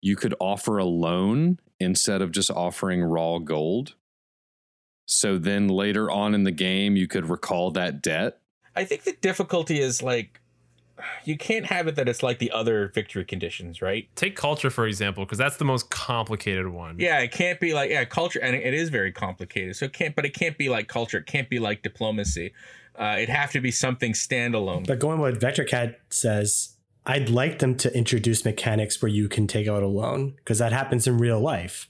you 0.00 0.16
could 0.16 0.34
offer 0.40 0.78
a 0.78 0.84
loan 0.84 1.58
instead 1.80 2.22
of 2.22 2.30
just 2.30 2.50
offering 2.50 3.02
raw 3.02 3.38
gold. 3.38 3.94
So 5.06 5.36
then 5.36 5.68
later 5.68 6.10
on 6.10 6.34
in 6.34 6.44
the 6.44 6.52
game, 6.52 6.96
you 6.96 7.08
could 7.08 7.28
recall 7.28 7.72
that 7.72 8.00
debt. 8.00 8.38
i 8.74 8.84
think 8.84 9.02
the 9.02 9.12
difficulty 9.12 9.80
is 9.80 10.02
like 10.02 10.40
you 11.24 11.36
can't 11.36 11.66
have 11.66 11.86
it 11.86 11.96
that 11.96 12.08
it's 12.08 12.22
like 12.22 12.38
the 12.38 12.50
other 12.50 12.90
victory 12.94 13.24
conditions 13.24 13.80
right 13.80 14.08
Take 14.16 14.36
culture 14.36 14.70
for 14.70 14.86
example, 14.86 15.24
because 15.24 15.38
that's 15.38 15.56
the 15.56 15.64
most 15.64 15.90
complicated 15.90 16.68
one. 16.68 16.98
Yeah, 16.98 17.20
it 17.20 17.30
can't 17.30 17.60
be 17.60 17.74
like 17.74 17.90
yeah, 17.90 18.04
culture, 18.04 18.40
and 18.40 18.56
it 18.56 18.74
is 18.74 18.88
very 18.88 19.12
complicated. 19.12 19.76
So 19.76 19.86
it 19.86 19.92
can't, 19.92 20.14
but 20.16 20.24
it 20.24 20.30
can't 20.30 20.58
be 20.58 20.68
like 20.68 20.88
culture. 20.88 21.18
It 21.18 21.26
can't 21.26 21.48
be 21.48 21.58
like 21.58 21.82
diplomacy. 21.82 22.52
Uh, 22.98 23.14
it'd 23.16 23.28
have 23.28 23.52
to 23.52 23.60
be 23.60 23.70
something 23.70 24.12
standalone. 24.12 24.86
But 24.86 24.98
going 24.98 25.20
with 25.20 25.40
VektorKat 25.40 25.96
says, 26.10 26.76
I'd 27.06 27.30
like 27.30 27.58
them 27.58 27.76
to 27.76 27.96
introduce 27.96 28.44
mechanics 28.44 29.00
where 29.00 29.10
you 29.10 29.28
can 29.28 29.46
take 29.46 29.68
out 29.68 29.82
a 29.82 29.88
loan 29.88 30.34
because 30.36 30.58
that 30.58 30.72
happens 30.72 31.06
in 31.06 31.18
real 31.18 31.40
life, 31.40 31.88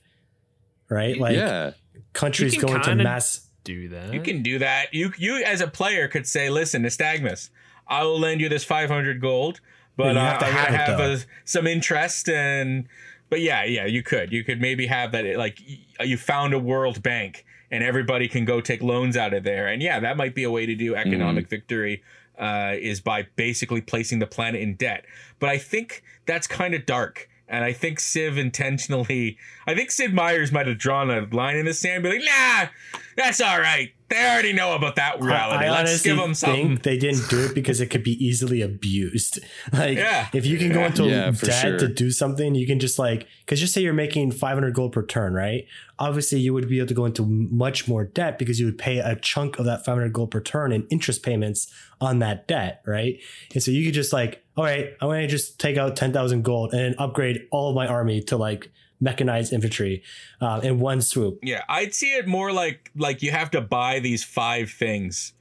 right? 0.89 1.17
Like 1.17 1.35
yeah. 1.35 1.71
countries 2.13 2.53
You 2.53 2.61
can 2.61 2.69
go 2.69 2.75
into 2.75 2.95
mass. 2.95 3.47
Do 3.63 3.87
that. 3.89 4.13
You 4.13 4.21
can 4.21 4.43
do 4.43 4.59
that. 4.59 4.93
You 4.93 5.13
you 5.17 5.41
as 5.43 5.61
a 5.61 5.67
player 5.67 6.09
could 6.09 6.27
say, 6.27 6.49
listen, 6.49 6.83
Nystagmus, 6.83 7.49
I 7.93 8.03
will 8.03 8.19
lend 8.19 8.41
you 8.41 8.49
this 8.49 8.63
five 8.63 8.89
hundred 8.89 9.21
gold, 9.21 9.61
but 9.95 10.17
uh, 10.17 10.21
have 10.21 10.43
I 10.43 10.47
have 10.47 10.99
it, 10.99 11.21
a, 11.21 11.25
some 11.45 11.67
interest 11.67 12.29
and. 12.29 12.87
But 13.29 13.41
yeah, 13.41 13.63
yeah, 13.63 13.87
you 13.87 14.03
could. 14.03 14.31
You 14.31 14.43
could 14.43 14.61
maybe 14.61 14.85
have 14.85 15.11
that. 15.13 15.37
Like 15.37 15.59
you 16.01 16.17
found 16.17 16.53
a 16.53 16.59
World 16.59 17.01
Bank, 17.01 17.45
and 17.71 17.83
everybody 17.83 18.27
can 18.27 18.45
go 18.45 18.61
take 18.61 18.83
loans 18.83 19.17
out 19.17 19.33
of 19.33 19.43
there. 19.43 19.67
And 19.67 19.81
yeah, 19.81 19.99
that 19.99 20.17
might 20.17 20.35
be 20.35 20.43
a 20.43 20.51
way 20.51 20.67
to 20.67 20.75
do 20.75 20.95
economic 20.95 21.49
victory. 21.49 22.03
Uh, 22.37 22.73
is 22.79 22.99
by 22.99 23.27
basically 23.35 23.79
placing 23.79 24.17
the 24.17 24.25
planet 24.25 24.59
in 24.59 24.73
debt. 24.75 25.05
But 25.39 25.49
I 25.49 25.59
think 25.59 26.03
that's 26.25 26.47
kind 26.47 26.73
of 26.73 26.83
dark. 26.85 27.29
And 27.47 27.63
I 27.63 27.73
think 27.73 27.99
Civ 27.99 28.39
intentionally, 28.39 29.37
I 29.67 29.75
think 29.75 29.91
Sid 29.91 30.15
Meier's 30.15 30.51
might 30.51 30.65
have 30.65 30.79
drawn 30.79 31.11
a 31.11 31.27
line 31.31 31.57
in 31.57 31.65
the 31.65 31.75
sand, 31.75 32.01
be 32.01 32.09
like, 32.09 32.21
nah, 32.23 32.69
that's 33.15 33.39
all 33.39 33.59
right. 33.59 33.93
They 34.13 34.25
already 34.29 34.53
know 34.53 34.75
about 34.75 34.95
that 34.97 35.21
reality. 35.21 35.65
I 35.65 35.69
Let's 35.69 35.89
honestly 35.89 36.09
give 36.11 36.17
them 36.17 36.33
something. 36.33 36.67
think 36.67 36.83
they 36.83 36.97
didn't 36.97 37.29
do 37.29 37.45
it 37.45 37.55
because 37.55 37.81
it 37.81 37.87
could 37.87 38.03
be 38.03 38.23
easily 38.23 38.61
abused. 38.61 39.39
Like, 39.73 39.97
Yeah. 39.97 40.27
if 40.33 40.45
you 40.45 40.57
can 40.57 40.71
go 40.71 40.83
into 40.83 41.03
Yeah, 41.05 41.31
for 41.31 41.47
debt 41.47 41.61
sure. 41.61 41.77
to 41.79 41.87
do 41.87 42.11
something, 42.11 42.53
you 42.55 42.67
can 42.67 42.79
just 42.79 42.99
like, 42.99 43.27
because 43.45 43.59
just 43.59 43.73
say 43.73 43.81
you're 43.81 43.93
making 43.93 44.31
500 44.31 44.73
gold 44.73 44.91
per 44.93 45.05
turn, 45.05 45.33
right? 45.33 45.65
Obviously, 45.99 46.39
you 46.39 46.53
would 46.53 46.67
be 46.69 46.77
able 46.79 46.87
to 46.87 46.93
go 46.93 47.05
into 47.05 47.23
much 47.25 47.87
more 47.87 48.03
debt 48.05 48.37
because 48.37 48.59
you 48.59 48.65
would 48.65 48.77
pay 48.77 48.99
a 48.99 49.15
chunk 49.15 49.57
of 49.59 49.65
that 49.65 49.85
500 49.85 50.11
gold 50.13 50.31
per 50.31 50.41
turn 50.41 50.71
in 50.71 50.85
interest 50.89 51.23
payments 51.23 51.71
on 52.01 52.19
that 52.19 52.47
debt, 52.47 52.81
right? 52.85 53.19
And 53.53 53.63
so 53.63 53.71
you 53.71 53.85
could 53.85 53.93
just 53.93 54.11
like, 54.13 54.43
all 54.57 54.63
right, 54.63 54.93
I'm 55.01 55.07
going 55.07 55.21
to 55.21 55.27
just 55.27 55.59
take 55.59 55.77
out 55.77 55.95
10,000 55.95 56.43
gold 56.43 56.73
and 56.73 56.95
upgrade 56.99 57.47
all 57.51 57.69
of 57.69 57.75
my 57.75 57.87
army 57.87 58.21
to 58.23 58.37
like 58.37 58.69
mechanized 59.03 59.51
infantry 59.53 60.01
uh, 60.41 60.61
in 60.63 60.79
one 60.79 61.01
swoop. 61.01 61.39
Yeah, 61.43 61.63
I'd 61.69 61.93
see 61.93 62.13
it 62.15 62.27
more 62.27 62.51
like 62.51 62.89
like 62.95 63.21
you 63.21 63.31
have 63.31 63.51
to 63.51 63.61
buy 63.61 63.99
these 63.99 64.23
five 64.23 64.71
things, 64.71 65.33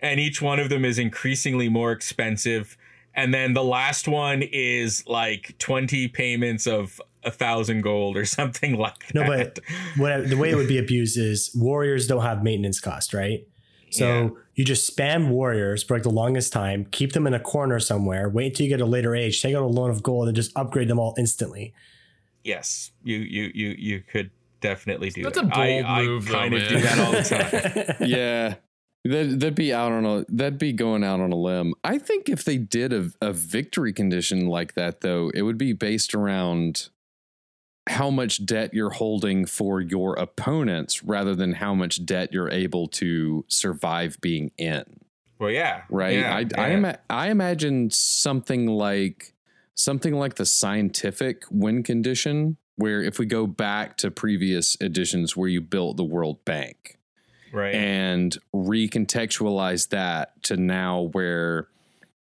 and 0.00 0.20
each 0.20 0.40
one 0.42 0.60
of 0.60 0.68
them 0.68 0.84
is 0.84 0.98
increasingly 0.98 1.68
more 1.68 1.92
expensive. 1.92 2.76
And 3.18 3.32
then 3.32 3.54
the 3.54 3.64
last 3.64 4.06
one 4.06 4.42
is 4.42 5.02
like 5.06 5.56
twenty 5.58 6.06
payments 6.06 6.66
of 6.66 7.00
a 7.24 7.30
thousand 7.30 7.80
gold 7.80 8.16
or 8.16 8.24
something 8.38 8.76
like 8.78 9.06
that. 9.08 9.14
No, 9.14 9.26
but 9.26 9.58
what 9.96 10.12
I- 10.12 10.20
the 10.20 10.36
way 10.36 10.50
it 10.50 10.54
would 10.56 10.68
be 10.68 10.78
abused 10.78 11.16
is 11.18 11.50
warriors 11.54 12.06
don't 12.06 12.22
have 12.22 12.42
maintenance 12.44 12.78
cost, 12.78 13.14
right? 13.14 13.40
So 13.90 14.06
Yeah. 14.06 14.28
you 14.56 14.64
just 14.64 14.94
spam 14.94 15.28
warriors 15.30 15.82
for 15.82 15.94
like 15.94 16.02
the 16.02 16.10
longest 16.10 16.52
time, 16.52 16.86
keep 16.90 17.12
them 17.12 17.26
in 17.26 17.32
a 17.34 17.40
corner 17.40 17.78
somewhere, 17.80 18.28
wait 18.28 18.48
until 18.48 18.64
you 18.66 18.70
get 18.70 18.80
a 18.80 18.86
later 18.86 19.14
age, 19.16 19.40
take 19.40 19.54
out 19.54 19.62
a 19.62 19.66
loan 19.66 19.90
of 19.90 20.02
gold, 20.02 20.26
and 20.28 20.36
just 20.36 20.52
upgrade 20.56 20.88
them 20.88 20.98
all 20.98 21.14
instantly. 21.16 21.72
Yes, 22.46 22.92
you 23.04 23.18
you 23.18 23.50
you 23.54 23.74
you 23.78 24.00
could 24.00 24.30
definitely 24.60 25.10
do 25.10 25.22
That's 25.24 25.38
a 25.38 25.42
that. 25.42 25.56
I, 25.56 25.66
bold 25.82 25.84
I 25.84 26.02
move, 26.04 26.26
though, 26.26 26.32
kind 26.32 26.54
of 26.54 26.60
man. 26.62 26.68
do 26.70 26.80
that 26.80 26.98
all 26.98 27.12
the 27.12 27.94
time. 27.98 28.08
yeah. 28.08 28.54
That, 29.04 29.38
that'd 29.38 29.54
be 29.54 29.72
out 29.72 29.92
on 29.92 30.04
a 30.04 30.24
that'd 30.28 30.58
be 30.58 30.72
going 30.72 31.04
out 31.04 31.20
on 31.20 31.30
a 31.32 31.36
limb. 31.36 31.74
I 31.84 31.98
think 31.98 32.28
if 32.28 32.42
they 32.44 32.56
did 32.58 32.92
a, 32.92 33.10
a 33.20 33.32
victory 33.32 33.92
condition 33.92 34.46
like 34.48 34.74
that, 34.74 35.00
though, 35.02 35.30
it 35.32 35.42
would 35.42 35.58
be 35.58 35.72
based 35.72 36.12
around 36.12 36.88
how 37.88 38.10
much 38.10 38.44
debt 38.44 38.74
you're 38.74 38.90
holding 38.90 39.46
for 39.46 39.80
your 39.80 40.14
opponents 40.14 41.04
rather 41.04 41.36
than 41.36 41.52
how 41.52 41.72
much 41.72 42.04
debt 42.04 42.32
you're 42.32 42.50
able 42.50 42.88
to 42.88 43.44
survive 43.46 44.20
being 44.20 44.50
in. 44.58 44.82
well, 45.38 45.50
yeah, 45.50 45.82
Right? 45.88 46.18
yeah, 46.18 46.34
I 46.34 46.38
I, 46.38 46.66
yeah. 46.70 46.76
ima- 46.76 46.98
I 47.08 47.28
imagine 47.30 47.90
something 47.90 48.66
like 48.66 49.34
something 49.76 50.14
like 50.14 50.34
the 50.34 50.46
scientific 50.46 51.44
win 51.50 51.84
condition, 51.84 52.56
where 52.74 53.02
if 53.02 53.18
we 53.18 53.26
go 53.26 53.46
back 53.46 53.96
to 53.98 54.10
previous 54.10 54.76
editions 54.80 55.36
where 55.36 55.48
you 55.48 55.60
built 55.60 55.96
the 55.96 56.04
World 56.04 56.44
Bank 56.44 56.98
right. 57.52 57.74
and 57.74 58.36
recontextualize 58.54 59.90
that 59.90 60.42
to 60.44 60.56
now 60.56 61.02
where 61.12 61.68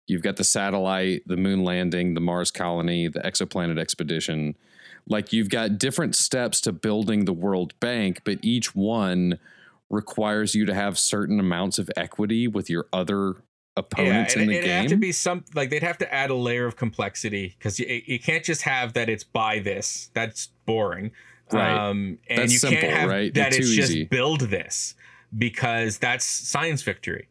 you've 0.07 0.23
got 0.23 0.37
the 0.37 0.43
satellite, 0.43 1.23
the 1.27 1.37
moon 1.37 1.63
landing, 1.63 2.13
the 2.13 2.21
Mars 2.21 2.51
colony, 2.51 3.07
the 3.07 3.19
exoplanet 3.19 3.79
expedition. 3.79 4.55
Like 5.07 5.31
you've 5.31 5.49
got 5.49 5.77
different 5.77 6.15
steps 6.15 6.61
to 6.61 6.71
building 6.71 7.25
the 7.25 7.33
World 7.33 7.73
Bank, 7.79 8.21
but 8.23 8.39
each 8.41 8.75
one 8.75 9.39
requires 9.89 10.55
you 10.55 10.65
to 10.65 10.73
have 10.73 10.97
certain 10.97 11.39
amounts 11.39 11.79
of 11.79 11.89
equity 11.97 12.47
with 12.47 12.69
your 12.69 12.87
other 12.93 13.35
opponents 13.77 14.35
yeah, 14.35 14.41
in 14.41 14.49
and 14.49 14.51
the 14.51 14.57
it'd 14.57 14.69
have 14.69 14.87
to 14.87 14.97
be 14.97 15.11
some 15.11 15.43
like 15.55 15.69
they'd 15.69 15.83
have 15.83 15.97
to 15.99 16.13
add 16.13 16.29
a 16.29 16.35
layer 16.35 16.65
of 16.65 16.75
complexity 16.75 17.55
because 17.57 17.79
you, 17.79 18.01
you 18.05 18.19
can't 18.19 18.43
just 18.43 18.63
have 18.63 18.93
that 18.93 19.07
it's 19.09 19.23
buy 19.23 19.59
this. 19.59 20.09
That's 20.13 20.47
boring. 20.65 21.11
Right. 21.51 21.69
Um, 21.73 22.17
and 22.29 22.39
That's 22.39 22.53
you 22.53 22.59
simple, 22.59 22.79
can't 22.81 22.93
have 22.93 23.09
right? 23.09 23.33
that 23.33 23.51
Too 23.51 23.59
it's 23.59 23.67
easy. 23.69 23.99
just 23.99 24.09
build 24.09 24.41
this 24.41 24.95
because 25.37 25.97
that's 25.97 26.25
science 26.25 26.81
victory. 26.81 27.27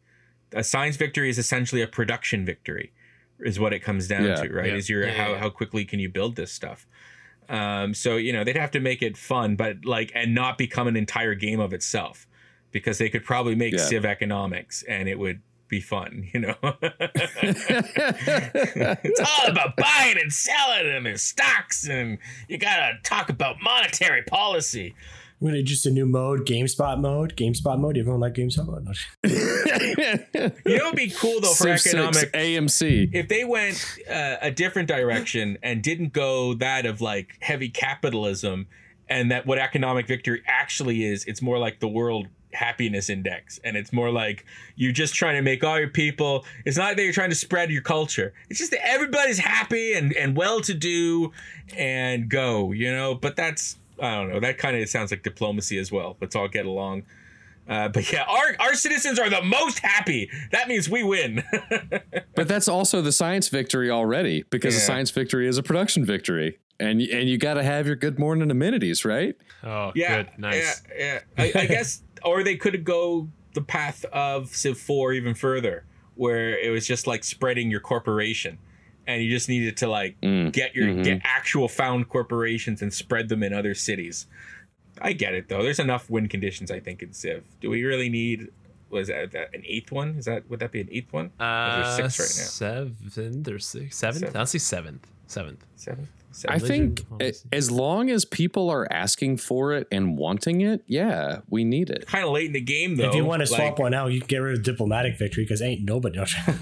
A 0.52 0.62
science 0.64 0.96
victory 0.96 1.30
is 1.30 1.38
essentially 1.38 1.80
a 1.80 1.86
production 1.86 2.44
victory, 2.44 2.92
is 3.38 3.58
what 3.60 3.72
it 3.72 3.80
comes 3.80 4.08
down 4.08 4.24
Yeah. 4.24 4.34
to, 4.36 4.52
right? 4.52 4.66
Yeah. 4.66 4.74
Is 4.74 4.90
your 4.90 5.06
Yeah, 5.06 5.12
how 5.14 5.26
yeah, 5.28 5.32
yeah. 5.32 5.38
how 5.38 5.50
quickly 5.50 5.84
can 5.84 6.00
you 6.00 6.08
build 6.10 6.36
this 6.36 6.52
stuff? 6.52 6.86
Um, 7.48 7.94
so 7.94 8.16
you 8.16 8.32
know 8.32 8.44
they'd 8.44 8.56
have 8.56 8.70
to 8.72 8.80
make 8.80 9.02
it 9.02 9.16
fun, 9.16 9.56
but 9.56 9.84
like 9.84 10.12
and 10.14 10.34
not 10.34 10.56
become 10.58 10.86
an 10.86 10.96
entire 10.96 11.34
game 11.34 11.60
of 11.60 11.72
itself, 11.72 12.26
because 12.72 12.98
they 12.98 13.08
could 13.08 13.24
probably 13.24 13.54
make 13.54 13.72
Yeah. 13.74 13.78
Civ 13.84 14.04
economics 14.04 14.82
and 14.84 15.08
it 15.08 15.18
would 15.18 15.40
be 15.70 15.80
fun, 15.80 16.28
you 16.34 16.40
know. 16.40 16.56
it's 19.02 19.20
all 19.20 19.46
about 19.48 19.76
buying 19.76 20.18
and 20.20 20.32
selling 20.32 20.86
and 20.86 21.06
there's 21.06 21.22
stocks 21.22 21.88
and 21.88 22.18
you 22.48 22.58
gotta 22.58 22.94
talk 23.04 23.30
about 23.30 23.56
monetary 23.62 24.22
policy. 24.22 24.94
We're 25.40 25.50
gonna 25.50 25.60
introduce 25.60 25.86
a 25.86 25.90
new 25.90 26.04
mode, 26.04 26.40
GameStop 26.40 27.00
mode. 27.00 27.34
GameStop 27.34 27.78
mode. 27.78 27.96
Everyone 27.96 28.20
like 28.20 28.34
GameStop 28.34 28.66
mode? 28.66 28.96
You 30.66 30.76
know, 30.76 30.86
it'd 30.88 30.96
be 30.96 31.10
cool 31.10 31.40
though 31.40 31.54
for 31.54 31.76
6 31.76 31.86
economic 31.86 32.32
AMC. 32.32 33.10
if 33.14 33.28
they 33.28 33.44
went 33.44 33.82
uh, 34.10 34.36
a 34.42 34.50
different 34.50 34.88
direction 34.88 35.56
and 35.62 35.82
didn't 35.82 36.12
go 36.12 36.54
that 36.54 36.84
of 36.86 37.00
like 37.00 37.36
heavy 37.40 37.68
capitalism 37.70 38.66
and 39.08 39.30
that 39.30 39.46
what 39.46 39.58
economic 39.58 40.06
victory 40.06 40.42
actually 40.46 41.04
is 41.04 41.24
it's 41.24 41.40
more 41.42 41.58
like 41.58 41.80
the 41.80 41.88
world 41.88 42.28
happiness 42.52 43.08
index 43.08 43.58
and 43.64 43.76
it's 43.76 43.92
more 43.92 44.10
like 44.10 44.44
you're 44.74 44.90
just 44.92 45.14
trying 45.14 45.36
to 45.36 45.42
make 45.42 45.62
all 45.62 45.78
your 45.78 45.88
people 45.88 46.44
it's 46.64 46.76
not 46.76 46.96
that 46.96 47.02
you're 47.04 47.12
trying 47.12 47.30
to 47.30 47.36
spread 47.36 47.70
your 47.70 47.82
culture 47.82 48.32
it's 48.48 48.58
just 48.58 48.72
that 48.72 48.84
everybody's 48.86 49.38
happy 49.38 49.92
and 49.92 50.12
and 50.14 50.36
well 50.36 50.60
to 50.60 50.74
do 50.74 51.30
and 51.76 52.28
go 52.28 52.72
you 52.72 52.90
know 52.90 53.14
but 53.14 53.36
that's 53.36 53.78
i 54.02 54.14
don't 54.16 54.28
know 54.30 54.40
that 54.40 54.58
kind 54.58 54.76
of 54.76 54.88
sounds 54.88 55.10
like 55.12 55.22
diplomacy 55.22 55.78
as 55.78 55.92
well 55.92 56.16
let's 56.20 56.34
all 56.34 56.48
get 56.48 56.66
along 56.66 57.02
Uh, 57.68 57.86
but 57.88 58.10
yeah, 58.12 58.24
our 58.24 58.56
our 58.58 58.74
citizens 58.74 59.16
are 59.16 59.30
the 59.30 59.42
most 59.42 59.78
happy. 59.78 60.28
That 60.50 60.66
means 60.66 60.88
we 60.88 61.04
win. 61.04 61.44
But 62.34 62.48
that's 62.48 62.66
also 62.66 63.00
the 63.02 63.12
science 63.12 63.48
victory 63.48 63.90
already, 63.90 64.42
because 64.50 64.74
the 64.74 64.80
Yeah. 64.80 64.86
science 64.86 65.10
victory 65.12 65.46
is 65.46 65.56
a 65.58 65.62
production 65.62 66.04
victory, 66.04 66.58
and 66.80 67.00
and 67.00 67.28
you 67.28 67.38
got 67.38 67.54
to 67.54 67.62
have 67.62 67.86
your 67.86 67.94
good 67.96 68.18
morning 68.18 68.50
amenities, 68.50 69.04
right? 69.04 69.36
Oh, 69.62 69.92
yeah, 69.94 70.16
good, 70.22 70.30
nice. 70.38 70.82
Yeah, 70.98 71.20
yeah. 71.36 71.44
I, 71.44 71.52
I 71.62 71.66
guess, 71.66 72.02
or 72.24 72.42
they 72.44 72.56
could 72.56 72.84
go 72.84 73.28
the 73.54 73.62
path 73.62 74.04
of 74.12 74.54
Civ 74.54 74.78
Four 74.78 75.12
even 75.12 75.34
further, 75.34 75.84
where 76.14 76.58
it 76.58 76.70
was 76.70 76.86
just 76.86 77.06
like 77.06 77.24
spreading 77.24 77.70
your 77.70 77.80
corporation, 77.80 78.58
and 79.06 79.22
you 79.22 79.30
just 79.30 79.48
needed 79.48 79.76
to 79.78 79.88
like 79.88 80.20
Mm, 80.20 80.52
get 80.52 80.74
your 80.74 80.86
mhm. 80.88 81.04
get 81.04 81.20
actual 81.24 81.68
found 81.68 82.08
corporations 82.08 82.82
and 82.82 82.92
spread 82.92 83.28
them 83.28 83.42
in 83.42 83.52
other 83.52 83.74
cities. 83.74 84.26
I 85.00 85.12
get 85.14 85.34
it 85.34 85.48
though. 85.48 85.62
There's 85.62 85.78
enough 85.78 86.10
win 86.10 86.28
conditions, 86.28 86.70
I 86.70 86.78
think, 86.80 87.02
in 87.02 87.12
Civ. 87.12 87.44
Do 87.60 87.70
we 87.70 87.84
really 87.84 88.08
need? 88.08 88.48
Was 88.90 89.06
that, 89.06 89.30
that 89.32 89.54
an 89.54 89.62
eighth 89.66 89.92
one? 89.92 90.16
Is 90.16 90.24
that 90.24 90.48
would 90.50 90.58
that 90.60 90.72
be 90.72 90.80
an 90.80 90.88
eighth 90.90 91.12
one? 91.12 91.30
Uh, 91.38 91.96
there's 91.96 92.14
six 92.14 92.60
right 92.60 92.72
now. 92.74 92.90
Seven 92.98 93.44
or 93.48 93.58
six, 93.60 93.96
seventh? 93.96 94.20
Seven. 94.20 94.36
I'll 94.36 94.46
say 94.46 94.58
seventh. 94.58 95.06
Seventh. 95.26 95.64
Seven. 95.76 96.08
I 96.48 96.58
think 96.60 97.04
a- 97.20 97.32
as 97.52 97.70
long 97.70 98.10
as 98.10 98.24
people 98.24 98.70
are 98.70 98.86
asking 98.92 99.38
for 99.38 99.72
it 99.74 99.88
and 99.90 100.16
wanting 100.16 100.60
it, 100.60 100.82
yeah, 100.86 101.40
we 101.48 101.64
need 101.64 101.90
it. 101.90 102.06
kind 102.06 102.24
of 102.24 102.30
late 102.30 102.46
in 102.46 102.52
the 102.52 102.60
game 102.60 102.96
though. 102.96 103.08
if 103.08 103.14
you 103.14 103.24
want 103.24 103.40
to 103.40 103.46
swap 103.46 103.60
like- 103.60 103.78
one 103.78 103.94
out, 103.94 104.12
you 104.12 104.20
can 104.20 104.28
get 104.28 104.38
rid 104.38 104.56
of 104.58 104.62
diplomatic 104.62 105.18
victory 105.18 105.44
because 105.44 105.60
ain't 105.60 105.82
nobody. 105.82 106.18
Else. 106.18 106.32
Hey, 106.32 106.56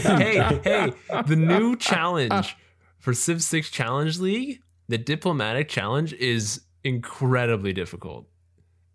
hey, 0.00 0.60
hey! 0.64 0.92
The 1.26 1.36
new 1.36 1.76
challenge 1.76 2.56
for 2.98 3.12
Civ 3.12 3.42
Six 3.42 3.70
Challenge 3.70 4.18
League, 4.18 4.60
the 4.88 4.98
diplomatic 4.98 5.68
challenge, 5.68 6.12
is 6.14 6.60
incredibly 6.84 7.72
difficult, 7.72 8.26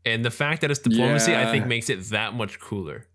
and 0.05 0.23
the 0.23 0.31
fact 0.31 0.61
that 0.61 0.71
it's 0.71 0.79
diplomacy, 0.79 1.35
I 1.35 1.51
think, 1.51 1.67
makes 1.67 1.89
it 1.89 2.01
that 2.09 2.33
much 2.33 2.59
cooler. 2.59 3.05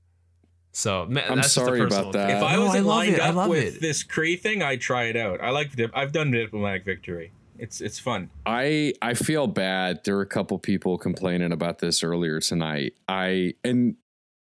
So 0.77 1.07
ma- 1.09 1.21
I'm 1.21 1.37
that's 1.37 1.53
sorry 1.53 1.81
about 1.83 2.13
that. 2.13 2.25
opinion. 2.31 2.37
If 2.37 2.43
I 2.43 2.59
wasn't 2.59 2.87
lined 2.87 3.15
it. 3.15 3.21
Up 3.21 3.49
with 3.49 3.77
it. 3.77 3.81
this 3.81 4.03
Cree 4.03 4.37
thing, 4.37 4.61
I'd 4.61 4.81
try 4.81 5.05
it 5.05 5.17
out. 5.17 5.41
I 5.41 5.51
like. 5.51 5.75
Dip- 5.77 5.93
I've 5.97 6.11
done 6.13 6.33
diplomatic 6.33 6.85
victory. 6.85 7.31
It's 7.59 7.81
it's 7.81 8.01
fun. 8.01 8.31
I 8.45 8.95
I 9.01 9.15
feel 9.15 9.47
bad. 9.47 10.01
There 10.05 10.17
were 10.17 10.23
a 10.23 10.27
couple 10.27 10.59
people 10.59 10.99
complaining 10.99 11.53
about 11.53 11.79
this 11.79 12.03
earlier 12.03 12.41
tonight. 12.41 12.95
I 13.07 13.55
and 13.63 13.95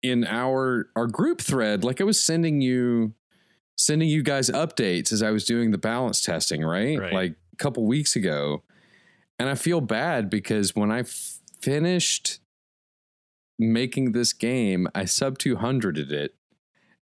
in 0.02 0.24
our 0.26 0.88
our 0.96 1.06
group 1.06 1.40
thread, 1.40 1.84
like 1.84 2.00
I 2.00 2.04
was 2.04 2.22
sending 2.22 2.60
you 2.60 3.14
sending 3.76 4.08
you 4.08 4.24
guys 4.24 4.50
updates 4.50 5.12
as 5.12 5.22
I 5.22 5.30
was 5.30 5.44
doing 5.44 5.70
the 5.70 5.78
balance 5.78 6.20
testing, 6.20 6.62
right? 6.64 6.98
Right. 6.98 7.12
Like 7.12 7.34
a 7.52 7.56
couple 7.56 7.86
weeks 7.86 8.16
ago. 8.16 8.64
And 9.38 9.48
I 9.48 9.54
feel 9.54 9.80
bad 9.80 10.28
because 10.28 10.74
when 10.74 10.90
I 10.90 11.00
f- 11.00 11.38
finished 11.62 12.40
making 13.58 14.12
this 14.12 14.32
game, 14.32 14.88
I 14.94 15.04
sub 15.04 15.38
200 15.38 15.98
it. 15.98 16.34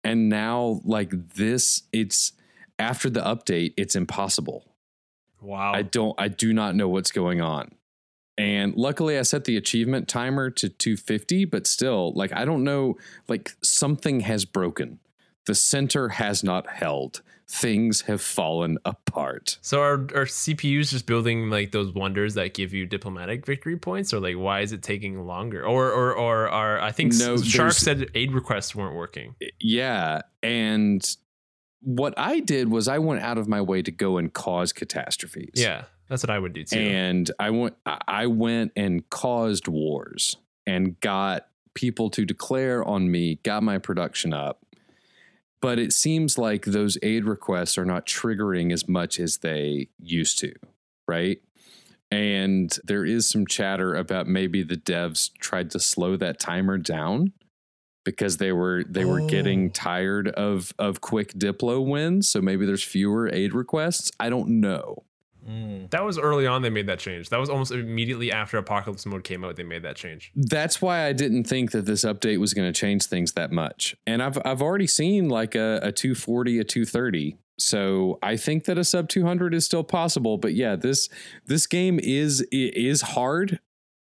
And 0.04 0.30
now 0.30 0.82
like 0.84 1.34
this 1.36 1.84
it's 1.92 2.34
after 2.78 3.10
the 3.10 3.22
update, 3.22 3.74
it's 3.78 3.96
impossible. 3.96 4.64
Wow. 5.42 5.74
I 5.74 5.82
don't 5.82 6.14
I 6.20 6.28
do 6.28 6.54
not 6.54 6.76
know 6.76 6.88
what's 6.88 7.12
going 7.12 7.42
on. 7.42 7.72
And 8.38 8.76
luckily 8.76 9.18
I 9.18 9.22
set 9.22 9.46
the 9.46 9.58
achievement 9.58 10.08
timer 10.08 10.50
to 10.50 10.70
250, 10.70 11.46
but 11.46 11.66
still 11.66 12.14
like 12.14 12.34
I 12.34 12.46
don't 12.46 12.64
know 12.64 12.98
like 13.28 13.56
something 13.64 14.22
has 14.22 14.46
broken. 14.46 15.00
The 15.46 15.56
center 15.56 16.10
has 16.10 16.44
not 16.44 16.68
held. 16.68 17.22
Things 17.48 18.02
have 18.02 18.22
fallen 18.22 18.80
apart. 18.86 19.60
so 19.62 19.80
are 19.82 19.94
are 19.94 20.26
CPUs 20.26 20.90
just 20.90 21.06
building 21.06 21.52
like 21.52 21.72
those 21.72 21.94
wonders 21.94 22.34
that 22.34 22.56
give 22.56 22.74
you 22.74 22.88
diplomatic 22.88 23.46
victory 23.46 23.78
points, 23.78 24.14
or 24.14 24.20
like 24.20 24.36
why 24.36 24.62
is 24.62 24.72
it 24.72 24.82
taking 24.82 25.26
longer? 25.28 25.64
Or 25.64 25.92
or 25.92 26.14
or 26.14 26.50
are 26.50 26.82
I 26.82 26.92
think 26.92 27.14
No, 27.14 27.38
Shark 27.38 27.74
said 27.74 28.10
aid 28.16 28.32
requests 28.32 28.74
weren't 28.74 28.96
working. 28.96 29.36
Yeah, 29.60 30.22
and 30.42 31.08
what 31.82 32.16
I 32.18 32.40
did 32.40 32.70
was 32.72 32.88
I 32.88 32.98
went 32.98 33.22
out 33.22 33.38
of 33.38 33.48
my 33.48 33.62
way 33.62 33.84
to 33.84 33.92
go 33.92 34.18
and 34.18 34.34
cause 34.34 34.74
catastrophes. 34.74 35.52
Yeah, 35.54 35.84
that's 36.10 36.24
what 36.24 36.32
I 36.32 36.40
would 36.40 36.54
do 36.54 36.64
too. 36.64 36.80
and 36.80 37.30
I 37.40 37.52
went 37.52 37.76
I 37.86 38.26
went 38.26 38.72
and 38.76 39.08
caused 39.12 39.68
wars 39.68 40.38
and 40.66 41.00
got 41.00 41.48
people 41.76 42.10
to 42.10 42.26
declare 42.26 42.84
on 42.84 43.12
me, 43.12 43.36
got 43.44 43.62
my 43.62 43.78
production 43.78 44.34
up. 44.34 44.65
But 45.66 45.80
it 45.80 45.94
seems 45.94 46.38
like 46.38 46.66
those 46.66 46.96
aid 47.02 47.26
requests 47.26 47.76
are 47.80 47.86
not 47.86 48.06
triggering 48.06 48.72
as 48.72 48.88
much 48.88 49.20
as 49.20 49.38
they 49.38 49.90
used 49.98 50.38
to, 50.40 50.54
right? 51.08 51.40
And 52.12 52.70
there 52.84 53.04
is 53.04 53.28
some 53.28 53.48
chatter 53.48 53.96
about 53.96 54.28
maybe 54.28 54.62
the 54.62 54.78
devs 54.78 55.32
tried 55.40 55.72
to 55.72 55.80
slow 55.80 56.18
that 56.18 56.40
timer 56.40 56.78
down 56.78 57.34
because 58.04 58.38
they 58.38 58.52
were 58.52 58.84
they 58.88 59.06
were 59.06 59.22
Oh. 59.22 59.28
getting 59.28 59.72
tired 59.72 60.28
of 60.28 60.72
of 60.78 61.02
quick 61.02 61.34
diplo 61.34 61.84
wins, 61.84 62.30
so 62.30 62.42
maybe 62.44 62.68
there's 62.68 62.84
fewer 62.84 63.28
aid 63.34 63.56
requests. 63.56 64.12
I 64.20 64.30
don't 64.30 64.62
know. 64.62 65.04
Mm. 65.48 65.90
That 65.92 66.04
was 66.04 66.18
early 66.18 66.48
on. 66.48 66.62
They 66.62 66.70
made 66.70 66.88
that 66.88 67.00
change. 67.00 67.30
That 67.30 67.40
was 67.40 67.50
almost 67.50 67.72
immediately 67.72 68.32
after 68.32 68.58
Apocalypse 68.58 69.06
Mode 69.06 69.24
came 69.24 69.44
out. 69.44 69.56
They 69.56 69.64
made 69.64 69.84
that 69.84 69.96
change. 69.96 70.32
that's 70.36 70.82
why 70.82 71.06
I 71.06 71.14
didn't 71.14 71.44
think 71.46 71.72
that 71.72 71.86
this 71.86 72.04
update 72.04 72.40
was 72.40 72.54
going 72.54 72.72
to 72.72 72.78
change 72.80 73.06
things 73.06 73.34
that 73.34 73.52
much. 73.52 73.96
And 74.08 74.24
I've 74.24 74.38
I've 74.44 74.62
already 74.62 74.88
seen 74.88 75.30
like 75.30 75.54
a, 75.56 75.80
a 75.84 75.92
240, 75.92 76.60
a 76.60 76.64
230. 76.64 77.38
So 77.58 78.20
I 78.22 78.36
think 78.38 78.66
that 78.66 78.78
a 78.78 78.84
sub 78.84 79.08
200 79.08 79.54
is 79.54 79.64
still 79.66 79.84
possible. 79.84 80.38
But 80.38 80.56
yeah, 80.56 80.76
this 80.76 81.10
this 81.46 81.68
game 81.68 82.00
is 82.02 82.42
i- 82.52 82.72
is 82.76 83.02
hard, 83.02 83.60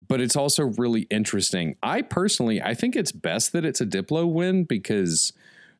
but 0.07 0.21
it's 0.21 0.35
also 0.35 0.63
really 0.63 1.01
interesting. 1.11 1.75
I 1.83 2.01
personally 2.01 2.61
I 2.61 2.73
think 2.73 2.95
it's 2.95 3.11
best 3.11 3.51
that 3.53 3.65
it's 3.65 3.81
a 3.81 3.85
Diplo 3.85 4.31
win 4.31 4.63
because 4.63 5.31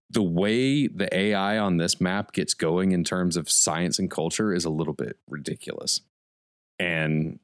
the 0.10 0.24
way 0.24 0.88
the 0.88 1.14
AI 1.16 1.58
on 1.58 1.78
this 1.78 2.00
map 2.00 2.32
gets 2.32 2.54
going 2.54 2.92
in 2.92 3.04
terms 3.04 3.38
of 3.38 3.50
science 3.50 4.00
and 4.00 4.10
culture 4.10 4.54
is 4.54 4.66
a 4.66 4.70
little 4.70 4.94
bit 4.94 5.18
ridiculous 5.28 6.02
and 6.80 7.40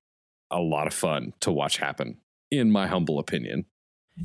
a 0.51 0.59
lot 0.59 0.87
of 0.87 0.93
fun 0.93 1.33
to 1.39 1.51
watch 1.51 1.77
happen, 1.77 2.17
in 2.51 2.71
my 2.71 2.87
humble 2.87 3.19
opinion. 3.19 3.65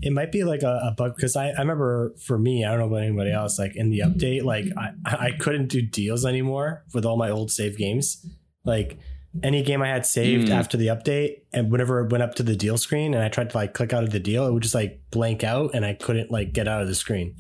it 0.03 0.13
might 0.13 0.33
be 0.33 0.45
like 0.45 0.63
a, 0.63 0.81
a 0.83 0.91
bug 0.91 1.15
because 1.17 1.37
I, 1.37 1.49
I 1.49 1.61
remember 1.61 2.15
for 2.19 2.39
me, 2.39 2.65
I 2.65 2.71
don't 2.71 2.81
know 2.81 2.87
about 2.87 3.03
anybody 3.03 3.33
else, 3.33 3.59
like 3.59 3.77
in 3.77 3.91
the 3.91 4.01
update, 4.01 4.43
like 4.43 4.67
I, 4.77 4.93
I 5.07 5.31
couldn't 5.39 5.69
do 5.69 5.81
deals 5.81 6.27
anymore 6.27 6.85
with 6.93 7.05
all 7.05 7.17
my 7.17 7.31
old 7.31 7.51
save 7.51 7.79
games. 7.79 8.27
Like 8.65 8.99
any 9.43 9.63
game 9.63 9.83
I 9.83 9.89
had 9.89 10.07
saved 10.07 10.49
Mm. 10.49 10.53
after 10.53 10.77
the 10.77 10.87
update, 10.89 11.43
and 11.53 11.71
whenever 11.71 12.05
it 12.05 12.11
went 12.11 12.23
up 12.23 12.35
to 12.37 12.43
the 12.43 12.57
deal 12.57 12.77
screen 12.79 13.15
and 13.15 13.23
I 13.23 13.29
tried 13.29 13.51
to 13.51 13.57
like 13.57 13.75
click 13.75 13.93
out 13.93 14.03
of 14.05 14.11
the 14.11 14.21
deal, 14.21 14.47
it 14.47 14.53
would 14.53 14.63
just 14.63 14.75
like 14.75 15.01
blank 15.11 15.43
out 15.45 15.75
and 15.75 15.85
I 15.85 15.95
couldn't 15.95 16.31
like 16.31 16.53
get 16.53 16.69
out 16.69 16.83
of 16.83 16.89
the 16.89 16.95
screen. 16.95 17.37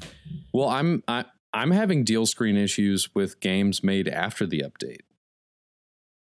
Well, 0.53 0.68
I'm 0.68 1.03
I, 1.09 1.24
I'm 1.53 1.70
having 1.70 2.05
deal 2.05 2.26
screen 2.26 2.57
issues 2.57 3.14
with 3.14 3.40
games 3.40 3.82
made 3.82 4.09
after 4.09 4.47
the 4.47 4.61
update. 4.61 5.01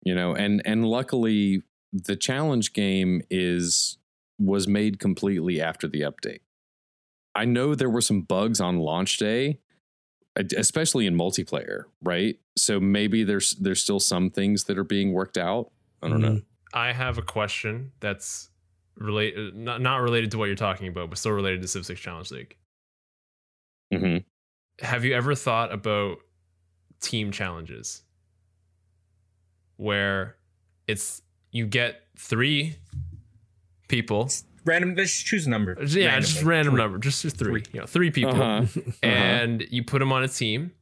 You 0.02 0.14
know, 0.14 0.34
and 0.34 0.60
and 0.64 0.84
luckily 0.86 1.62
the 1.92 2.16
challenge 2.16 2.72
game 2.72 3.22
is 3.30 3.98
was 4.38 4.66
made 4.68 4.98
completely 4.98 5.60
after 5.60 5.86
the 5.88 6.00
update. 6.00 6.40
I 7.34 7.44
know 7.44 7.74
there 7.74 7.90
were 7.90 8.00
some 8.00 8.20
bugs 8.22 8.60
on 8.60 8.78
launch 8.78 9.16
day, 9.16 9.58
especially 10.56 11.06
in 11.06 11.16
multiplayer, 11.16 11.84
right? 12.02 12.36
So 12.56 12.78
maybe 12.80 13.24
there's 13.24 13.52
there's 13.52 13.82
still 13.82 14.00
some 14.00 14.30
things 14.30 14.64
that 14.64 14.78
are 14.78 14.84
being 14.84 15.12
worked 15.12 15.36
out. 15.38 15.70
I 16.02 16.08
don't 16.08 16.20
know. 16.20 16.28
Mhm. 16.32 16.44
I 16.72 16.92
have 16.92 17.18
a 17.18 17.22
question 17.22 17.92
that's 18.00 18.50
related, 18.96 19.54
not 19.56 19.80
not 19.80 19.96
related 20.02 20.30
to 20.32 20.38
what 20.38 20.46
you're 20.46 20.54
talking 20.56 20.88
about, 20.88 21.08
but 21.10 21.18
still 21.18 21.32
related 21.32 21.62
to 21.62 21.68
Civ 21.68 21.84
Six 21.86 22.00
Challenge 22.00 22.30
League. 22.30 22.56
hmm 23.92 24.16
Have 24.80 25.04
you 25.04 25.14
ever 25.14 25.34
thought 25.34 25.72
about 25.72 26.18
team 27.00 27.30
challenges 27.32 28.02
where 29.76 30.36
it's 30.86 31.22
you 31.50 31.66
get 31.66 32.02
three 32.16 32.76
people? 33.88 34.28
Random. 34.64 34.96
Just 34.96 35.26
choose 35.26 35.46
a 35.46 35.50
number. 35.50 35.76
Yeah, 35.84 36.18
just 36.20 36.42
random 36.42 36.74
Three. 36.74 36.82
number, 36.82 36.98
just 36.98 37.22
just 37.22 37.36
three. 37.36 37.62
You 37.72 37.80
know, 37.80 37.86
three 37.86 38.10
people. 38.10 38.34
Uh-huh. 38.42 38.66
and 39.02 39.64
you 39.70 39.84
put 39.84 39.98
them 39.98 40.10
on 40.12 40.22
a 40.24 40.28
team 40.28 40.72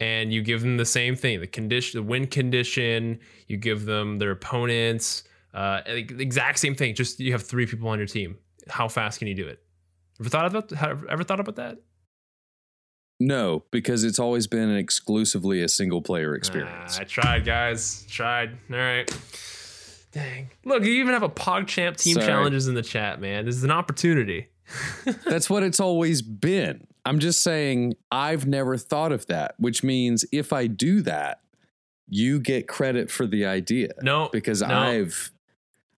and 0.00 0.32
you 0.32 0.42
give 0.42 0.60
them 0.60 0.76
the 0.76 0.84
same 0.84 1.16
thing 1.16 1.40
the 1.40 1.46
condition 1.46 2.00
the 2.00 2.06
win 2.06 2.26
condition 2.26 3.18
you 3.46 3.56
give 3.56 3.86
them 3.86 4.18
their 4.18 4.30
opponents 4.30 5.24
uh 5.56 5.80
the 5.86 6.20
exact 6.20 6.58
same 6.58 6.74
thing 6.74 6.94
just 6.94 7.18
you 7.18 7.32
have 7.32 7.42
three 7.42 7.66
people 7.66 7.88
on 7.88 7.98
your 7.98 8.06
team. 8.06 8.36
How 8.68 8.88
fast 8.88 9.18
can 9.18 9.28
you 9.28 9.34
do 9.34 9.46
it? 9.46 9.60
Ever 10.20 10.28
thought 10.28 10.46
about 10.46 10.72
ever 11.10 11.24
thought 11.24 11.40
about 11.40 11.56
that? 11.56 11.78
No, 13.18 13.64
because 13.70 14.04
it's 14.04 14.18
always 14.18 14.46
been 14.46 14.76
exclusively 14.76 15.62
a 15.62 15.68
single 15.68 16.02
player 16.02 16.34
experience. 16.34 16.98
Ah, 16.98 17.00
i 17.00 17.04
tried 17.04 17.46
guys. 17.46 18.04
Tried. 18.10 18.50
All 18.70 18.76
right. 18.76 19.10
Dang. 20.12 20.50
Look 20.64 20.84
you 20.84 20.92
even 20.94 21.14
have 21.14 21.22
a 21.22 21.28
pogchamp 21.28 21.96
team 21.96 22.14
Sorry. 22.14 22.26
challenges 22.26 22.68
in 22.68 22.74
the 22.74 22.82
chat 22.82 23.20
man. 23.20 23.46
This 23.46 23.56
is 23.56 23.64
an 23.64 23.70
opportunity. 23.70 24.48
That's 25.24 25.48
what 25.48 25.62
it's 25.62 25.80
always 25.80 26.20
been. 26.20 26.86
I'm 27.06 27.18
just 27.20 27.42
saying, 27.42 27.94
I've 28.10 28.46
never 28.46 28.76
thought 28.76 29.12
of 29.12 29.26
that, 29.28 29.54
which 29.58 29.82
means 29.82 30.24
if 30.32 30.52
I 30.52 30.66
do 30.66 31.00
that, 31.02 31.40
you 32.08 32.38
get 32.40 32.68
credit 32.68 33.10
for 33.10 33.26
the 33.26 33.46
idea. 33.46 33.90
no 34.02 34.28
Because 34.32 34.60
no. 34.60 34.68
I've 34.68 35.30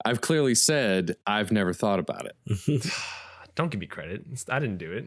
I've 0.04 0.20
clearly 0.20 0.54
said 0.54 1.16
I've 1.26 1.50
never 1.50 1.72
thought 1.72 1.98
about 1.98 2.26
it. 2.26 2.92
Don't 3.54 3.70
give 3.70 3.80
me 3.80 3.86
credit. 3.86 4.24
I 4.50 4.58
didn't 4.58 4.78
do 4.78 4.92
it. 4.92 5.06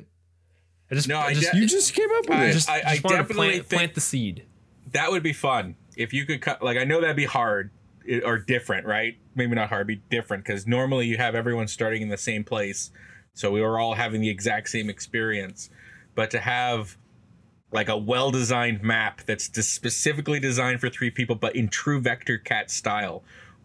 I 0.91 0.95
just, 0.95 1.07
No, 1.07 1.17
I 1.19 1.25
I 1.27 1.33
just, 1.35 1.51
de- 1.51 1.57
You 1.59 1.67
just 1.67 1.93
came 1.93 2.09
up 2.17 2.27
with 2.27 2.37
I- 2.37 2.45
it. 2.47 2.53
just, 2.53 2.69
I 2.69 2.81
just 2.81 3.03
wanted 3.03 3.17
to 3.17 3.21
definitely 3.23 3.47
plant, 3.51 3.65
think- 3.67 3.79
plant 3.79 3.93
the 3.93 4.01
seed. 4.01 4.45
that 4.93 5.11
would 5.11 5.21
be 5.23 5.33
fun 5.33 5.75
if 5.95 6.13
you 6.13 6.25
could 6.25 6.41
cut. 6.41 6.63
Like 6.63 6.77
I 6.77 6.83
know 6.83 6.99
that'd 7.01 7.15
be 7.15 7.25
hard 7.25 7.71
or 8.25 8.39
different, 8.39 8.87
right? 8.87 9.17
Maybe 9.35 9.53
not 9.55 9.69
hard, 9.69 9.85
be 9.87 9.97
different 10.09 10.43
because 10.43 10.65
normally 10.65 11.05
you 11.05 11.17
have 11.17 11.35
everyone 11.35 11.67
starting 11.67 12.01
in 12.01 12.09
the 12.09 12.17
same 12.17 12.43
place, 12.43 12.91
so 13.33 13.51
we 13.51 13.61
were 13.61 13.77
all 13.79 13.93
having 13.93 14.19
the 14.21 14.29
exact 14.29 14.69
same 14.69 14.89
experience. 14.89 15.69
But 16.19 16.31
to 16.31 16.39
have 16.41 16.97
like 17.71 17.87
a 17.87 17.95
well-designed 17.95 18.83
map 18.83 19.21
that's 19.21 19.45
specifically 19.65 20.37
designed 20.37 20.81
for 20.81 20.89
three 20.89 21.09
people, 21.09 21.37
but 21.37 21.55
in 21.55 21.69
true 21.69 22.01
VektorKat 22.01 22.69
style, 22.69 23.23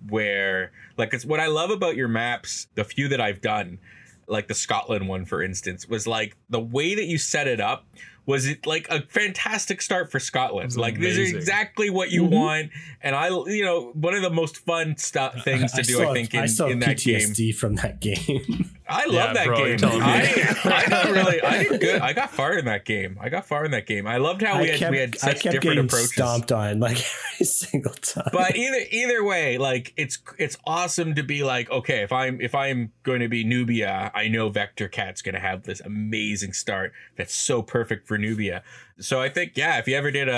where 0.09 0.71
like 0.97 1.13
it's 1.13 1.25
what 1.25 1.41
I 1.41 1.49
love 1.49 1.71
about 1.71 1.97
your 1.97 2.07
maps, 2.07 2.69
the 2.77 2.85
few 2.85 3.09
that 3.09 3.21
I've 3.21 3.41
done, 3.41 3.81
like 4.29 4.47
the 4.47 4.55
Scotland 4.55 5.09
one, 5.09 5.25
for 5.25 5.43
instance, 5.43 5.89
was 5.89 6.07
like 6.07 6.37
the 6.49 6.61
way 6.61 6.95
that 6.95 7.07
you 7.07 7.19
set 7.19 7.49
it 7.49 7.61
up 7.61 7.87
was 8.25 8.47
it 8.47 8.67
like 8.67 8.89
a 8.89 9.03
fantastic 9.03 9.83
start 9.83 10.13
for 10.13 10.19
Scotland. 10.21 10.77
Like 10.77 10.99
these 10.99 11.19
are 11.19 11.23
amazing. 11.23 11.37
exactly 11.37 11.91
what 11.91 12.13
you 12.13 12.23
mm-hmm. 12.23 12.35
want, 12.35 12.71
and 13.03 13.17
I, 13.17 13.31
you 13.31 13.65
know, 13.65 13.91
one 13.95 14.15
of 14.15 14.23
the 14.23 14.31
most 14.31 14.59
fun 14.59 14.97
stuff 14.97 15.43
things 15.43 15.73
to 15.73 15.83
do. 15.83 15.95
still 15.95 16.11
I 16.11 16.15
think 16.15 16.35
in, 16.35 16.41
I 16.41 16.47
still 16.47 16.67
in 16.67 16.81
have 16.81 16.91
that 16.91 17.03
game. 17.03 17.19
PTSD 17.19 17.55
from 17.55 17.75
that 17.77 18.01
game. 18.01 18.71
I 18.87 19.07
Yeah, 19.07 19.25
love 19.25 19.35
that 19.35 19.47
bro, 19.47 19.57
game. 19.57 19.79
I, 19.83 20.57
I 20.65 20.89
got 20.89 21.11
really, 21.11 21.41
I 21.43 21.63
did 21.65 21.81
good. 21.81 22.01
I 22.03 22.13
got 22.13 22.31
far 22.31 22.59
in 22.59 22.67
that 22.67 22.85
game. 22.85 23.17
I 23.21 23.29
got 23.31 23.47
far 23.47 23.65
in 23.65 23.71
that 23.71 23.87
game. 23.87 24.07
I 24.07 24.19
loved 24.19 24.43
how 24.43 24.61
we 24.61 24.69
I 24.69 24.71
had 24.73 24.79
kept, 24.79 24.91
we 24.93 24.99
had 24.99 25.15
I 25.17 25.19
such 25.19 25.41
kept 25.41 25.43
different 25.55 25.63
getting 25.63 25.85
approaches. 25.87 26.13
stomped 26.13 26.53
on 26.53 26.81
like 26.81 26.99
every 27.35 27.47
single 27.47 27.93
time. 27.95 28.29
but 28.33 28.57
either 28.57 28.81
either 28.91 29.25
way 29.25 29.57
like 29.59 29.93
it's 29.97 30.19
it's 30.39 30.57
awesome 30.67 31.15
to 31.15 31.23
be 31.23 31.43
like 31.43 31.71
okay 31.71 32.03
if 32.03 32.13
i'm 32.13 32.41
if 32.41 32.55
i'm 32.55 32.93
going 33.03 33.21
to 33.21 33.29
be 33.29 33.43
nubia 33.45 34.11
i 34.15 34.29
know 34.29 34.51
VektorKat's 34.51 35.23
going 35.23 35.35
to 35.35 35.41
have 35.41 35.63
this 35.65 35.81
amazing 35.81 36.53
start 36.53 36.93
that's 37.17 37.35
so 37.35 37.63
perfect 37.63 38.07
for 38.07 38.19
nubia 38.19 38.63
so 38.99 39.21
i 39.21 39.29
think 39.29 39.53
yeah 39.57 39.79
if 39.79 39.89
you 39.89 39.97
ever 39.97 40.11
did 40.11 40.29
a, 40.29 40.33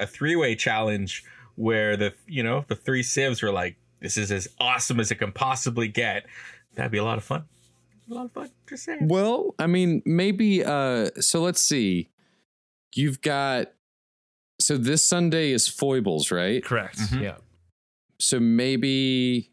a, 0.00 0.02
a 0.04 0.06
three-way 0.06 0.54
challenge 0.54 1.24
where 1.56 1.96
the 1.96 2.14
you 2.26 2.42
know 2.42 2.64
the 2.68 2.76
three 2.76 3.02
civs 3.02 3.42
were 3.42 3.50
like 3.52 3.76
this 4.00 4.16
is 4.16 4.30
as 4.30 4.46
awesome 4.60 5.00
as 5.00 5.10
it 5.10 5.16
can 5.16 5.32
possibly 5.32 5.88
get 5.88 6.24
that'd 6.76 6.92
be 6.92 6.98
a 6.98 7.04
lot 7.04 7.18
of 7.18 7.24
fun 7.24 7.44
a 8.10 8.14
lot 8.14 8.26
of 8.26 8.32
fun 8.32 8.50
just 8.68 8.84
saying 8.84 9.08
Well, 9.08 9.54
I 9.58 9.66
mean, 9.66 10.02
maybe. 10.04 10.64
Uh, 10.64 11.10
so 11.20 11.40
let's 11.42 11.60
see. 11.60 12.08
You've 12.94 13.20
got. 13.20 13.72
So 14.60 14.76
this 14.76 15.04
Sunday 15.04 15.52
is 15.52 15.68
foibles, 15.68 16.30
right? 16.32 16.64
Correct. 16.64 16.98
Mhm. 16.98 17.22
Yeah. 17.22 17.36
So 18.20 18.40
maybe, 18.40 19.52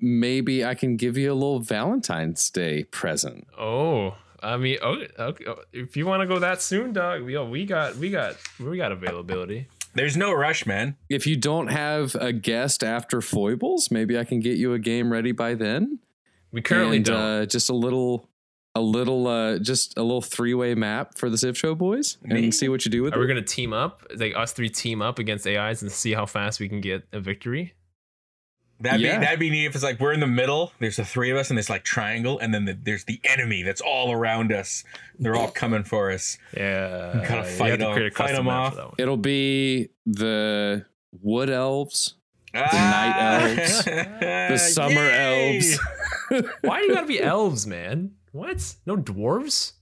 maybe 0.00 0.64
I 0.64 0.74
can 0.74 0.96
give 0.96 1.16
you 1.16 1.32
a 1.32 1.34
little 1.34 1.60
Valentine's 1.60 2.50
Day 2.50 2.84
present. 2.84 3.46
Oh, 3.58 4.14
I 4.42 4.56
mean, 4.58 4.76
okay, 4.82 5.08
okay. 5.18 5.44
If 5.72 5.96
you 5.96 6.06
want 6.06 6.20
to 6.20 6.26
go 6.26 6.38
that 6.40 6.60
soon, 6.60 6.92
dog, 6.92 7.28
yo, 7.28 7.48
we 7.48 7.64
got, 7.64 7.96
we 7.96 8.10
got, 8.10 8.36
we 8.60 8.76
got 8.76 8.92
availability. 8.92 9.68
there's 9.94 10.16
no 10.16 10.32
rush 10.32 10.66
man 10.66 10.96
If 11.08 11.26
you 11.26 11.36
don't 11.36 11.68
have 11.68 12.14
a 12.16 12.32
guest 12.32 12.84
after 12.84 13.20
foibles, 13.22 13.90
maybe 13.90 14.18
I 14.18 14.24
can 14.24 14.40
get 14.40 14.58
you 14.58 14.74
a 14.74 14.78
game 14.78 15.10
ready 15.10 15.32
by 15.32 15.54
then. 15.54 15.98
We 16.52 16.62
currently 16.62 16.96
and, 16.98 17.06
don't. 17.06 17.16
Uh, 17.20 17.46
just 17.46 17.68
a 17.70 17.74
little, 17.74 18.28
a 18.74 18.80
little, 18.80 19.26
uh, 19.26 19.58
just 19.58 19.96
a 19.98 20.02
little 20.02 20.22
three-way 20.22 20.74
map 20.74 21.16
for 21.18 21.28
the 21.28 21.36
Civ 21.38 21.56
Show 21.58 21.74
boys, 21.74 22.16
Me? 22.22 22.44
and 22.44 22.54
see 22.54 22.68
what 22.68 22.84
you 22.84 22.90
do 22.90 23.02
with 23.02 23.12
it. 23.12 23.16
Are 23.16 23.20
we 23.20 23.26
it. 23.26 23.28
gonna 23.28 23.42
team 23.42 23.72
up, 23.72 24.02
like 24.16 24.34
us 24.36 24.52
three 24.52 24.68
team 24.70 25.02
up 25.02 25.18
against 25.18 25.46
AIs 25.46 25.82
and 25.82 25.90
see 25.92 26.12
how 26.12 26.26
fast 26.26 26.60
we 26.60 26.68
can 26.68 26.80
get 26.80 27.04
a 27.12 27.20
victory? 27.20 27.74
That'd 28.80 29.00
Yeah. 29.00 29.18
be 29.18 29.24
that'd 29.24 29.40
be 29.40 29.50
neat 29.50 29.66
if 29.66 29.74
it's 29.74 29.82
like 29.82 29.98
we're 29.98 30.12
in 30.12 30.20
the 30.20 30.26
middle. 30.28 30.72
There's 30.78 30.94
the 30.96 31.04
three 31.04 31.30
of 31.32 31.36
us 31.36 31.50
in 31.50 31.56
this 31.56 31.68
like 31.68 31.82
triangle, 31.82 32.38
and 32.38 32.54
then 32.54 32.64
the, 32.64 32.78
there's 32.80 33.02
the 33.04 33.20
enemy 33.24 33.64
that's 33.64 33.80
all 33.80 34.12
around 34.12 34.52
us. 34.52 34.84
They're 35.18 35.34
all 35.34 35.50
coming 35.50 35.82
for 35.82 36.12
us. 36.12 36.38
Yeah, 36.56 37.24
gotta 37.28 37.42
fight 37.42 37.80
them- 37.80 38.10
fight 38.12 38.36
them 38.36 38.46
off. 38.48 38.74
for 38.74 38.76
that 38.76 38.86
one. 38.86 38.94
It'll 38.98 39.16
be 39.16 39.88
the 40.06 40.86
wood 41.20 41.50
elves, 41.50 42.14
the 42.52 42.60
night 42.60 43.56
elves, 43.58 43.84
the 43.84 44.58
summer 44.58 45.10
elves. 45.10 45.76
Why 46.62 46.80
do 46.80 46.86
you 46.86 46.94
gotta 46.94 47.06
be 47.06 47.20
elves, 47.20 47.66
man? 47.66 48.12
What? 48.32 48.74
No 48.86 48.96
dwarves? 48.96 49.72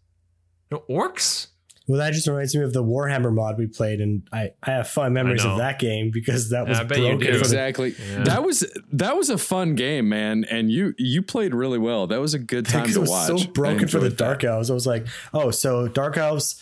No 0.71 0.83
orcs? 0.89 1.49
well, 1.89 1.99
that 1.99 2.13
just 2.13 2.27
reminds 2.27 2.55
me 2.57 2.65
of 2.65 2.73
the 2.73 2.83
Warhammer 2.83 3.33
mod 3.33 3.59
we 3.59 3.69
played, 3.69 4.01
and 4.01 4.27
I, 4.33 4.51
I 4.61 4.73
have 4.73 4.89
fun 4.89 5.13
memories 5.13 5.45
know. 5.45 5.53
of 5.53 5.59
that 5.59 5.79
game 5.79 6.11
because 6.11 6.51
that 6.51 6.67
was 6.67 6.81
I 6.81 6.85
bet 6.85 6.99
you 6.99 7.05
broken 7.05 7.21
do. 7.21 7.27
for 7.27 7.33
the 7.33 7.39
exactly. 7.39 7.95
Yeah. 8.11 8.25
That 8.25 8.43
was 8.43 8.67
that 8.93 9.17
was 9.17 9.31
a 9.31 9.39
fun 9.39 9.77
game, 9.77 10.09
man, 10.09 10.45
and 10.51 10.71
you 10.71 10.95
you 10.99 11.23
played 11.23 11.55
really 11.55 11.79
well. 11.79 12.09
That 12.09 12.21
was 12.21 12.35
a 12.35 12.41
good 12.41 12.67
time 12.67 12.83
because 12.83 12.95
to 12.95 13.01
it 13.01 13.03
was 13.03 13.11
watch. 13.11 13.41
so 13.43 13.47
broken 13.53 13.87
for 13.87 14.01
the 14.01 14.09
that. 14.09 14.19
dark 14.19 14.43
elves. 14.43 14.69
I 14.69 14.75
was 14.75 14.87
like, 14.87 15.07
oh, 15.33 15.53
so 15.53 15.87
dark 15.87 16.17
elves, 16.17 16.61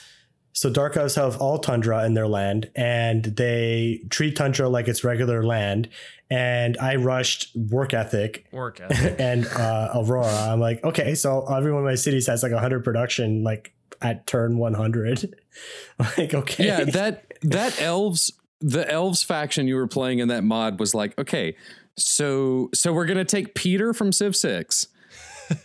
so 0.54 0.70
dark 0.70 0.96
elves 0.96 1.16
have 1.16 1.36
all 1.40 1.58
tundra 1.58 2.04
in 2.06 2.14
their 2.14 2.28
land, 2.28 2.70
and 2.76 3.24
they 3.24 4.00
treat 4.08 4.36
tundra 4.36 4.68
like 4.68 4.88
it's 4.88 5.04
regular 5.04 5.42
land. 5.44 5.88
And 6.30 6.78
I 6.78 6.94
rushed 6.96 7.54
work 7.54 7.92
ethic 7.92 8.46
Work 8.50 8.80
ethic. 8.88 9.16
and 9.18 9.46
uh, 9.46 9.90
Aurora. 9.94 10.52
I'm 10.52 10.60
like, 10.60 10.82
okay, 10.82 11.14
so 11.14 11.44
every 11.52 11.70
one 11.72 11.82
of 11.82 11.86
my 11.86 11.96
cities 11.96 12.26
has 12.28 12.42
like 12.42 12.52
100 12.52 12.82
production, 12.82 13.44
like 13.44 13.74
at 14.00 14.26
turn 14.26 14.56
100. 14.56 15.34
like, 15.98 16.32
okay, 16.34 16.66
Yeah, 16.66 16.84
that 16.92 17.24
that 17.42 17.80
elves 17.82 18.32
the 18.60 18.90
elves 18.90 19.22
faction 19.22 19.66
you 19.68 19.74
were 19.76 19.86
playing 19.88 20.20
in 20.20 20.28
that 20.28 20.44
mod 20.44 20.80
was 20.80 20.94
like, 20.94 21.18
okay, 21.18 21.56
so 21.98 22.70
so 22.72 22.92
we're 22.92 23.06
gonna 23.06 23.24
take 23.24 23.54
Peter 23.54 23.92
from 23.92 24.10
Civ 24.12 24.34
Six, 24.34 24.86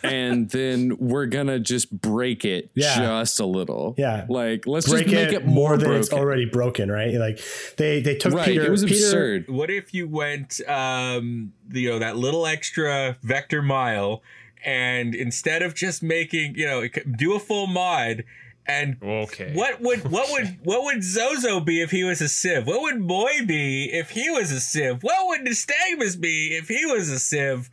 and 0.04 0.50
then 0.50 0.98
we're 1.00 1.26
gonna 1.26 1.60
just 1.60 1.92
break 2.02 2.46
it 2.46 2.70
Yeah. 2.76 2.96
just 2.98 3.40
a 3.40 3.46
little. 3.46 3.96
Yeah. 3.98 4.26
like 4.30 4.68
let's 4.68 4.90
break 4.90 5.06
just 5.06 5.16
make 5.16 5.30
it, 5.30 5.44
it 5.44 5.46
more, 5.46 5.78
than 5.78 5.86
broken. 5.88 6.00
it's 6.00 6.14
already 6.14 6.46
broken, 6.46 6.92
right? 6.92 7.14
Like 7.14 7.40
they 7.78 8.02
they 8.02 8.16
took 8.16 8.34
right, 8.34 8.46
Peter. 8.48 8.66
it 8.66 8.70
was 8.72 8.84
Peter, 8.84 8.96
absurd. 8.96 9.50
What 9.50 9.70
if 9.70 9.94
you 9.94 10.08
went, 10.08 10.60
um, 10.68 11.54
you 11.72 11.90
know, 11.90 12.00
that 12.00 12.18
little 12.18 12.46
extra 12.46 13.18
vector 13.22 13.62
mile, 13.62 14.22
and 14.66 15.16
instead 15.16 15.62
of 15.62 15.74
just 15.76 16.04
making, 16.04 16.56
you 16.56 16.66
know, 16.66 16.84
do 17.18 17.36
a 17.36 17.40
full 17.40 17.68
mod, 17.68 18.24
and 18.68 18.98
Okay. 19.02 19.52
What 19.54 19.82
would 19.82 20.12
what 20.12 20.30
would 20.32 20.60
what 20.64 20.84
would 20.84 21.04
Zozo 21.04 21.60
be 21.60 21.82
if 21.82 21.90
he 21.92 22.04
was 22.04 22.22
a 22.22 22.28
Civ? 22.30 22.68
What 22.68 22.82
would 22.82 23.08
Boy 23.08 23.32
be 23.46 23.86
if 23.92 24.12
he 24.12 24.30
was 24.30 24.52
a 24.52 24.60
Civ? 24.60 25.02
What 25.02 25.28
would 25.28 25.42
Nystagmus 25.42 26.20
be 26.20 26.50
if 26.56 26.68
he 26.68 26.86
was 26.86 27.10
a 27.10 27.18
Civ? 27.20 27.70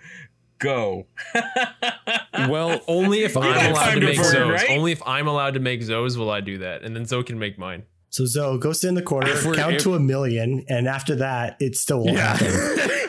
Go. 0.59 1.07
Well, 2.48 2.80
Only 2.86 3.24
if 3.24 3.32
got 3.34 3.44
I'm 3.44 3.72
allowed 3.72 3.94
to 3.94 4.00
to 4.00 4.07
make 4.07 4.16
burn, 4.18 4.34
Zoes. 4.34 4.52
right? 4.52 4.70
Only 4.70 4.92
if 4.92 5.02
I'm 5.07 5.26
allowed 5.26 5.54
to 5.54 5.61
make 5.61 5.80
Zoes 5.80 6.16
will 6.18 6.30
I 6.30 6.40
do 6.42 6.59
that, 6.59 6.82
and 6.82 6.94
then 6.94 7.07
Zoe 7.07 7.24
can 7.24 7.38
make 7.38 7.59
mine. 7.59 7.84
So 8.11 8.26
Zoe, 8.26 8.59
go 8.59 8.72
sit 8.72 8.88
in 8.88 8.94
the 8.94 9.02
corner, 9.02 9.30
If 9.30 9.44
we're- 9.44 9.57
count 9.57 9.76
if- 9.76 9.82
to 9.84 9.94
a 9.94 10.00
million, 10.00 10.64
and 10.68 10.86
after 10.86 11.16
that, 11.16 11.57
it 11.61 11.76
still 11.76 12.04
won't 12.04 12.18
Yeah. 12.18 12.36
happen. 12.36 12.46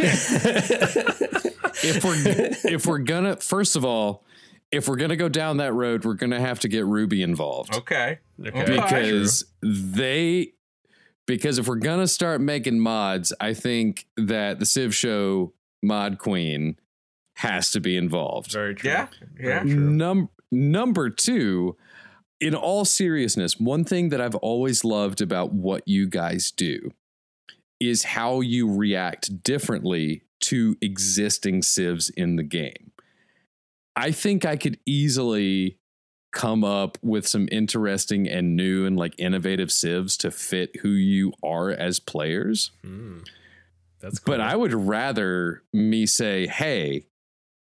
if 1.83 2.03
we're 2.03 2.71
if 2.73 2.85
we're 2.85 2.99
gonna 2.99 3.35
first 3.37 3.75
of 3.75 3.85
all, 3.85 4.23
if 4.71 4.87
we're 4.87 4.95
gonna 4.97 5.15
go 5.15 5.29
down 5.29 5.57
that 5.57 5.73
road, 5.73 6.05
we're 6.05 6.13
gonna 6.15 6.39
have 6.39 6.59
to 6.61 6.67
get 6.67 6.85
Ruby 6.85 7.21
involved. 7.21 7.75
Okay. 7.75 8.19
Okay. 8.45 8.59
Okay. 8.59 8.75
because 8.75 9.45
they 9.61 10.53
because 11.25 11.57
if 11.59 11.67
we're 11.67 11.75
gonna 11.75 12.07
start 12.07 12.41
making 12.41 12.79
mods, 12.79 13.33
I 13.39 13.53
think 13.53 14.07
that 14.17 14.59
the 14.59 14.65
Civ 14.65 14.95
Show 14.95 15.53
mod 15.83 16.17
queen 16.17 16.77
has 17.37 17.69
to 17.71 17.79
be 17.79 17.95
involved. 17.95 18.51
Very 18.51 18.73
true. 18.73 18.89
Yeah, 18.89 19.07
yeah. 19.39 19.63
Very. 19.63 19.75
Num- 19.75 20.29
number 20.51 21.09
two, 21.09 21.77
in 22.39 22.55
all 22.55 22.83
seriousness, 22.83 23.59
one 23.59 23.83
thing 23.83 24.09
that 24.09 24.19
I've 24.19 24.35
always 24.35 24.83
loved 24.83 25.21
about 25.21 25.53
what 25.53 25.87
you 25.87 26.07
guys 26.07 26.51
do 26.51 26.91
is 27.79 28.03
how 28.03 28.41
you 28.41 28.73
react 28.73 29.43
differently 29.43 30.23
to 30.39 30.75
existing 30.81 31.61
civs 31.61 32.09
in 32.09 32.37
the 32.37 32.43
game. 32.43 32.91
I 33.95 34.11
think 34.11 34.43
I 34.43 34.55
could 34.55 34.79
easily 34.85 35.77
come 36.31 36.63
up 36.63 36.97
with 37.03 37.27
some 37.27 37.47
interesting 37.51 38.27
and 38.27 38.55
new 38.55 38.85
and 38.85 38.97
like 38.97 39.13
innovative 39.19 39.71
civs 39.71 40.17
to 40.17 40.31
fit 40.31 40.77
who 40.81 40.89
you 40.89 41.33
are 41.43 41.69
as 41.69 41.99
players. 41.99 42.71
Hmm. 42.83 43.19
That's 43.99 44.19
cool. 44.19 44.33
But 44.33 44.41
I 44.41 44.55
would 44.55 44.73
rather 44.73 45.63
me 45.73 46.05
say, 46.05 46.45
"Hey, 46.47 47.07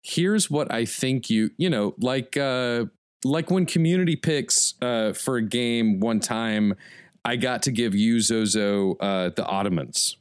here's 0.01 0.49
what 0.49 0.71
I 0.71 0.85
think 0.85 1.29
you, 1.29 1.51
you 1.57 1.69
know, 1.69 1.95
like 1.99 2.37
uh 2.37 2.85
like 3.23 3.51
when 3.51 3.65
community 3.65 4.15
picks 4.15 4.75
uh 4.81 5.13
for 5.13 5.37
a 5.37 5.41
game 5.41 5.99
one 5.99 6.19
time, 6.19 6.75
I 7.25 7.35
got 7.35 7.63
to 7.63 7.71
give 7.71 7.95
you 7.95 8.19
Zozo 8.19 8.95
uh 8.95 9.29
the 9.29 9.45
Ottomans. 9.45 10.17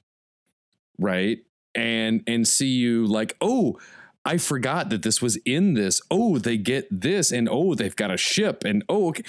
Right? 0.98 1.38
And 1.74 2.22
and 2.26 2.48
see 2.48 2.68
you 2.68 3.06
like, 3.06 3.36
"Oh, 3.40 3.78
I 4.24 4.36
forgot 4.36 4.90
that 4.90 5.02
this 5.02 5.22
was 5.22 5.36
in 5.46 5.72
this. 5.72 6.02
Oh, 6.10 6.38
they 6.38 6.58
get 6.58 6.86
this 6.90 7.32
and 7.32 7.48
oh, 7.50 7.74
they've 7.74 7.96
got 7.96 8.10
a 8.10 8.18
ship 8.18 8.62
and 8.64 8.84
oh, 8.88 9.08
okay. 9.08 9.22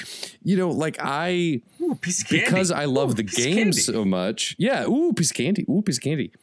You 0.43 0.57
know, 0.57 0.69
like 0.71 0.97
I 0.99 1.61
Ooh, 1.81 1.95
piece 1.95 2.21
of 2.21 2.27
candy. 2.27 2.43
because 2.45 2.69
I 2.71 2.83
love 2.85 3.11
Ooh, 3.11 3.13
the 3.13 3.23
game 3.23 3.55
candy. 3.55 3.71
so 3.79 4.03
much. 4.03 4.55
Yeah, 4.57 4.85
ooh, 4.87 5.13
piece 5.13 5.31
of 5.31 5.37
candy. 5.37 5.65
Ooh, 5.69 5.81
piece 5.81 5.97
of 5.97 6.03
candy. 6.03 6.33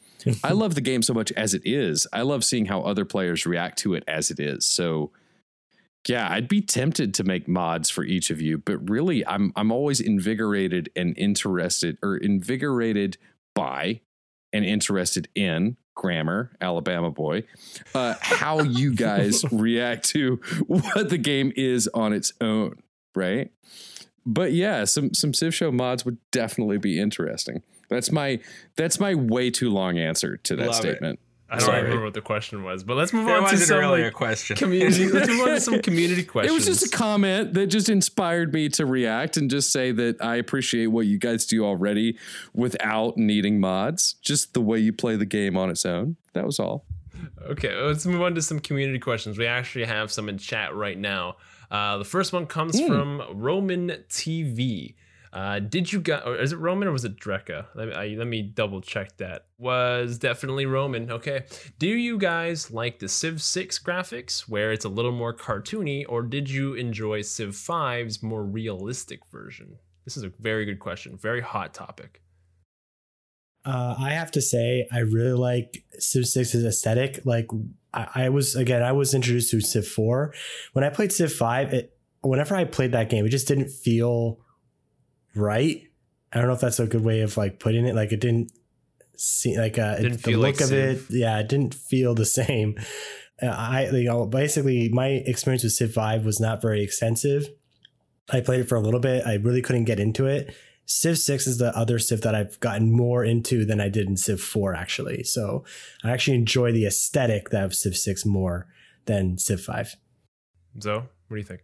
I 0.43 0.51
love 0.51 0.75
the 0.75 0.81
game 0.81 1.01
so 1.01 1.13
much 1.13 1.31
as 1.33 1.53
it 1.53 1.61
is. 1.65 2.07
I 2.11 2.21
love 2.21 2.43
seeing 2.43 2.65
how 2.65 2.81
other 2.81 3.05
players 3.05 3.45
react 3.45 3.79
to 3.79 3.93
it 3.93 4.03
as 4.07 4.31
it 4.31 4.39
is. 4.39 4.65
So 4.65 5.11
yeah, 6.07 6.27
I'd 6.31 6.47
be 6.47 6.61
tempted 6.61 7.13
to 7.15 7.23
make 7.23 7.47
mods 7.47 7.89
for 7.89 8.03
each 8.03 8.29
of 8.29 8.41
you, 8.41 8.57
but 8.57 8.89
really 8.89 9.25
I'm 9.25 9.51
I'm 9.55 9.71
always 9.71 9.99
invigorated 9.99 10.89
and 10.95 11.17
interested 11.17 11.97
or 12.01 12.17
invigorated 12.17 13.17
by 13.53 14.01
and 14.53 14.63
interested 14.63 15.27
in 15.35 15.77
grammar, 15.95 16.51
Alabama 16.61 17.11
boy, 17.11 17.43
uh, 17.93 18.15
how 18.21 18.61
you 18.61 18.93
guys 18.93 19.43
react 19.51 20.07
to 20.09 20.35
what 20.67 21.09
the 21.09 21.17
game 21.17 21.51
is 21.55 21.89
on 21.93 22.13
its 22.13 22.31
own, 22.39 22.81
right? 23.15 23.51
But 24.25 24.53
yeah, 24.53 24.85
some 24.85 25.13
some 25.13 25.33
Civ 25.33 25.53
Show 25.53 25.71
mods 25.71 26.05
would 26.05 26.17
definitely 26.31 26.77
be 26.77 26.99
interesting. 26.99 27.63
That's 27.89 28.11
my 28.11 28.39
that's 28.75 28.99
my 28.99 29.15
way 29.15 29.49
too 29.49 29.69
long 29.69 29.97
answer 29.97 30.37
to 30.37 30.55
that 30.57 30.67
Love 30.67 30.75
it. 30.75 30.81
statement. 30.81 31.19
I 31.49 31.59
don't 31.59 31.65
Sorry. 31.65 31.83
remember 31.83 32.03
what 32.03 32.13
the 32.13 32.19
question 32.21 32.63
was, 32.65 32.83
but 32.83 32.97
let's 32.97 33.13
move 33.13 33.25
There 33.25 33.35
on 33.35 33.43
to 33.43 33.51
wasn't 33.51 33.69
some 33.69 33.79
really 33.79 34.01
like, 34.03 34.11
a 34.11 34.13
question. 34.13 34.57
community. 34.57 35.07
let's 35.13 35.29
move 35.29 35.39
on 35.43 35.47
to 35.55 35.61
some 35.61 35.81
community 35.81 36.25
questions. 36.25 36.51
It 36.51 36.53
was 36.53 36.65
just 36.65 36.93
a 36.93 36.97
comment 36.97 37.53
that 37.53 37.67
just 37.67 37.87
inspired 37.87 38.53
me 38.53 38.67
to 38.69 38.85
react 38.85 39.37
and 39.37 39.49
just 39.49 39.71
say 39.71 39.93
that 39.93 40.21
I 40.21 40.35
appreciate 40.35 40.87
what 40.87 41.05
you 41.05 41.17
guys 41.17 41.45
do 41.45 41.63
already 41.63 42.17
without 42.53 43.15
needing 43.15 43.61
mods. 43.61 44.15
Just 44.21 44.53
the 44.55 44.59
way 44.61 44.77
you 44.79 44.91
play 44.91 45.15
the 45.15 45.25
game 45.25 45.55
on 45.55 45.69
its 45.69 45.85
own. 45.85 46.17
That 46.33 46.45
was 46.45 46.59
all. 46.59 46.83
Okay, 47.43 47.73
let's 47.73 48.05
move 48.05 48.21
on 48.21 48.35
to 48.35 48.41
some 48.41 48.59
community 48.59 48.99
questions. 48.99 49.37
We 49.37 49.45
actually 49.47 49.85
have 49.85 50.11
some 50.11 50.27
in 50.27 50.37
chat 50.37 50.75
right 50.75 50.97
now. 50.97 51.37
Uh, 51.71 51.97
the 51.97 52.03
first 52.03 52.33
one 52.33 52.45
comes 52.45 52.77
Hmm. 52.77 52.87
from 52.87 53.23
Roman 53.33 54.03
TV. 54.09 54.95
Uh, 55.37 55.59
did 55.59 55.93
you 55.93 56.03
or 56.25 56.35
is 56.35 56.51
it 56.51 56.57
Roman 56.57 56.87
or 56.87 56.91
was 56.91 57.05
it 57.05 57.19
Dreka? 57.19 57.67
Let 57.75 57.89
me, 57.89 57.93
I, 57.93 58.07
let 58.17 58.25
me 58.25 58.41
double 58.41 58.81
check 58.81 59.17
that. 59.17 59.45
Was 59.59 60.17
definitely 60.17 60.65
Roman. 60.65 61.11
Okay. 61.11 61.45
Do 61.77 61.87
you 61.87 62.17
guys 62.17 62.71
like 62.71 62.97
the 62.97 63.07
Civ 63.07 63.39
6 63.43 63.77
graphics 63.77 64.49
where 64.49 64.71
it's 64.71 64.83
a 64.83 64.89
little 64.89 65.11
more 65.11 65.35
cartoony, 65.35 66.05
or 66.09 66.23
did 66.23 66.49
you 66.49 66.73
enjoy 66.73 67.21
Civ 67.21 67.49
5's 67.49 68.23
more 68.23 68.43
realistic 68.43 69.19
version? 69.31 69.77
This 70.05 70.17
is 70.17 70.23
a 70.23 70.31
very 70.39 70.65
good 70.65 70.79
question. 70.79 71.19
Very 71.21 71.41
hot 71.41 71.71
topic. 71.71 72.23
Uh, 73.63 73.93
I 73.99 74.13
have 74.13 74.31
to 74.31 74.41
say, 74.41 74.87
I 74.91 74.99
really 75.01 75.37
like 75.37 75.83
Civ 75.99 76.23
6's 76.23 76.65
aesthetic. 76.65 77.19
Like, 77.25 77.45
I, 77.93 78.07
I 78.15 78.29
was, 78.29 78.55
again, 78.55 78.81
I 78.81 78.93
was 78.93 79.13
introduced 79.13 79.51
to 79.51 79.61
Civ 79.61 79.87
4. 79.87 80.33
When 80.73 80.83
I 80.83 80.89
played 80.89 81.11
Civ 81.13 81.31
5, 81.31 81.73
it, 81.75 81.95
whenever 82.21 82.55
I 82.55 82.63
played 82.63 82.93
that 82.93 83.11
game, 83.11 83.23
it 83.23 83.29
just 83.29 83.47
didn't 83.47 83.69
feel 83.69 84.39
right. 85.37 85.83
I 86.33 86.37
don't 86.37 86.47
know 86.47 86.53
if 86.53 86.61
that's 86.61 86.79
a 86.79 86.87
good 86.87 87.03
way 87.03 87.21
of 87.21 87.37
like 87.37 87.59
putting 87.59 87.85
it. 87.85 87.95
Like, 87.95 88.11
it 88.11 88.19
didn't 88.19 88.51
seem 89.15 89.57
like 89.57 89.77
uh, 89.79 89.97
Didn't 89.97 90.13
it, 90.13 90.23
the 90.23 90.35
look 90.35 90.59
like 90.59 90.61
of 90.61 90.73
it. 90.73 91.01
Yeah, 91.09 91.39
it 91.39 91.49
didn't 91.49 91.73
feel 91.73 92.15
the 92.15 92.25
same. 92.25 92.75
Uh, 93.41 93.47
I, 93.47 93.89
you 93.89 94.05
know, 94.05 94.25
basically, 94.25 94.89
my 94.89 95.07
experience 95.07 95.63
with 95.63 95.73
Civ 95.73 95.93
5 95.93 96.25
was 96.25 96.39
not 96.39 96.61
very 96.61 96.83
extensive. 96.83 97.47
I 98.29 98.41
played 98.41 98.61
it 98.61 98.69
for 98.69 98.75
a 98.75 98.81
little 98.81 98.99
bit. 98.99 99.25
I 99.25 99.35
really 99.35 99.61
couldn't 99.61 99.85
get 99.85 99.99
into 99.99 100.25
it. 100.25 100.53
Civ 100.85 101.17
6 101.17 101.47
is 101.47 101.57
the 101.57 101.75
other 101.77 101.99
Civ 101.99 102.21
that 102.21 102.33
I've 102.33 102.59
gotten 102.61 102.91
more 102.91 103.23
into 103.23 103.65
than 103.65 103.81
I 103.81 103.89
did 103.89 104.07
in 104.07 104.17
Civ 104.17 104.41
4, 104.41 104.73
actually. 104.73 105.23
So 105.23 105.65
I 106.03 106.11
actually 106.11 106.37
enjoy 106.37 106.71
the 106.71 106.85
aesthetic 106.85 107.53
of 107.53 107.75
Civ 107.75 107.95
6 107.95 108.25
more 108.25 108.67
than 109.05 109.37
Civ 109.37 109.61
5. 109.61 109.95
Zoe, 110.81 110.95
what 110.95 111.09
do 111.29 111.35
you 111.35 111.43
think? 111.43 111.61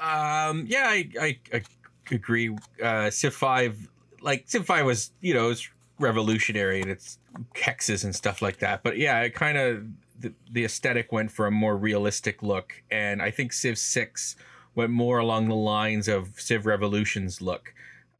Um, 0.00 0.66
yeah, 0.68 0.86
I, 0.88 1.08
I, 1.20 1.38
I 1.52 1.62
agree. 2.10 2.56
Uh, 2.82 3.10
Civ 3.10 3.34
5, 3.34 3.88
like, 4.20 4.44
Civ 4.46 4.66
5 4.66 4.84
was, 4.84 5.10
you 5.20 5.34
know, 5.34 5.50
it's 5.50 5.68
revolutionary 5.98 6.80
and 6.80 6.90
it's 6.90 7.18
hexes 7.54 8.04
and 8.04 8.14
stuff 8.14 8.42
like 8.42 8.58
that. 8.58 8.82
But 8.82 8.98
yeah, 8.98 9.20
it 9.20 9.34
kind 9.34 9.58
of, 9.58 9.84
the, 10.18 10.32
the 10.50 10.64
aesthetic 10.64 11.12
went 11.12 11.30
for 11.30 11.46
a 11.46 11.50
more 11.50 11.76
realistic 11.76 12.42
look. 12.42 12.82
And 12.90 13.20
I 13.20 13.30
think 13.30 13.52
Civ 13.52 13.78
6 13.78 14.36
went 14.74 14.90
more 14.90 15.18
along 15.18 15.48
the 15.48 15.54
lines 15.54 16.08
of 16.08 16.40
Civ 16.40 16.66
Revolution's 16.66 17.40
look. 17.40 17.74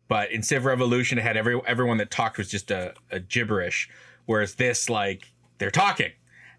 But 0.08 0.30
in 0.30 0.42
Civ 0.42 0.64
Revolution, 0.64 1.18
it 1.18 1.22
had 1.22 1.36
every 1.36 1.60
everyone 1.66 1.98
that 1.98 2.10
talked 2.10 2.38
was 2.38 2.48
just 2.48 2.70
a, 2.70 2.94
a 3.10 3.18
gibberish, 3.18 3.90
whereas 4.26 4.54
this, 4.54 4.88
like, 4.88 5.32
they're 5.58 5.70
talking, 5.70 6.12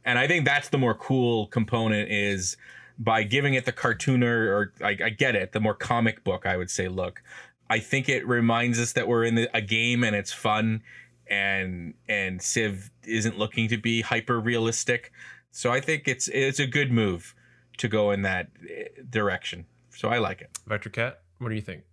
and 0.04 0.18
I 0.18 0.28
think 0.28 0.46
that's 0.46 0.70
the 0.70 0.78
more 0.78 0.96
cool 0.96 1.48
component 1.48 2.10
is 2.10 2.58
by 3.00 3.24
giving 3.24 3.54
it 3.54 3.66
the 3.66 3.74
cartooner 3.74 4.48
or 4.50 4.74
I, 4.84 4.98
I 5.04 5.10
get 5.10 5.36
it, 5.36 5.52
the 5.52 5.60
more 5.60 5.74
comic 5.74 6.24
book 6.24 6.46
I 6.46 6.58
would 6.58 6.70
say 6.70 6.88
look. 6.88 7.22
I 7.70 7.80
think 7.80 8.08
it 8.10 8.26
reminds 8.28 8.80
us 8.80 8.94
that 8.94 9.08
we're 9.08 9.26
in 9.26 9.36
the, 9.36 9.50
a 9.56 9.62
game 9.62 10.04
and 10.04 10.16
it's 10.16 10.32
fun, 10.32 10.84
and 11.30 11.94
and 12.08 12.42
Civ 12.42 12.90
isn't 13.04 13.38
looking 13.38 13.68
to 13.70 13.78
be 13.78 14.02
hyper 14.02 14.40
realistic, 14.40 15.12
so 15.52 15.72
I 15.72 15.82
think 15.82 16.08
it's 16.08 16.28
it's 16.30 16.60
a 16.60 16.68
good 16.68 16.92
move 16.92 17.36
to 17.78 17.88
go 17.88 18.12
in 18.12 18.22
that 18.24 18.50
eh, 18.70 18.86
direction. 19.10 19.66
So 19.90 20.10
I 20.10 20.20
like 20.20 20.42
it. 20.42 20.52
VektorKat, 20.70 21.16
what 21.40 21.50
do 21.50 21.56
you 21.56 21.62
think? 21.62 21.84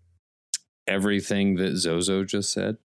Everything 0.87 1.57
that 1.57 1.77
Zozo 1.77 2.25
just 2.25 2.53
said. 2.53 2.77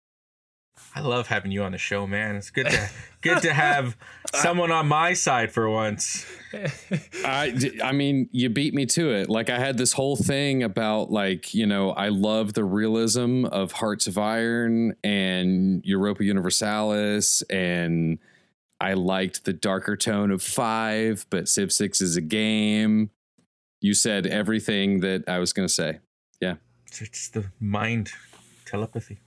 I 0.95 1.01
love 1.01 1.27
having 1.27 1.51
you 1.51 1.63
on 1.63 1.71
the 1.71 1.77
show, 1.77 2.07
man. 2.07 2.36
It's 2.36 2.49
good 2.49 2.67
to 2.67 2.89
good 3.21 3.41
to 3.43 3.53
have 3.53 3.95
someone 4.34 4.71
on 4.71 4.88
my 4.88 5.13
side 5.13 5.51
for 5.51 5.69
once. 5.69 6.25
I, 7.23 7.71
I 7.84 7.91
mean, 7.91 8.27
you 8.32 8.49
beat 8.49 8.73
me 8.73 8.86
to 8.88 9.11
it. 9.11 9.30
Like 9.30 9.49
I 9.49 9.59
had 9.59 9.77
this 9.77 9.93
whole 9.93 10.15
thing 10.15 10.63
about 10.63 11.11
like, 11.11 11.53
you 11.53 11.65
know, 11.65 11.91
I 11.91 12.09
love 12.09 12.53
the 12.53 12.63
realism 12.63 13.45
of 13.45 13.71
Hearts 13.73 14.07
of 14.07 14.17
Iron 14.17 14.95
and 15.03 15.86
Europa 15.86 16.23
Universalis 16.23 17.43
and 17.43 18.19
I 18.82 18.93
liked 18.93 19.43
the 19.43 19.53
darker 19.53 19.97
tone 19.97 20.32
of 20.32 20.41
5, 20.41 21.25
but 21.30 21.49
Civ 21.49 21.71
6 21.71 22.01
is 22.01 22.15
a 22.15 22.21
game. 22.21 23.09
You 23.82 23.93
said 23.93 24.25
everything 24.25 25.01
that 25.01 25.27
I 25.27 25.39
was 25.39 25.53
going 25.53 25.67
to 25.67 25.73
say. 25.73 25.99
Yeah. 26.39 26.55
it's 26.88 27.30
the 27.30 27.45
mind 27.59 28.11
telepathy. 28.65 29.19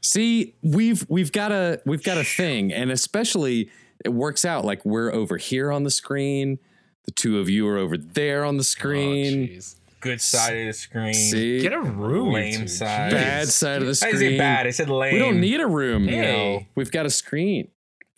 See, 0.00 0.54
we've 0.62 1.04
we've 1.08 1.32
got 1.32 1.52
a 1.52 1.80
we've 1.84 2.02
got 2.02 2.18
a 2.18 2.24
thing, 2.24 2.72
and 2.72 2.90
especially 2.90 3.70
it 4.04 4.10
works 4.10 4.44
out 4.44 4.64
like 4.64 4.84
we're 4.84 5.12
over 5.12 5.36
here 5.36 5.72
on 5.72 5.82
the 5.84 5.90
screen. 5.90 6.58
The 7.04 7.12
two 7.12 7.38
of 7.38 7.48
you 7.48 7.66
are 7.68 7.78
over 7.78 7.96
there 7.96 8.44
on 8.44 8.56
the 8.56 8.60
Oh, 8.60 8.62
screen. 8.62 9.48
jeez. 9.48 9.74
Good 10.00 10.20
side 10.20 10.56
of 10.56 10.66
the 10.66 10.72
screen. 10.72 11.14
See, 11.14 11.60
Get 11.60 11.72
a 11.72 11.80
room, 11.80 12.32
Lame 12.32 12.60
two. 12.60 12.68
side. 12.68 13.10
bad 13.10 13.48
side 13.48 13.80
of 13.80 13.86
the 13.86 13.90
I 13.90 13.94
screen. 13.94 14.12
didn't 14.12 14.32
say 14.34 14.38
bad. 14.38 14.66
I 14.66 14.70
said 14.70 14.88
lame. 14.88 15.14
We 15.14 15.18
don't 15.18 15.40
need 15.40 15.60
a 15.60 15.66
room. 15.66 16.04
You 16.08 16.22
know, 16.22 16.22
Hey. 16.22 16.68
we've 16.76 16.92
got 16.92 17.04
a 17.06 17.10
screen. 17.10 17.68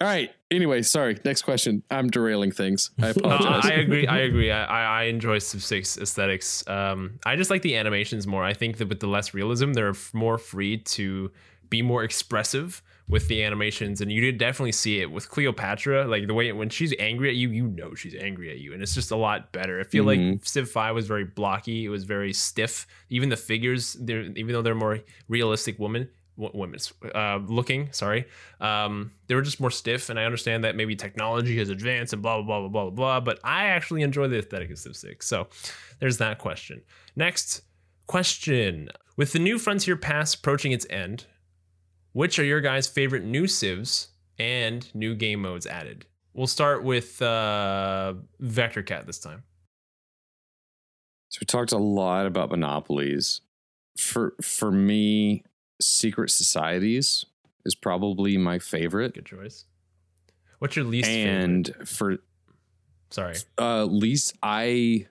All 0.00 0.06
right. 0.06 0.30
Anyway, 0.50 0.82
sorry. 0.82 1.18
Next 1.24 1.42
question. 1.42 1.82
I'm 1.90 2.08
derailing 2.10 2.52
things. 2.52 2.90
I 2.98 3.02
No, 3.06 3.10
apologize. 3.12 3.64
I 3.70 3.74
agree. 3.76 4.06
I 4.06 4.18
agree. 4.18 4.50
I, 4.50 4.64
I 4.64 5.00
I 5.00 5.02
enjoy 5.04 5.38
Civ 5.38 5.62
6 5.62 5.96
aesthetics. 5.98 6.66
Um, 6.68 7.18
I 7.24 7.36
just 7.36 7.50
like 7.50 7.62
the 7.62 7.76
animations 7.76 8.26
more. 8.26 8.44
I 8.44 8.52
think 8.52 8.76
that 8.78 8.88
with 8.88 9.00
the 9.00 9.06
less 9.06 9.32
realism, 9.32 9.72
they're 9.72 9.90
f- 9.90 10.12
more 10.12 10.36
free 10.36 10.78
to 10.78 11.30
be 11.70 11.82
more 11.82 12.02
expressive 12.04 12.82
with 13.08 13.26
the 13.26 13.42
animations, 13.42 14.00
and 14.00 14.12
you 14.12 14.20
did 14.20 14.38
definitely 14.38 14.70
see 14.70 15.00
it 15.00 15.10
with 15.10 15.28
Cleopatra. 15.28 16.06
Like 16.06 16.28
the 16.28 16.34
way 16.34 16.52
when 16.52 16.68
she's 16.68 16.94
angry 17.00 17.28
at 17.30 17.34
you, 17.34 17.50
you 17.50 17.66
know 17.66 17.94
she's 17.94 18.14
angry 18.14 18.50
at 18.52 18.58
you, 18.58 18.72
and 18.72 18.82
it's 18.82 18.94
just 18.94 19.10
a 19.10 19.16
lot 19.16 19.50
better. 19.52 19.80
I 19.80 19.82
feel 19.84 20.04
like 20.04 20.20
Mhm. 20.20 20.46
Civ 20.46 20.70
5 20.70 20.94
was 20.94 21.06
very 21.08 21.24
blocky. 21.24 21.84
It 21.84 21.88
was 21.88 22.04
very 22.04 22.32
stiff. 22.32 22.86
Even 23.08 23.28
the 23.28 23.36
figures, 23.36 23.94
they're 23.94 24.22
even 24.22 24.48
though 24.48 24.62
they're 24.62 24.74
more 24.76 25.00
realistic 25.28 25.78
women. 25.78 26.08
w- 26.38 26.58
Women 26.58 26.80
uh, 27.14 27.38
looking, 27.48 27.88
sorry, 27.92 28.24
um, 28.62 29.10
they 29.26 29.34
were 29.34 29.42
just 29.42 29.60
more 29.60 29.70
stiff, 29.70 30.08
and 30.08 30.18
I 30.18 30.24
understand 30.24 30.64
that 30.64 30.74
maybe 30.74 30.96
technology 30.96 31.58
has 31.58 31.68
advanced 31.68 32.12
and 32.14 32.22
blah 32.22 32.36
blah 32.40 32.44
blah 32.60 32.68
blah 32.68 32.84
blah 32.84 32.90
blah. 32.90 33.20
But 33.20 33.40
I 33.44 33.66
actually 33.66 34.00
enjoy 34.02 34.28
the 34.28 34.38
aesthetic 34.38 34.70
of 34.70 34.78
Civ 34.78 34.96
Six, 34.96 35.26
so 35.26 35.48
there's 35.98 36.16
that 36.18 36.38
question. 36.38 36.80
Next 37.16 37.62
question: 38.06 38.88
With 39.16 39.32
the 39.32 39.38
new 39.38 39.58
Frontier 39.58 39.96
Pass 39.96 40.32
approaching 40.34 40.72
its 40.72 40.86
end, 40.88 41.26
which 42.12 42.38
are 42.38 42.44
your 42.44 42.60
guys' 42.60 42.86
favorite 42.88 43.24
new 43.24 43.46
civs 43.46 44.08
and 44.38 44.92
new 44.94 45.14
game 45.14 45.40
modes 45.40 45.66
added? 45.66 46.06
We'll 46.34 46.46
start 46.46 46.84
with 46.84 47.20
uh, 47.20 48.14
VektorKat 48.42 49.06
this 49.06 49.18
time. 49.18 49.42
So 51.30 51.38
we 51.40 51.44
talked 51.44 51.72
a 51.72 51.78
lot 51.78 52.26
about 52.26 52.50
monopolies. 52.50 53.40
For 53.98 54.34
for 54.42 54.70
me, 54.70 55.44
secret 55.80 56.30
societies 56.30 57.24
is 57.64 57.74
probably 57.74 58.36
my 58.36 58.58
favorite. 58.58 59.14
Good 59.14 59.26
choice. 59.26 59.66
What's 60.58 60.76
your 60.76 60.84
least 60.84 61.08
and 61.08 61.66
favorite? 61.66 61.88
for 61.88 62.18
Sorry. 63.10 63.36
uh 63.58 63.84
least 63.84 64.36
I 64.42 65.06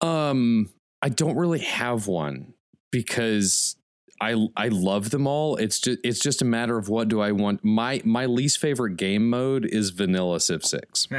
um 0.00 0.68
I 1.02 1.08
don't 1.08 1.36
really 1.36 1.60
have 1.60 2.06
one 2.06 2.54
because 2.90 3.76
I 4.20 4.48
I 4.56 4.68
love 4.68 5.10
them 5.10 5.26
all. 5.26 5.56
It's 5.56 5.78
just 5.80 5.98
it's 6.02 6.18
just 6.18 6.42
a 6.42 6.44
matter 6.44 6.76
of 6.76 6.88
what 6.88 7.08
do 7.08 7.20
I 7.20 7.32
want. 7.32 7.64
My 7.64 8.00
my 8.04 8.26
least 8.26 8.58
favorite 8.58 8.96
game 8.96 9.28
mode 9.30 9.64
is 9.64 9.90
vanilla 9.90 10.40
Civ 10.40 10.64
6. 10.64 11.08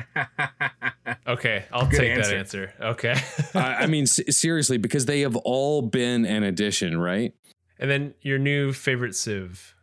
Okay, 1.28 1.66
I'll 1.72 1.86
Good 1.88 1.97
take 2.00 2.12
answer. 2.12 2.30
that 2.32 2.38
answer. 2.38 2.74
Okay. 2.82 3.16
I, 3.54 3.76
I 3.84 3.88
mean 3.88 4.04
s- 4.04 4.20
seriously 4.36 4.78
because 4.78 5.06
they 5.06 5.22
have 5.22 5.36
all 5.36 5.82
been 5.82 6.26
an 6.26 6.43
addition, 6.43 6.97
right? 7.00 7.34
and 7.80 7.89
then 7.89 8.14
your 8.22 8.38
new 8.39 8.74
favorite 8.74 9.16
civ. 9.16 9.76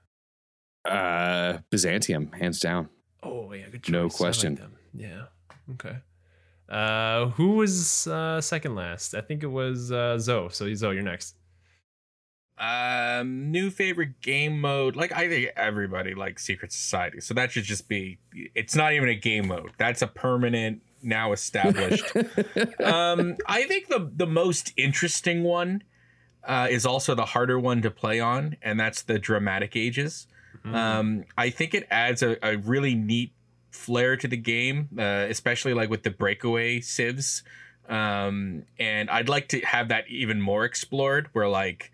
Uh, 0.84 1.58
Byzantium, 1.70 2.32
hands 2.32 2.60
down. 2.60 2.88
Oh 3.22 3.52
yeah, 3.52 3.68
good 3.70 3.82
choice. 3.84 3.92
No 3.92 4.00
I 4.00 4.02
like 4.04 4.12
question. 4.12 4.60
yeah. 4.94 5.22
Okay. 5.72 5.96
Uh, 6.68 7.26
who 7.30 7.50
was 7.56 8.06
uh, 8.06 8.40
second 8.40 8.74
last? 8.74 9.14
I 9.14 9.20
think 9.20 9.42
it 9.42 9.48
was 9.48 9.90
uh, 9.92 10.18
Zoe. 10.18 10.48
So 10.50 10.72
Zoe, 10.74 10.94
you're 10.94 11.02
next. 11.04 11.36
Um, 12.58 13.50
new 13.50 13.70
favorite 13.70 14.20
game 14.22 14.60
mode. 14.60 14.96
Like 14.96 15.12
I 15.12 15.28
think 15.28 15.50
everybody 15.56 16.14
likes 16.14 16.44
Secret 16.44 16.72
Society, 16.72 17.20
so 17.20 17.34
that 17.34 17.52
should 17.52 17.64
just 17.64 17.88
be. 17.88 18.18
It's 18.54 18.74
not 18.74 18.92
even 18.94 19.08
a 19.08 19.14
game 19.14 19.48
mode. 19.48 19.72
That's 19.78 20.00
a 20.00 20.06
permanent, 20.06 20.80
now 21.02 21.32
established. 21.32 22.04
um, 22.82 23.36
I 23.46 23.64
think 23.64 23.88
the 23.88 24.10
the 24.14 24.26
most 24.26 24.72
interesting 24.76 25.42
one 25.42 25.82
uh, 26.44 26.68
is 26.70 26.86
also 26.86 27.14
the 27.14 27.26
harder 27.26 27.60
one 27.60 27.82
to 27.82 27.90
play 27.90 28.20
on, 28.20 28.56
and 28.62 28.80
that's 28.80 29.02
the 29.02 29.18
Dramatic 29.18 29.76
Ages. 29.76 30.26
Um, 30.64 31.24
I 31.38 31.50
think 31.50 31.74
it 31.74 31.86
adds 31.90 32.22
a, 32.22 32.36
a 32.42 32.56
really 32.56 32.94
neat 32.94 33.32
flair 33.70 34.16
to 34.16 34.26
the 34.26 34.36
game, 34.36 34.88
uh, 34.98 35.26
especially 35.28 35.74
like 35.74 35.90
with 35.90 36.02
the 36.02 36.10
breakaway 36.10 36.80
civs. 36.80 37.42
Um, 37.88 38.64
and 38.78 39.08
I'd 39.10 39.28
like 39.28 39.48
to 39.48 39.60
have 39.60 39.88
that 39.88 40.08
even 40.08 40.40
more 40.40 40.64
explored, 40.64 41.28
where 41.32 41.48
like 41.48 41.92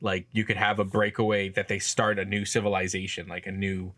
like 0.00 0.26
you 0.32 0.44
could 0.44 0.56
have 0.56 0.78
a 0.78 0.84
breakaway 0.84 1.48
that 1.50 1.68
they 1.68 1.78
start 1.78 2.18
a 2.18 2.24
new 2.24 2.44
civilization, 2.44 3.28
like 3.28 3.46
a 3.46 3.52
new 3.52 3.92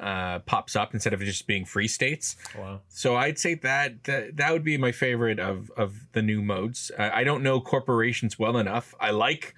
uh, 0.00 0.40
pops 0.40 0.74
up 0.74 0.92
instead 0.92 1.12
of 1.12 1.20
just 1.20 1.46
being 1.46 1.64
free 1.64 1.88
states. 1.88 2.36
Wow. 2.58 2.80
So 2.88 3.16
I'd 3.16 3.38
say 3.38 3.54
that 3.54 4.04
that, 4.04 4.36
that 4.36 4.52
would 4.52 4.64
be 4.64 4.76
my 4.76 4.92
favorite 4.92 5.38
of 5.38 5.70
of 5.76 6.06
the 6.12 6.22
new 6.22 6.42
modes. 6.42 6.90
Uh, 6.98 7.10
I 7.12 7.24
don't 7.24 7.42
know 7.42 7.60
corporations 7.60 8.38
well 8.38 8.56
enough. 8.56 8.94
I 9.00 9.10
like 9.10 9.54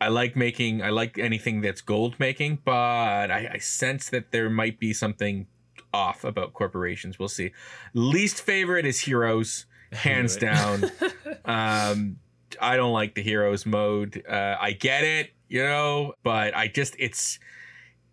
I 0.00 0.08
like 0.08 0.36
making 0.36 0.82
I 0.82 0.90
like 0.90 1.18
anything 1.18 1.60
that's 1.60 1.80
gold 1.80 2.18
making, 2.18 2.60
but 2.64 3.30
I, 3.30 3.50
I 3.54 3.58
sense 3.58 4.08
that 4.10 4.30
there 4.30 4.48
might 4.48 4.78
be 4.78 4.92
something 4.92 5.46
off 5.92 6.24
about 6.24 6.52
corporations. 6.52 7.18
We'll 7.18 7.28
see. 7.28 7.52
Least 7.94 8.40
favorite 8.40 8.86
is 8.86 9.00
heroes, 9.00 9.66
hands 9.92 10.36
down. 10.36 10.90
um, 11.44 12.18
I 12.60 12.76
don't 12.76 12.92
like 12.92 13.14
the 13.14 13.22
heroes 13.22 13.66
mode. 13.66 14.24
Uh, 14.28 14.56
I 14.60 14.72
get 14.72 15.04
it, 15.04 15.30
you 15.48 15.62
know, 15.62 16.14
but 16.22 16.56
I 16.56 16.68
just 16.68 16.96
it's 16.98 17.38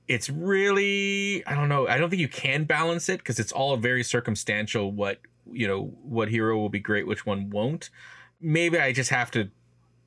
it's 0.08 0.30
really 0.30 1.46
I 1.46 1.56
don't 1.56 1.70
know. 1.70 1.88
I 1.88 1.98
don't 1.98 2.10
think 2.10 2.22
you 2.22 2.28
can 2.28 2.64
balance 2.64 3.10
it 3.10 3.20
because 3.20 3.40
it's 3.40 3.52
all 3.52 3.76
very 3.78 4.04
circumstantial. 4.04 4.92
What 4.92 5.20
you 5.52 5.68
know, 5.68 5.94
what 6.02 6.30
hero 6.30 6.58
will 6.58 6.70
be 6.70 6.80
great, 6.80 7.08
which 7.08 7.26
one 7.26 7.50
won't. 7.50 7.90
Maybe 8.40 8.80
I 8.80 8.92
just 8.92 9.10
have 9.10 9.32
to 9.32 9.50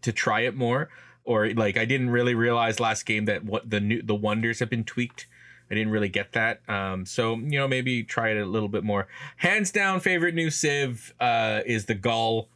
to 0.02 0.12
try 0.12 0.40
it 0.40 0.54
more, 0.54 0.88
or 1.24 1.50
like 1.50 1.76
I 1.76 1.84
didn't 1.84 2.10
really 2.10 2.34
realize 2.34 2.80
last 2.80 3.04
game 3.04 3.26
that 3.26 3.44
what 3.44 3.68
the 3.68 3.80
new 3.80 4.02
the 4.02 4.14
wonders 4.14 4.58
have 4.60 4.70
been 4.70 4.84
tweaked. 4.84 5.26
I 5.70 5.74
didn't 5.74 5.92
really 5.92 6.08
get 6.08 6.32
that. 6.32 6.68
Um, 6.68 7.06
so 7.06 7.36
you 7.36 7.58
know, 7.58 7.68
maybe 7.68 8.02
try 8.02 8.30
it 8.30 8.38
a 8.38 8.44
little 8.44 8.68
bit 8.68 8.82
more. 8.82 9.06
Hands 9.36 9.70
down, 9.70 10.00
favorite 10.00 10.34
new 10.34 10.50
Civ 10.50 11.14
uh, 11.20 11.60
is 11.64 11.86
the 11.86 11.94
Gaul. 11.94 12.48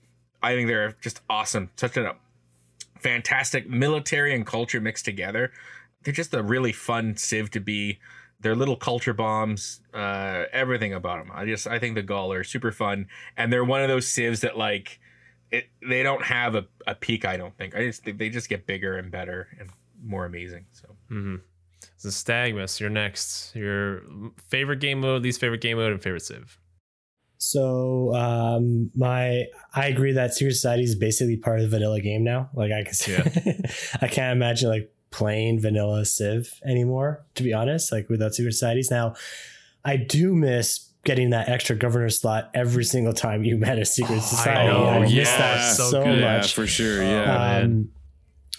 I 0.45 0.55
think 0.55 0.69
they're 0.69 0.97
just 1.01 1.21
awesome. 1.29 1.71
Such 1.77 1.97
a 1.97 2.17
fantastic 3.01 3.69
military 3.69 4.35
and 4.35 4.47
culture 4.47 4.81
mixed 4.81 5.05
together. 5.05 5.53
They're 6.03 6.15
just 6.15 6.35
a 6.35 6.43
really 6.43 6.73
fun 6.73 7.17
Civ 7.17 7.51
to 7.53 7.61
be. 7.61 7.99
They're 8.41 8.55
little 8.55 8.77
culture 8.77 9.15
bombs. 9.15 9.81
Uh, 9.93 10.45
everything 10.53 10.93
about 10.93 11.25
them. 11.25 11.33
I 11.35 11.47
just 11.47 11.67
I 11.67 11.79
think 11.79 11.95
the 11.95 12.03
Gaul 12.03 12.33
are 12.33 12.45
super 12.45 12.73
fun, 12.73 13.09
and 13.37 13.53
they're 13.53 13.65
one 13.65 13.83
of 13.83 13.89
those 13.89 14.07
Civs 14.07 14.41
that 14.41 14.59
like 14.59 15.01
it. 15.51 15.67
They 15.87 16.03
don't 16.03 16.25
have 16.25 16.55
a, 16.55 16.67
a 16.87 16.95
peak. 16.95 17.25
I 17.25 17.37
don't 17.37 17.57
think. 17.57 17.75
I 17.75 17.85
just 17.87 18.05
think 18.05 18.19
they 18.19 18.29
just 18.29 18.49
get 18.49 18.67
bigger 18.67 18.97
and 18.97 19.11
better 19.11 19.49
and 19.59 19.71
more 20.03 20.27
amazing. 20.27 20.67
So 20.73 20.95
Mm-hmm. 21.11 21.37
So 21.97 22.09
Stagmus, 22.09 22.81
you're 22.81 22.91
next. 22.91 23.55
Your 23.55 24.03
favorite 24.49 24.81
game 24.81 25.01
mode, 25.01 25.23
least 25.23 25.41
favorite 25.41 25.61
game 25.61 25.77
mode, 25.77 25.93
and 25.93 26.03
favorite 26.03 26.23
Civ. 26.23 26.59
So 27.39 28.15
um, 28.15 28.91
my 28.95 29.45
I 29.75 29.89
agree 29.89 30.13
that 30.13 30.35
Secret 30.35 30.55
Society 30.55 30.85
is 30.85 30.95
basically 30.95 31.37
part 31.37 31.59
of 31.61 31.65
the 31.71 31.77
vanilla 31.77 32.01
game 32.01 32.25
now. 32.25 32.51
Like 32.55 32.73
I 32.73 32.85
can, 32.85 33.65
I 34.01 34.09
can't 34.09 34.37
imagine 34.37 34.69
like 34.71 34.91
playing 35.11 35.61
vanilla 35.61 36.05
Civ 36.05 36.61
anymore. 36.65 37.25
To 37.35 37.43
be 37.43 37.53
honest, 37.53 37.93
like 37.93 38.09
without 38.09 38.35
Secret 38.35 38.53
Societies. 38.53 38.91
Now, 38.91 39.15
I 39.85 39.97
do 39.97 40.35
miss 40.35 40.91
getting 41.05 41.31
that 41.31 41.51
extra 41.51 41.77
governor 41.77 42.09
slot 42.09 42.51
every 42.55 42.83
single 42.85 43.13
time 43.13 43.45
you 43.45 43.59
met 43.59 43.79
a 43.79 43.85
Secret 43.85 44.15
Oh, 44.15 44.19
I 44.19 44.21
Society. 44.21 44.69
know. 44.73 44.87
I, 44.87 44.99
miss 45.01 45.29
that 45.37 45.75
so 45.75 45.91
so, 45.91 46.05
good. 46.05 46.19
yeah, 46.21 46.37
much. 46.39 46.55
for 46.55 46.67
sure. 46.67 47.03
Yeah. 47.03 47.59
Um, 47.59 47.91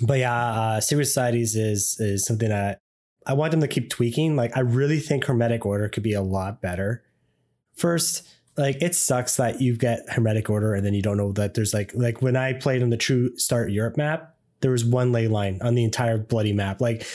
but 0.02 0.20
yeah, 0.20 0.34
uh, 0.36 0.80
Secret 0.82 1.06
Societies 1.06 1.56
is 1.56 1.98
is 2.00 2.26
something 2.26 2.50
that 2.50 2.80
I 3.26 3.34
want 3.34 3.52
them 3.52 3.62
to 3.62 3.68
keep 3.68 3.90
tweaking. 3.90 4.36
Like 4.36 4.56
I 4.56 4.60
really 4.60 5.00
think 5.00 5.26
Hermetic 5.26 5.66
Order 5.66 5.90
could 5.90 6.04
be 6.04 6.14
a 6.14 6.22
lot 6.22 6.62
better. 6.62 7.04
First, 7.74 8.28
like 8.58 8.82
it 8.82 8.95
sucks 8.95 9.38
that 9.38 9.62
you 9.62 9.76
get 9.76 10.06
Hermetic 10.10 10.49
Order 10.49 10.74
and 10.74 10.86
then 10.86 10.93
you 10.93 11.01
don't 11.01 11.18
know 11.18 11.32
that 11.34 11.53
there's 11.53 11.74
like 11.74 11.93
like 11.93 12.22
when 12.22 12.36
I 12.36 12.53
played 12.53 12.82
on 12.82 12.89
the 12.89 12.97
True 12.97 13.36
Start 13.38 13.72
Europe 13.72 13.97
map, 13.97 14.36
there 14.62 14.72
was 14.72 14.86
one 14.86 15.12
ley 15.12 15.28
line 15.28 15.60
on 15.62 15.76
the 15.76 15.84
entire 15.84 16.18
bloody 16.18 16.53
map. 16.53 16.80
Like 16.82 17.06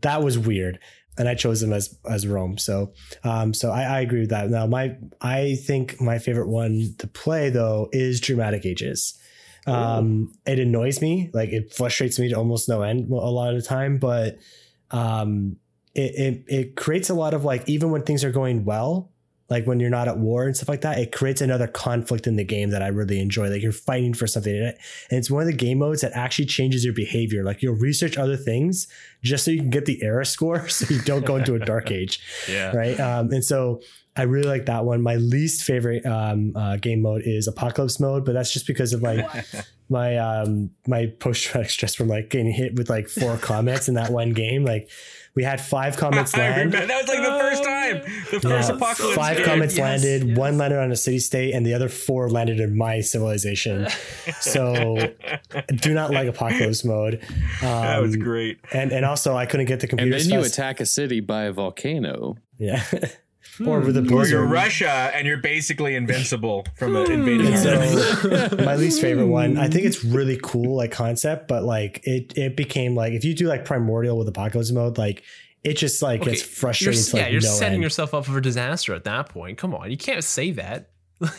that 0.00 0.22
was 0.22 0.38
weird. 0.38 0.78
And 1.16 1.28
I 1.28 1.34
chose 1.34 1.60
them 1.60 1.72
as 1.72 1.96
as 2.08 2.26
Rome. 2.26 2.58
So 2.58 2.92
um 3.22 3.54
so 3.54 3.70
I, 3.70 3.82
I 3.84 4.00
agree 4.00 4.20
with 4.20 4.30
that. 4.30 4.50
Now 4.50 4.66
my 4.66 4.96
I 5.20 5.56
think 5.64 6.00
my 6.00 6.18
favorite 6.18 6.48
one 6.48 6.94
to 6.98 7.06
play 7.06 7.50
though 7.50 7.88
is 7.92 8.20
Dramatic 8.20 8.66
Ages. 8.66 9.18
Um 9.66 10.32
it 10.44 10.58
annoys 10.58 11.00
me, 11.00 11.30
like 11.32 11.50
it 11.50 11.72
frustrates 11.72 12.18
me 12.18 12.28
to 12.28 12.34
almost 12.34 12.68
no 12.68 12.82
end 12.82 13.10
a 13.10 13.14
lot 13.14 13.54
of 13.54 13.62
the 13.62 13.66
time, 13.66 13.98
but 13.98 14.38
um 14.90 15.56
it, 15.94 16.14
it 16.16 16.44
it 16.48 16.76
creates 16.76 17.08
a 17.08 17.14
lot 17.14 17.32
of 17.32 17.44
like 17.44 17.66
even 17.68 17.90
when 17.90 18.02
things 18.02 18.24
are 18.24 18.32
going 18.32 18.64
well, 18.64 19.12
like 19.50 19.66
when 19.66 19.78
you're 19.78 19.90
not 19.90 20.08
at 20.08 20.18
war 20.18 20.44
and 20.44 20.56
stuff 20.56 20.68
like 20.68 20.80
that, 20.80 20.98
it 20.98 21.12
creates 21.12 21.40
another 21.40 21.66
conflict 21.66 22.26
in 22.26 22.36
the 22.36 22.44
game 22.44 22.70
that 22.70 22.82
I 22.82 22.88
really 22.88 23.20
enjoy. 23.20 23.50
Like 23.50 23.62
you're 23.62 23.72
fighting 23.72 24.14
for 24.14 24.26
something 24.26 24.54
in 24.54 24.62
it. 24.62 24.78
And 25.10 25.18
it's 25.18 25.30
one 25.30 25.42
of 25.42 25.46
the 25.46 25.56
game 25.56 25.78
modes 25.78 26.00
that 26.00 26.12
actually 26.14 26.46
changes 26.46 26.84
your 26.84 26.94
behavior. 26.94 27.44
Like 27.44 27.62
you'll 27.62 27.74
research 27.74 28.16
other 28.16 28.36
things 28.36 28.88
just 29.22 29.44
so 29.44 29.50
you 29.50 29.58
can 29.58 29.70
get 29.70 29.84
the 29.84 30.02
era 30.02 30.24
score 30.24 30.68
so 30.68 30.92
you 30.92 31.00
don't 31.02 31.26
go 31.26 31.36
into 31.36 31.54
a 31.54 31.58
dark 31.58 31.90
age. 31.90 32.20
Yeah. 32.48 32.74
Right. 32.74 32.98
Um, 32.98 33.30
and 33.32 33.44
so 33.44 33.80
I 34.16 34.22
really 34.22 34.46
like 34.46 34.66
that 34.66 34.84
one. 34.84 35.02
My 35.02 35.16
least 35.16 35.64
favorite 35.64 36.06
um, 36.06 36.52
uh, 36.56 36.76
game 36.76 37.02
mode 37.02 37.22
is 37.24 37.48
apocalypse 37.48 37.98
mode, 37.98 38.24
but 38.24 38.32
that's 38.32 38.52
just 38.52 38.66
because 38.66 38.92
of 38.92 39.02
my 39.02 39.44
my 39.90 40.16
um 40.16 40.70
my 40.86 41.06
post 41.18 41.42
traumatic 41.44 41.70
stress 41.70 41.94
from 41.94 42.08
like 42.08 42.30
getting 42.30 42.50
hit 42.50 42.76
with 42.76 42.88
like 42.88 43.08
four 43.08 43.36
comets 43.36 43.88
in 43.88 43.94
that 43.94 44.10
one 44.10 44.32
game. 44.32 44.64
Like 44.64 44.88
we 45.34 45.42
had 45.42 45.60
five 45.60 45.96
comets 46.02 46.34
I 46.34 46.38
land. 46.38 46.56
remember 46.74 46.86
that 46.86 47.00
was 47.00 47.08
like 47.08 47.18
the 47.18 47.38
first 47.38 47.64
time, 47.64 47.96
the 48.30 48.40
first 48.40 48.68
Yeah. 48.70 48.76
apocalypse. 48.76 49.14
Five 49.16 49.36
game. 49.38 49.46
comets 49.46 49.76
Yes, 49.76 49.82
landed. 50.04 50.28
yes. 50.28 50.38
One 50.38 50.58
landed 50.58 50.78
on 50.78 50.92
a 50.92 50.96
city 50.96 51.18
state, 51.18 51.54
and 51.54 51.64
the 51.66 51.74
other 51.74 51.88
four 51.88 52.30
landed 52.30 52.60
in 52.60 52.76
my 52.76 53.00
civilization. 53.00 53.86
So, 54.40 54.96
do 55.76 55.92
not 55.94 56.10
like 56.10 56.28
apocalypse 56.28 56.84
mode. 56.84 57.20
Um, 57.62 57.68
That 57.68 58.00
was 58.02 58.16
great. 58.16 58.58
And 58.72 58.92
and 58.92 59.04
also, 59.04 59.36
I 59.36 59.46
couldn't 59.46 59.66
get 59.66 59.80
the 59.80 59.86
computer. 59.86 60.12
and 60.14 60.20
computer. 60.22 60.30
then 60.30 60.38
you 60.38 60.44
fast- 60.44 60.54
attack 60.58 60.80
a 60.80 60.86
city 60.86 61.20
by 61.20 61.44
a 61.44 61.52
volcano. 61.52 62.36
Yeah. 62.58 62.82
or 63.64 63.80
with 63.80 63.96
a 63.96 64.14
Or 64.14 64.26
you're 64.26 64.46
Russia 64.46 64.88
and 65.14 65.26
you're 65.26 65.38
basically 65.38 65.94
invincible 65.94 66.66
from 66.76 66.96
an 66.96 67.10
invading 67.10 67.54
army. 67.54 68.64
my 68.64 68.76
least 68.76 69.00
favorite 69.00 69.26
one, 69.26 69.58
I 69.58 69.68
think 69.68 69.84
it's 69.84 70.04
really 70.18 70.38
cool, 70.42 70.76
like 70.76 70.90
concept, 70.92 71.48
but 71.48 71.64
like 71.64 72.00
it 72.04 72.36
it 72.36 72.56
became 72.56 72.94
like 72.94 73.12
if 73.12 73.24
you 73.24 73.34
do 73.34 73.46
like 73.46 73.64
primordial 73.64 74.18
with 74.18 74.28
apocalypse 74.28 74.72
mode, 74.72 74.98
like 74.98 75.22
it 75.62 75.74
just 75.74 76.02
like 76.02 76.20
Okay, 76.22 76.30
gets 76.32 76.42
You're, 76.42 76.48
frustrating. 76.48 77.02
to, 77.02 77.16
yeah, 77.16 77.28
you're 77.28 77.40
no 77.40 77.48
setting 77.48 77.74
end. 77.74 77.82
yourself 77.82 78.12
up 78.14 78.26
for 78.26 78.40
disaster 78.40 78.94
at 78.94 79.04
that 79.04 79.28
point. 79.30 79.58
Come 79.58 79.74
on, 79.74 79.90
you 79.90 79.96
can't 79.96 80.24
say 80.24 80.50
that. 80.52 80.90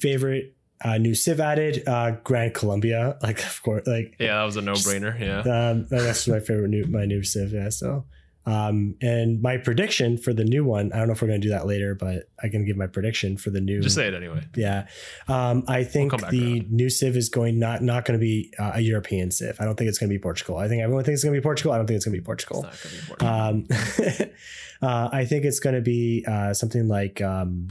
favorite 0.00 0.54
uh, 0.84 0.98
new 0.98 1.14
Civ 1.14 1.40
added, 1.40 1.82
uh, 1.86 2.12
Grand 2.24 2.54
Colombia, 2.54 3.18
like 3.22 3.40
of 3.44 3.62
course, 3.62 3.86
like 3.86 4.16
yeah, 4.18 4.36
that 4.38 4.44
was 4.44 4.56
a 4.56 4.62
no-brainer. 4.62 5.18
Yeah. 5.18 5.40
um, 5.70 5.86
that's 5.90 6.26
my 6.28 6.40
favorite 6.40 6.68
new 6.68 6.84
my 6.86 7.04
new 7.04 7.22
Civ. 7.22 7.52
Yeah, 7.52 7.68
so. 7.70 8.04
Um, 8.46 8.96
and 9.00 9.40
my 9.40 9.56
prediction 9.56 10.18
for 10.18 10.34
the 10.34 10.44
new 10.44 10.64
one, 10.64 10.92
I 10.92 10.98
don't 10.98 11.06
know 11.06 11.14
if 11.14 11.22
we're 11.22 11.28
going 11.28 11.40
to 11.40 11.46
do 11.46 11.52
that 11.52 11.66
later, 11.66 11.94
but 11.94 12.28
I 12.42 12.48
can 12.48 12.64
give 12.66 12.76
my 12.76 12.86
prediction 12.86 13.38
for 13.38 13.48
the 13.50 13.60
new. 13.60 13.80
Just 13.80 13.94
say 13.94 14.06
it 14.06 14.12
anyway. 14.14 14.44
Yeah. 14.54 14.86
Um, 15.28 15.64
I 15.66 15.82
think 15.84 16.12
back 16.20 16.30
the 16.30 16.60
around. 16.60 16.70
new 16.72 16.90
Civ 16.90 17.16
is 17.16 17.30
going 17.30 17.58
not 17.58 17.82
not 17.82 18.04
going 18.04 18.18
to 18.18 18.22
be 18.22 18.52
uh, 18.58 18.72
a 18.74 18.80
European 18.80 19.30
Civ. 19.30 19.56
I 19.60 19.64
don't 19.64 19.76
think 19.76 19.88
it's 19.88 19.98
going 19.98 20.10
to 20.10 20.14
be 20.14 20.18
Portugal. 20.20 20.58
I 20.58 20.68
think 20.68 20.82
everyone 20.82 21.04
thinks 21.04 21.18
it's 21.20 21.24
going 21.24 21.34
to 21.34 21.40
be 21.40 21.42
Portugal. 21.42 21.72
I 21.72 21.78
don't 21.78 21.86
think 21.86 21.96
it's 21.96 22.04
going 22.04 22.12
to 22.12 22.18
be 22.18 22.20
It's 22.20 22.26
Portugal. 22.26 22.62
not 22.64 22.76
gonna 22.82 22.94
be 22.94 23.00
important. 23.00 23.70
Um, 24.20 24.28
uh, 24.82 25.08
I 25.10 25.24
think 25.24 25.44
it's 25.46 25.60
going 25.60 25.76
to 25.76 25.80
be 25.82 26.24
uh, 26.28 26.52
something 26.52 26.86
like 26.86 27.22
um, 27.22 27.68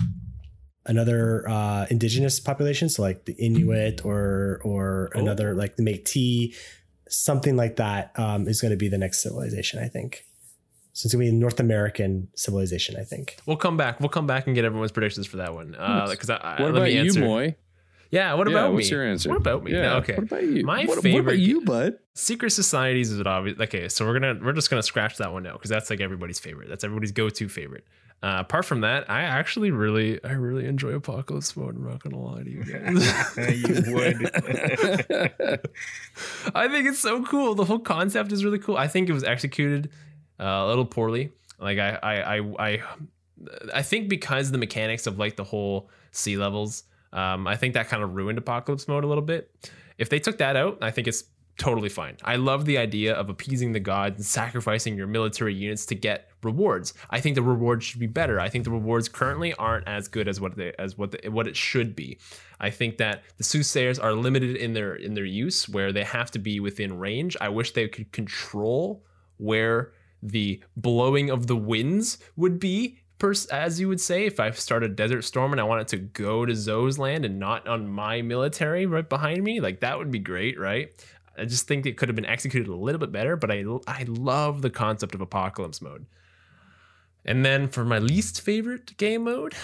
another 0.85 1.47
uh, 1.47 1.85
indigenous 1.89 2.39
population, 2.39 2.89
so 2.89 3.01
like 3.03 3.25
the 3.25 3.33
Inuit 3.33 4.03
or 4.05 4.59
or 4.63 5.11
Oh. 5.15 5.19
another 5.19 5.53
like 5.53 5.75
the 5.75 5.83
Métis, 5.83 6.55
something 7.09 7.55
like 7.55 7.75
that 7.77 8.11
um, 8.17 8.47
is 8.47 8.59
going 8.61 8.71
to 8.71 8.77
be 8.77 8.87
the 8.87 8.97
next 8.97 9.21
civilization. 9.21 9.79
I 9.79 9.87
think. 9.87 10.25
So 10.93 11.07
it's 11.07 11.13
going 11.15 11.25
to 11.25 11.31
be 11.31 11.35
a 11.35 11.39
North 11.39 11.59
American 11.59 12.27
civilization. 12.35 12.95
I 12.99 13.03
think. 13.03 13.37
We'll 13.45 13.57
come 13.57 13.77
back. 13.77 13.99
We'll 13.99 14.09
come 14.09 14.27
back 14.27 14.45
and 14.47 14.55
get 14.55 14.63
everyone's 14.63 14.91
predictions 14.91 15.25
for 15.27 15.37
that 15.37 15.53
one. 15.53 15.75
Uh, 15.75 16.07
because 16.09 16.29
I, 16.29 16.35
I, 16.37 16.51
What 16.53 16.61
let 16.61 16.69
about 16.71 16.83
me 16.83 16.93
you, 16.93 16.99
answer. 17.01 17.19
Moy? 17.19 17.55
Yeah. 18.11 18.33
What 18.35 18.47
Yeah, 18.47 18.57
about 18.59 18.73
what's 18.73 18.85
me? 18.91 18.95
your 18.95 19.03
answer? 19.05 19.29
What 19.29 19.39
about 19.39 19.63
me? 19.63 19.71
Yeah. 19.71 19.81
No, 19.81 19.95
okay. 19.97 20.13
What 20.13 20.23
about 20.25 20.43
you? 20.43 20.63
My 20.63 20.85
what, 20.85 21.03
what 21.03 21.19
about 21.19 21.39
you, 21.39 21.61
bud? 21.61 21.95
Secret 22.13 22.51
societies 22.51 23.11
is 23.11 23.19
obvious. 23.21 23.59
Okay, 23.59 23.89
so 23.89 24.05
we're 24.05 24.19
gonna 24.19 24.39
we're 24.39 24.53
just 24.53 24.69
gonna 24.69 24.83
scratch 24.83 25.17
that 25.17 25.33
one 25.33 25.47
out 25.47 25.53
because 25.53 25.69
that's 25.71 25.89
like 25.89 25.99
everybody's 25.99 26.39
favorite. 26.39 26.69
That's 26.69 26.83
everybody's 26.83 27.11
go-to 27.11 27.49
favorite. 27.49 27.85
Uh, 28.21 28.37
apart 28.39 28.63
from 28.65 28.81
that, 28.81 29.09
I 29.09 29.23
actually 29.23 29.71
really 29.71 30.23
I 30.23 30.33
really 30.33 30.65
enjoy 30.65 30.89
Apocalypse 30.91 31.57
Mode. 31.57 31.75
I'm 31.75 31.89
not 31.89 32.03
gonna 32.03 32.19
lie 32.21 32.43
to 32.43 32.49
you 32.51 32.63
guys. 32.63 33.35
you 33.37 33.93
would. 33.95 34.29
I 36.55 36.67
think 36.67 36.87
it's 36.87 36.99
so 36.99 37.23
cool. 37.25 37.55
The 37.55 37.65
whole 37.65 37.79
concept 37.79 38.31
is 38.31 38.45
really 38.45 38.59
cool. 38.59 38.77
I 38.77 38.87
think 38.87 39.09
it 39.09 39.13
was 39.13 39.23
executed 39.23 39.87
uh, 39.87 39.89
a 40.45 40.67
little 40.67 40.85
poorly. 40.85 41.31
Like 41.59 41.79
I, 41.79 41.99
I, 42.01 42.37
I, 42.37 42.53
I, 42.59 42.81
I 43.73 43.81
think 43.81 44.09
because 44.09 44.51
the 44.51 44.57
mechanics 44.57 45.07
of 45.07 45.17
like 45.17 45.35
the 45.35 45.43
whole 45.43 45.89
sea 46.11 46.37
levels, 46.37 46.83
um, 47.11 47.47
I 47.47 47.55
think 47.55 47.73
that 47.75 47.87
kind 47.87 48.03
of 48.03 48.15
ruined 48.15 48.37
apocalypse 48.37 48.87
mode 48.87 49.03
a 49.03 49.07
little 49.07 49.23
bit. 49.23 49.51
If 49.97 50.09
they 50.09 50.19
took 50.19 50.39
that 50.39 50.55
out, 50.55 50.79
I 50.81 50.91
think 50.91 51.07
it's 51.07 51.25
totally 51.57 51.89
fine. 51.89 52.17
I 52.23 52.37
love 52.37 52.65
the 52.65 52.77
idea 52.77 53.13
of 53.13 53.29
appeasing 53.29 53.73
the 53.73 53.79
gods 53.79 54.15
and 54.17 54.25
sacrificing 54.25 54.97
your 54.97 55.07
military 55.07 55.53
units 55.53 55.85
to 55.87 55.95
get 55.95 56.29
rewards. 56.41 56.93
I 57.09 57.19
think 57.19 57.35
the 57.35 57.43
rewards 57.43 57.85
should 57.85 57.99
be 57.99 58.07
better. 58.07 58.39
I 58.39 58.49
think 58.49 58.63
the 58.63 58.71
rewards 58.71 59.07
currently 59.07 59.53
aren't 59.53 59.87
as 59.87 60.07
good 60.07 60.27
as 60.27 60.41
what 60.41 60.55
they 60.55 60.73
as 60.79 60.97
what 60.97 61.11
the, 61.11 61.29
what 61.29 61.47
it 61.47 61.55
should 61.55 61.95
be. 61.95 62.17
I 62.59 62.69
think 62.69 62.97
that 62.97 63.23
the 63.37 63.43
soothsayers 63.43 63.99
are 63.99 64.13
limited 64.13 64.55
in 64.55 64.73
their 64.73 64.95
in 64.95 65.13
their 65.13 65.25
use 65.25 65.69
where 65.69 65.91
they 65.91 66.03
have 66.03 66.31
to 66.31 66.39
be 66.39 66.59
within 66.59 66.97
range. 66.97 67.37
I 67.39 67.49
wish 67.49 67.71
they 67.71 67.87
could 67.87 68.11
control 68.11 69.05
where 69.37 69.93
the 70.23 70.63
blowing 70.75 71.29
of 71.29 71.47
the 71.47 71.55
winds 71.55 72.17
would 72.35 72.59
be 72.59 72.97
as 73.51 73.79
you 73.79 73.87
would 73.87 74.01
say 74.01 74.25
if 74.25 74.39
I 74.39 74.51
start 74.51 74.83
a 74.83 74.89
desert 74.89 75.21
storm 75.21 75.53
and 75.53 75.61
I 75.61 75.63
want 75.63 75.81
it 75.81 75.87
to 75.89 75.97
go 75.97 76.45
to 76.45 76.53
Zoe's 76.53 76.99
land 76.99 77.23
and 77.23 77.39
not 77.39 77.65
on 77.67 77.87
my 77.87 78.21
military 78.21 78.85
right 78.85 79.07
behind 79.07 79.43
me, 79.43 79.61
like 79.61 79.79
that 79.79 79.97
would 79.97 80.11
be 80.11 80.19
great, 80.19 80.59
right? 80.59 80.89
I 81.37 81.45
just 81.45 81.67
think 81.67 81.85
it 81.85 81.95
could 81.97 82.09
have 82.09 82.17
been 82.17 82.25
executed 82.25 82.69
a 82.69 82.75
little 82.75 82.99
bit 82.99 83.11
better, 83.11 83.35
but 83.35 83.49
I 83.49 83.63
I 83.87 84.03
love 84.07 84.61
the 84.61 84.69
concept 84.69 85.15
of 85.15 85.21
apocalypse 85.21 85.81
mode. 85.81 86.05
And 87.25 87.45
then 87.45 87.69
for 87.69 87.85
my 87.85 87.99
least 87.99 88.41
favorite 88.41 88.97
game 88.97 89.23
mode, 89.23 89.55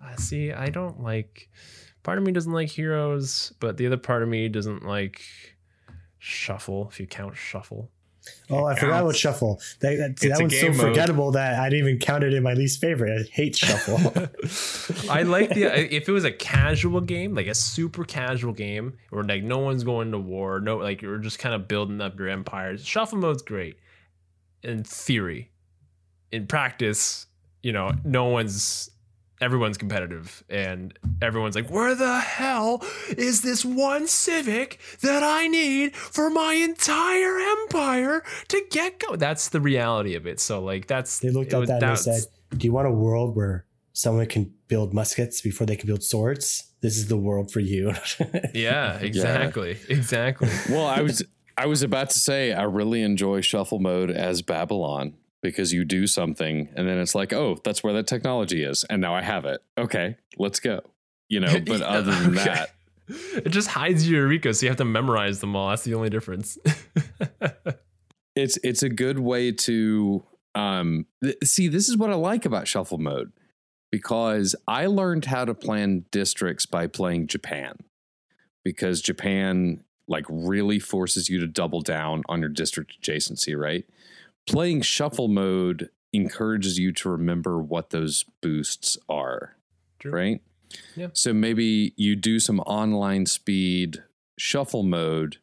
I 0.00 0.12
uh, 0.12 0.16
see 0.16 0.52
I 0.52 0.68
don't 0.68 1.02
like 1.02 1.50
part 2.04 2.18
of 2.18 2.24
me 2.24 2.32
doesn't 2.32 2.52
like 2.52 2.70
heroes, 2.70 3.52
but 3.58 3.76
the 3.76 3.86
other 3.86 3.96
part 3.96 4.22
of 4.22 4.28
me 4.28 4.48
doesn't 4.48 4.84
like 4.84 5.20
shuffle 6.18 6.88
if 6.90 7.00
you 7.00 7.06
count 7.06 7.36
shuffle. 7.36 7.90
Oh, 8.50 8.64
I 8.64 8.74
forgot 8.74 9.02
about 9.02 9.16
shuffle. 9.16 9.60
That, 9.80 9.96
that, 9.96 10.16
that 10.16 10.40
one's 10.40 10.54
so 10.54 10.68
game 10.68 10.76
mode. 10.76 10.86
forgettable 10.86 11.32
that 11.32 11.58
I 11.58 11.68
didn't 11.68 11.88
even 11.88 11.98
count 11.98 12.22
it 12.24 12.34
in 12.34 12.42
my 12.42 12.54
least 12.54 12.80
favorite. 12.80 13.20
I 13.20 13.30
hate 13.30 13.56
shuffle. 13.56 13.98
I 15.10 15.22
like 15.22 15.50
the 15.50 15.94
if 15.94 16.08
it 16.08 16.12
was 16.12 16.24
a 16.24 16.32
casual 16.32 17.00
game, 17.00 17.34
like 17.34 17.46
a 17.46 17.54
super 17.54 18.04
casual 18.04 18.52
game, 18.52 18.98
where 19.10 19.24
like 19.24 19.42
no 19.42 19.58
one's 19.58 19.84
going 19.84 20.12
to 20.12 20.18
war, 20.18 20.60
no 20.60 20.76
like 20.76 21.02
you're 21.02 21.18
just 21.18 21.38
kind 21.38 21.54
of 21.54 21.66
building 21.66 22.00
up 22.00 22.18
your 22.18 22.28
empires. 22.28 22.84
Shuffle 22.84 23.18
mode's 23.18 23.42
great 23.42 23.76
in 24.62 24.84
theory. 24.84 25.50
In 26.30 26.46
practice, 26.46 27.26
you 27.62 27.72
know, 27.72 27.90
no 28.04 28.26
one's 28.26 28.90
everyone's 29.42 29.76
competitive 29.76 30.44
and 30.48 30.96
everyone's 31.20 31.54
like, 31.56 31.68
where 31.68 31.94
the 31.94 32.20
hell 32.20 32.82
is 33.18 33.42
this 33.42 33.64
one 33.64 34.06
civic 34.06 34.80
that 35.00 35.22
I 35.22 35.48
need 35.48 35.96
for 35.96 36.30
my 36.30 36.54
entire 36.54 37.38
empire 37.38 38.22
to 38.48 38.62
get 38.70 39.00
go? 39.00 39.16
That's 39.16 39.48
the 39.48 39.60
reality 39.60 40.14
of 40.14 40.26
it. 40.26 40.40
So 40.40 40.60
like 40.62 40.86
that's 40.86 41.18
they 41.18 41.30
looked 41.30 41.52
at 41.52 41.60
was- 41.60 41.68
that 41.68 41.82
and 41.82 41.92
they 41.92 41.96
said, 41.96 42.22
"Do 42.56 42.66
you 42.66 42.72
want 42.72 42.86
a 42.88 42.92
world 42.92 43.34
where 43.36 43.66
someone 43.92 44.26
can 44.26 44.54
build 44.68 44.94
muskets 44.94 45.40
before 45.40 45.66
they 45.66 45.76
can 45.76 45.86
build 45.86 46.02
swords? 46.02 46.70
This 46.80 46.96
is 46.96 47.08
the 47.08 47.16
world 47.16 47.50
for 47.50 47.60
you." 47.60 47.92
Yeah, 48.54 48.98
exactly. 48.98 49.78
Exactly. 49.88 50.48
Well, 50.70 50.86
I 50.86 51.00
was 51.02 51.22
I 51.56 51.66
was 51.66 51.82
about 51.82 52.10
to 52.10 52.18
say 52.18 52.52
I 52.52 52.62
really 52.64 53.02
enjoy 53.02 53.40
shuffle 53.40 53.78
mode 53.80 54.10
as 54.10 54.42
Babylon 54.42 55.14
because 55.42 55.72
you 55.72 55.84
do 55.84 56.06
something 56.06 56.68
and 56.76 56.88
then 56.88 56.98
it's 56.98 57.14
like, 57.14 57.32
oh, 57.32 57.58
that's 57.64 57.82
where 57.82 57.92
that 57.94 58.06
technology 58.06 58.62
is, 58.62 58.84
and 58.84 59.00
now 59.02 59.14
I 59.14 59.22
have 59.22 59.44
it. 59.44 59.60
Okay, 59.76 60.16
let's 60.38 60.60
go. 60.60 60.80
You 61.28 61.40
know, 61.40 61.60
but 61.66 61.82
other 61.82 62.12
than 62.12 62.38
Okay. 62.38 62.44
that, 62.44 62.70
It 63.34 63.48
just 63.50 63.68
hides 63.68 64.08
your 64.08 64.22
Eureka, 64.22 64.54
so 64.54 64.64
you 64.64 64.70
have 64.70 64.78
to 64.78 64.84
memorize 64.84 65.40
them 65.40 65.56
all. 65.56 65.68
That's 65.70 65.82
the 65.82 65.94
only 65.94 66.08
difference. 66.08 66.56
it's 68.36 68.58
it's 68.62 68.82
a 68.82 68.88
good 68.88 69.18
way 69.18 69.52
to 69.52 70.22
um 70.54 71.06
th- 71.22 71.36
see 71.44 71.68
this 71.68 71.88
is 71.88 71.96
what 71.96 72.10
I 72.10 72.14
like 72.14 72.44
about 72.46 72.68
shuffle 72.68 72.98
mode 72.98 73.32
because 73.90 74.54
I 74.66 74.86
learned 74.86 75.26
how 75.26 75.44
to 75.44 75.54
plan 75.54 76.04
districts 76.10 76.64
by 76.64 76.86
playing 76.86 77.26
Japan 77.26 77.76
because 78.64 79.02
Japan 79.02 79.82
like 80.08 80.24
really 80.28 80.78
forces 80.78 81.28
you 81.28 81.38
to 81.40 81.46
double 81.46 81.80
down 81.80 82.22
on 82.28 82.40
your 82.40 82.48
district 82.48 83.00
adjacency, 83.02 83.58
right? 83.58 83.84
Playing 84.46 84.82
shuffle 84.82 85.28
mode 85.28 85.90
encourages 86.12 86.78
you 86.78 86.92
to 86.92 87.08
remember 87.10 87.58
what 87.60 87.90
those 87.90 88.24
boosts 88.40 88.98
are, 89.08 89.56
True. 89.98 90.12
right? 90.12 90.40
Yeah. 90.96 91.08
So 91.12 91.32
maybe 91.32 91.92
you 91.96 92.16
do 92.16 92.38
some 92.40 92.60
online 92.60 93.26
speed 93.26 94.02
shuffle 94.38 94.82
mode 94.82 95.36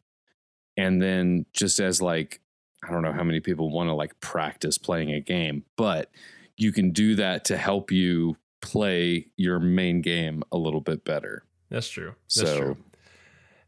and 0.76 1.02
then 1.02 1.46
just 1.54 1.80
as 1.80 2.02
like 2.02 2.42
I 2.88 2.92
don't 2.92 3.02
know 3.02 3.12
how 3.12 3.24
many 3.24 3.40
people 3.42 3.70
want 3.70 3.90
to 3.90 3.94
like 3.94 4.20
practice 4.22 4.78
playing 4.78 5.12
a 5.12 5.20
game, 5.20 5.66
but 5.76 6.10
you 6.58 6.72
can 6.72 6.92
do 6.92 7.16
that 7.16 7.46
to 7.46 7.58
help 7.58 7.92
you 7.92 8.38
play 8.62 9.28
your 9.38 9.60
main 9.60 10.02
game 10.02 10.44
a 10.52 10.58
little 10.58 10.82
bit 10.82 11.04
better. 11.06 11.44
That's 11.70 11.90
true. 11.90 12.16
That's 12.36 12.50
So- 12.52 12.58
true. 12.60 12.78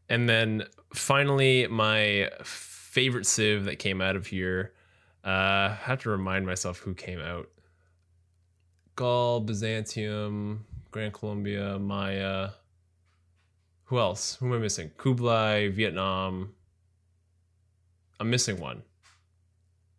And 0.08 0.28
then 0.28 0.64
finally, 0.94 1.66
my 1.68 2.30
favorite 2.44 3.24
Civ 3.26 3.64
that 3.64 3.78
came 3.78 4.00
out 4.02 4.16
of 4.16 4.26
here. 4.26 4.72
Uh, 5.24 5.28
I 5.70 5.78
have 5.82 6.00
to 6.02 6.10
remind 6.10 6.46
myself 6.46 6.78
who 6.78 6.94
came 6.94 7.20
out. 7.20 7.48
Gaul, 8.96 9.40
Byzantium, 9.40 10.66
Grand 10.90 11.12
Colombia, 11.14 11.78
Maya. 11.78 12.50
Who 13.84 13.98
else? 13.98 14.36
Who 14.36 14.46
am 14.46 14.52
I 14.54 14.58
missing? 14.58 14.90
Kublai, 14.96 15.68
Vietnam. 15.68 16.54
I'm 18.18 18.30
missing 18.30 18.58
one. 18.58 18.82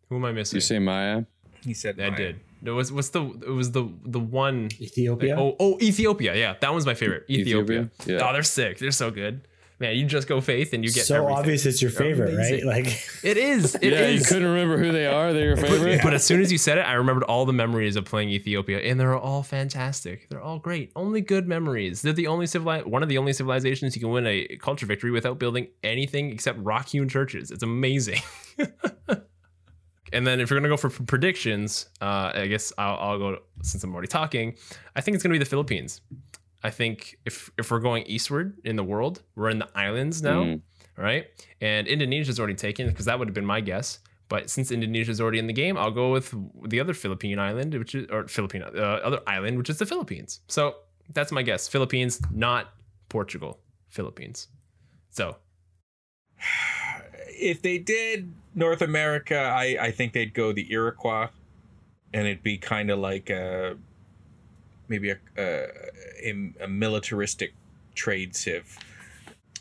Who 0.08 0.16
am 0.16 0.24
I 0.24 0.32
missing? 0.32 0.56
You 0.56 0.60
say 0.60 0.78
Maya? 0.78 1.24
He 1.62 1.74
said, 1.74 1.98
I 1.98 2.10
mine. 2.10 2.18
did. 2.18 2.40
It 2.64 2.70
was 2.70 2.90
what's 2.90 3.10
the 3.10 3.22
it 3.22 3.50
was 3.50 3.72
the 3.72 3.90
the 4.04 4.20
one 4.20 4.70
Ethiopia. 4.80 5.36
Oh 5.38 5.54
oh 5.60 5.78
Ethiopia. 5.80 6.34
Yeah, 6.34 6.54
that 6.60 6.72
one's 6.72 6.86
my 6.86 6.94
favorite. 6.94 7.24
Ethiopia. 7.28 7.82
Ethiopia? 7.82 7.90
Yeah. 8.06 8.28
Oh, 8.28 8.32
they're 8.32 8.42
sick. 8.42 8.78
They're 8.78 8.90
so 8.90 9.10
good. 9.10 9.46
Man, 9.80 9.96
you 9.96 10.06
just 10.06 10.28
go 10.28 10.40
faith 10.40 10.72
and 10.72 10.84
you 10.84 10.92
get 10.92 11.04
so 11.04 11.16
everything. 11.16 11.36
obvious 11.36 11.66
it's 11.66 11.82
your 11.82 11.90
They're 11.90 12.04
favorite, 12.14 12.36
right? 12.36 12.64
Like 12.64 12.86
It 13.24 13.36
is. 13.36 13.74
It 13.82 13.92
is. 13.92 14.00
yeah, 14.00 14.06
you 14.06 14.20
couldn't 14.24 14.48
remember 14.48 14.78
who 14.78 14.92
they 14.92 15.04
are. 15.06 15.32
They're 15.32 15.46
your 15.48 15.56
favorite. 15.56 16.00
But 16.02 16.14
as 16.14 16.24
soon 16.24 16.40
as 16.40 16.52
you 16.52 16.58
said 16.58 16.78
it, 16.78 16.82
I 16.82 16.92
remembered 16.92 17.24
all 17.24 17.44
the 17.44 17.52
memories 17.52 17.96
of 17.96 18.04
playing 18.04 18.28
Ethiopia, 18.30 18.78
and 18.78 19.00
they're 19.00 19.16
all 19.16 19.42
fantastic. 19.42 20.28
They're 20.30 20.40
all 20.40 20.60
great. 20.60 20.92
Only 20.94 21.20
good 21.22 21.48
memories. 21.48 22.02
They're 22.02 22.12
the 22.12 22.28
only 22.28 22.46
civili- 22.46 22.84
one 22.84 23.02
of 23.02 23.08
the 23.08 23.18
only 23.18 23.32
civilizations 23.32 23.96
you 23.96 24.00
can 24.00 24.10
win 24.10 24.26
a 24.28 24.46
culture 24.60 24.86
victory 24.86 25.10
without 25.10 25.40
building 25.40 25.66
anything 25.82 26.30
except 26.30 26.60
rock 26.60 26.88
hewn 26.88 27.08
churches. 27.08 27.50
It's 27.50 27.64
amazing. 27.64 28.20
and 30.12 30.24
then 30.26 30.40
if 30.40 30.50
you're 30.50 30.58
gonna 30.60 30.68
go 30.68 30.76
for 30.76 30.90
p- 30.90 31.04
predictions, 31.04 31.86
uh, 32.00 32.30
I 32.34 32.46
guess 32.46 32.72
I'll, 32.78 32.96
I'll 32.96 33.18
go 33.18 33.38
since 33.62 33.82
I'm 33.82 33.92
already 33.92 34.08
talking. 34.08 34.54
I 34.94 35.00
think 35.00 35.16
it's 35.16 35.22
gonna 35.24 35.32
be 35.32 35.38
the 35.40 35.44
Philippines. 35.44 36.00
I 36.64 36.70
think 36.70 37.18
if 37.26 37.50
if 37.58 37.70
we're 37.70 37.78
going 37.90 38.02
eastward 38.06 38.58
in 38.64 38.76
the 38.76 38.82
world, 38.84 39.22
we're 39.36 39.50
in 39.50 39.58
the 39.58 39.68
islands 39.76 40.22
now 40.22 40.42
Mm. 40.44 40.60
right? 40.96 41.26
And 41.60 41.86
Indonesia's 41.86 42.38
already 42.40 42.54
taken 42.54 42.88
because 42.88 43.04
that 43.04 43.18
would 43.18 43.28
have 43.28 43.34
been 43.34 43.46
my 43.56 43.60
guess. 43.60 43.98
But 44.28 44.48
since 44.48 44.70
Indonesia's 44.72 45.20
already 45.20 45.38
in 45.38 45.46
the 45.46 45.52
game, 45.52 45.76
I'll 45.76 45.90
go 45.90 46.10
with 46.10 46.34
the 46.66 46.80
other 46.80 46.94
Philippine 46.94 47.38
island, 47.38 47.74
which 47.74 47.94
is 47.94 48.06
or 48.10 48.26
Philippine 48.26 48.62
uh, 48.62 48.68
other 49.08 49.20
island, 49.26 49.58
which 49.58 49.68
is 49.68 49.78
the 49.78 49.86
Philippines. 49.86 50.40
So 50.48 50.76
that's 51.12 51.30
my 51.30 51.42
guess. 51.42 51.68
Philippines, 51.68 52.20
not 52.32 52.72
Portugal. 53.10 53.60
Philippines. 53.88 54.48
So 55.10 55.36
If 57.36 57.62
they 57.62 57.78
did 57.78 58.32
North 58.54 58.80
America, 58.80 59.36
I, 59.38 59.76
I 59.80 59.90
think 59.90 60.12
they'd 60.12 60.32
go 60.32 60.52
the 60.52 60.66
Iroquois, 60.72 61.28
and 62.14 62.26
it'd 62.26 62.42
be 62.42 62.56
kind 62.56 62.90
of 62.90 62.98
like 63.00 63.28
a 63.28 63.76
maybe 64.88 65.10
a, 65.10 65.18
a 65.36 65.66
a 66.60 66.68
militaristic 66.68 67.54
trade 67.94 68.34
civ 68.34 68.78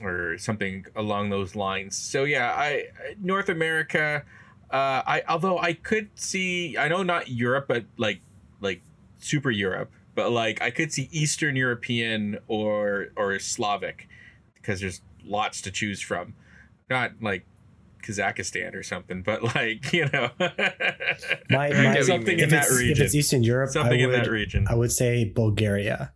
or 0.01 0.37
something 0.37 0.85
along 0.95 1.29
those 1.29 1.55
lines. 1.55 1.95
So 1.97 2.23
yeah, 2.23 2.53
I 2.53 2.85
North 3.21 3.49
America. 3.49 4.23
Uh, 4.71 5.03
I 5.05 5.23
although 5.29 5.59
I 5.59 5.73
could 5.73 6.09
see, 6.15 6.77
I 6.77 6.87
know 6.87 7.03
not 7.03 7.29
Europe, 7.29 7.65
but 7.67 7.85
like 7.97 8.21
like 8.59 8.81
super 9.19 9.51
Europe, 9.51 9.91
but 10.15 10.31
like 10.31 10.61
I 10.61 10.71
could 10.71 10.91
see 10.91 11.09
Eastern 11.11 11.55
European 11.55 12.39
or 12.47 13.09
or 13.15 13.37
Slavic 13.39 14.07
because 14.55 14.79
there's 14.79 15.01
lots 15.23 15.61
to 15.61 15.71
choose 15.71 16.01
from. 16.01 16.33
Not 16.89 17.11
like 17.21 17.45
Kazakhstan 18.03 18.75
or 18.75 18.83
something, 18.83 19.23
but 19.23 19.43
like 19.55 19.91
you 19.97 20.07
know, 20.13 20.29
my, 20.39 20.49
my 21.49 21.69
get 21.69 21.85
what 21.85 21.97
you 21.97 22.03
something 22.03 22.37
in 22.39 22.43
if 22.45 22.49
that 22.51 22.65
it's, 22.67 22.79
if 22.79 22.99
it's 22.99 23.15
Eastern 23.15 23.43
Europe, 23.43 23.69
something 23.71 23.99
I 23.99 24.03
in 24.03 24.09
would, 24.11 24.19
that 24.25 24.29
region. 24.29 24.65
I 24.69 24.75
would 24.75 24.91
say 24.91 25.25
Bulgaria. 25.25 26.11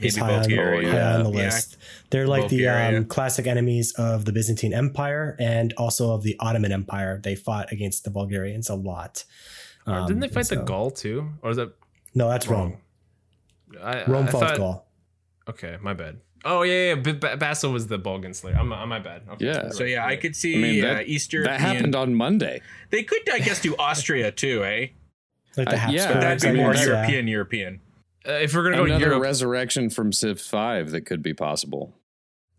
is 0.00 0.16
Maybe 0.16 0.26
high 0.26 0.34
on, 0.34 0.40
Bulgaria. 0.42 0.90
high 0.90 1.12
on 1.14 1.24
the 1.24 1.30
Yeah. 1.30 1.44
list. 1.46 1.76
They're 2.10 2.26
like 2.26 2.42
Bulgaria. 2.48 2.90
the 2.92 2.96
um, 2.98 3.04
classic 3.06 3.46
enemies 3.46 3.92
of 3.96 4.24
the 4.24 4.32
Byzantine 4.32 4.74
Empire 4.74 5.36
and 5.38 5.72
also 5.76 6.12
of 6.12 6.22
the 6.22 6.36
Ottoman 6.40 6.72
Empire. 6.72 7.20
They 7.22 7.34
fought 7.36 7.70
against 7.72 8.04
the 8.04 8.10
Bulgarians 8.10 8.68
a 8.68 8.74
lot. 8.74 9.24
Um, 9.86 10.06
Didn't 10.06 10.20
they 10.20 10.28
fight 10.28 10.46
the 10.48 10.56
Gaul 10.56 10.90
too, 10.90 11.30
or 11.42 11.50
is 11.50 11.56
that 11.58 11.70
No, 12.14 12.28
that's 12.28 12.46
Rome. 12.48 12.60
wrong? 12.60 13.82
I, 13.82 14.04
Rome 14.04 14.26
I 14.28 14.30
fought 14.30 14.40
thought- 14.48 14.56
Gaul. 14.56 14.86
Okay, 15.48 15.76
my 15.82 15.92
bad. 15.92 16.20
Oh 16.44 16.62
yeah, 16.62 16.88
yeah. 16.88 16.94
B- 16.96 17.12
B- 17.12 17.36
Basil 17.38 17.72
was 17.72 17.86
the 17.86 17.96
Bulgar 17.98 18.32
slayer. 18.34 18.54
I'm, 18.56 18.72
I'm 18.72 18.88
my 18.88 18.98
bad. 18.98 19.22
Okay, 19.32 19.46
Yeah. 19.46 19.70
So 19.70 19.84
yeah, 19.84 20.06
I 20.06 20.16
could 20.16 20.36
see 20.36 20.54
I 20.56 20.58
mean, 20.58 20.84
uh, 20.84 20.88
that- 20.88 21.06
That 21.06 21.32
European. 21.32 21.60
happened 21.60 21.94
on 21.96 22.14
Monday. 22.14 22.60
They 22.90 23.02
could, 23.02 23.28
I 23.32 23.38
guess, 23.38 23.60
do 23.62 23.74
Austria 23.78 24.30
too, 24.30 24.62
eh? 24.64 24.88
Like 25.56 25.68
the 25.70 25.76
Uh, 25.84 25.90
yeah, 25.90 26.12
But 26.12 26.20
that'd 26.20 26.44
I 26.44 26.48
be 26.50 26.54
mean, 26.54 26.62
more 26.64 26.74
that's, 26.74 26.86
uh, 26.86 26.90
European. 26.90 27.28
European. 27.28 27.80
Uh, 28.28 28.32
if 28.32 28.54
we're 28.54 28.64
gonna 28.64 28.76
go 28.76 28.84
Another 28.84 29.06
Europe, 29.06 29.22
resurrection 29.22 29.88
from 29.90 30.12
Civ 30.12 30.40
5 30.40 30.90
that 30.90 31.02
could 31.02 31.22
be 31.22 31.32
possible. 31.34 31.94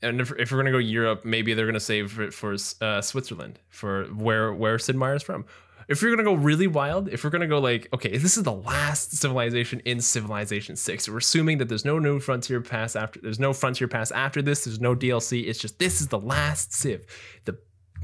and 0.02 0.22
if, 0.22 0.32
if 0.38 0.52
we're 0.52 0.58
gonna 0.60 0.72
go 0.72 0.78
Europe, 0.78 1.26
maybe 1.26 1.54
they're 1.54 1.66
gonna 1.66 1.80
save 1.80 2.20
it 2.20 2.34
for 2.34 2.56
uh, 2.82 3.02
Switzerland 3.02 3.60
for 3.70 4.06
where 4.06 4.54
where 4.54 4.78
Sid 4.80 4.96
Meier's 4.96 5.24
from. 5.24 5.46
If 5.88 6.02
we're 6.02 6.10
gonna 6.10 6.24
go 6.24 6.34
really 6.34 6.68
wild, 6.68 7.10
if 7.10 7.24
we're 7.24 7.30
gonna 7.30 7.48
go 7.48 7.60
like, 7.60 7.88
okay, 7.94 8.18
this 8.18 8.38
is 8.38 8.44
the 8.44 8.52
last 8.52 9.16
civilization 9.18 9.82
in 9.86 10.02
Civilization 10.02 10.76
Six. 10.76 11.08
We're 11.08 11.18
assuming 11.18 11.60
that 11.60 11.70
there's 11.70 11.86
no 11.86 12.00
new 12.00 12.20
frontier 12.20 12.62
pass 12.62 12.96
after. 12.96 13.20
There's 13.22 13.40
no 13.40 13.54
frontier 13.54 13.88
pass 13.88 14.12
after 14.12 14.42
this. 14.42 14.66
There's 14.66 14.80
no 14.80 14.96
DLC. 14.96 15.48
It's 15.48 15.60
just 15.60 15.78
this 15.80 16.02
is 16.02 16.08
the 16.08 16.20
last 16.20 16.74
Civ. 16.74 17.06
The 17.46 17.58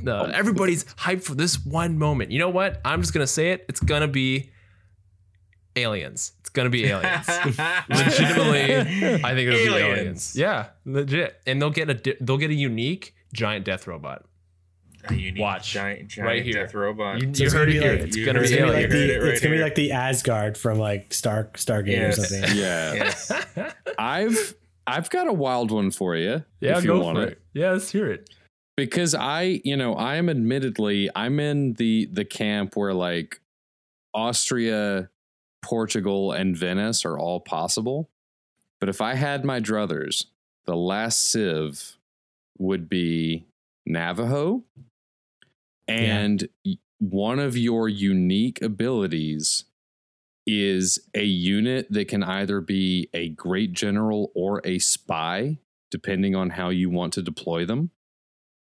uh, 0.07 0.31
everybody's 0.33 0.85
hyped 0.85 1.23
for 1.23 1.35
this 1.35 1.63
one 1.65 1.97
moment. 1.97 2.31
You 2.31 2.39
know 2.39 2.49
what? 2.49 2.81
I'm 2.85 3.01
just 3.01 3.13
gonna 3.13 3.27
say 3.27 3.51
it. 3.51 3.65
It's 3.67 3.79
gonna 3.79 4.07
be 4.07 4.51
aliens. 5.75 6.33
It's 6.39 6.49
gonna 6.49 6.69
be 6.69 6.85
aliens. 6.85 7.27
Legitimately, 7.89 8.75
I 9.23 9.33
think 9.35 9.47
it'll 9.49 9.53
be 9.53 9.67
Aliens. 9.67 9.99
aliens. 9.99 10.35
Yeah, 10.35 10.67
legit. 10.85 11.41
And 11.47 11.61
they'll 11.61 11.69
get 11.69 11.89
a 11.89 12.17
they'll 12.21 12.37
get 12.37 12.51
a 12.51 12.55
unique 12.55 13.15
giant 13.33 13.65
death 13.65 13.87
robot. 13.87 14.25
A 15.09 15.13
unique 15.13 15.41
Watch. 15.41 15.71
giant, 15.71 16.07
giant 16.09 16.27
Right 16.27 16.43
here. 16.43 16.53
death 16.53 16.73
robot. 16.73 17.21
You, 17.21 17.33
So 17.33 17.39
you 17.41 17.45
it's 17.45 17.53
heard 17.53 17.59
gonna 17.59 17.63
it 17.63 17.73
be 17.73 17.79
here. 17.79 17.91
like- 17.93 18.01
it's 18.07 18.17
you 18.17 18.25
gonna 18.25 18.39
heard 18.39 18.43
It's 18.43 18.51
be 18.53 18.57
gonna, 18.59 18.71
be 18.71 18.81
like 18.81 18.89
the, 18.89 19.13
it 19.15 19.17
right 19.23 19.31
it's 19.33 19.41
gonna 19.41 19.55
be 19.55 19.61
like 19.61 19.75
the 19.75 19.91
Asgard 19.91 20.57
from 20.57 20.79
like 20.79 21.13
Star 21.13 21.49
Stargate 21.55 21.87
Yes. 21.87 22.19
or 22.19 22.23
something. 22.25 22.49
Yeah. 22.57 22.93
yes. 22.93 23.31
I've 23.97 24.55
I've 24.87 25.09
got 25.09 25.27
a 25.27 25.33
wild 25.33 25.71
one 25.71 25.91
for 25.91 26.15
you. 26.15 26.43
Yeah, 26.59 26.77
if 26.77 26.83
you 26.83 26.91
go 26.91 26.99
want 27.03 27.17
for 27.17 27.23
it. 27.23 27.31
it. 27.33 27.41
Yeah, 27.53 27.71
let's 27.71 27.91
hear 27.91 28.11
it. 28.11 28.29
because 28.77 29.13
I, 29.13 29.61
you 29.63 29.77
know, 29.77 29.93
I 29.93 30.15
am 30.15 30.29
admittedly 30.29 31.09
I'm 31.15 31.39
in 31.39 31.73
the 31.73 32.07
the 32.11 32.25
camp 32.25 32.75
where 32.75 32.93
like 32.93 33.39
Austria, 34.13 35.09
Portugal, 35.61 36.31
and 36.31 36.55
Venice 36.57 37.05
are 37.05 37.17
all 37.17 37.39
possible. 37.39 38.09
But 38.79 38.89
if 38.89 38.99
I 39.01 39.13
had 39.13 39.45
my 39.45 39.59
druthers, 39.61 40.25
the 40.65 40.75
last 40.75 41.29
civ 41.29 41.97
would 42.57 42.89
be 42.89 43.45
Navajo. 43.85 44.63
And 45.99 46.47
y- 46.65 46.77
one 46.99 47.39
of 47.39 47.57
your 47.57 47.89
unique 47.89 48.61
abilities 48.61 49.65
is 50.47 50.99
a 51.13 51.23
unit 51.23 51.87
that 51.91 52.07
can 52.07 52.23
either 52.23 52.61
be 52.61 53.09
a 53.13 53.29
great 53.29 53.73
general 53.73 54.31
or 54.35 54.61
a 54.65 54.79
spy, 54.79 55.57
depending 55.91 56.35
on 56.35 56.51
how 56.51 56.69
you 56.69 56.89
want 56.89 57.13
to 57.13 57.21
deploy 57.21 57.65
them. 57.65 57.91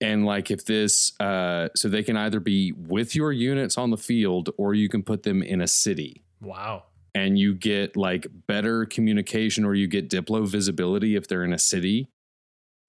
And 0.02 0.26
like 0.26 0.52
if 0.52 0.66
this, 0.66 1.20
uh, 1.20 1.70
so 1.76 1.88
they 1.88 2.04
can 2.04 2.18
either 2.18 2.40
be 2.40 2.72
with 2.74 3.16
your 3.16 3.32
units 3.32 3.78
on 3.78 3.90
the 3.92 3.98
field 3.98 4.50
or 4.58 4.74
you 4.74 4.90
can 4.90 5.04
put 5.04 5.24
them 5.24 5.42
in 5.42 5.62
a 5.62 5.68
city 5.68 6.24
Wow. 6.42 6.84
and 7.16 7.40
you 7.40 7.56
get 7.56 7.96
like 7.96 8.28
better 8.48 8.86
communication 8.86 9.64
or 9.66 9.74
you 9.74 9.88
get 9.88 10.10
diplo 10.10 10.46
visibility 10.48 11.16
if 11.16 11.28
they're 11.28 11.46
in 11.46 11.54
a 11.54 11.58
city. 11.60 12.10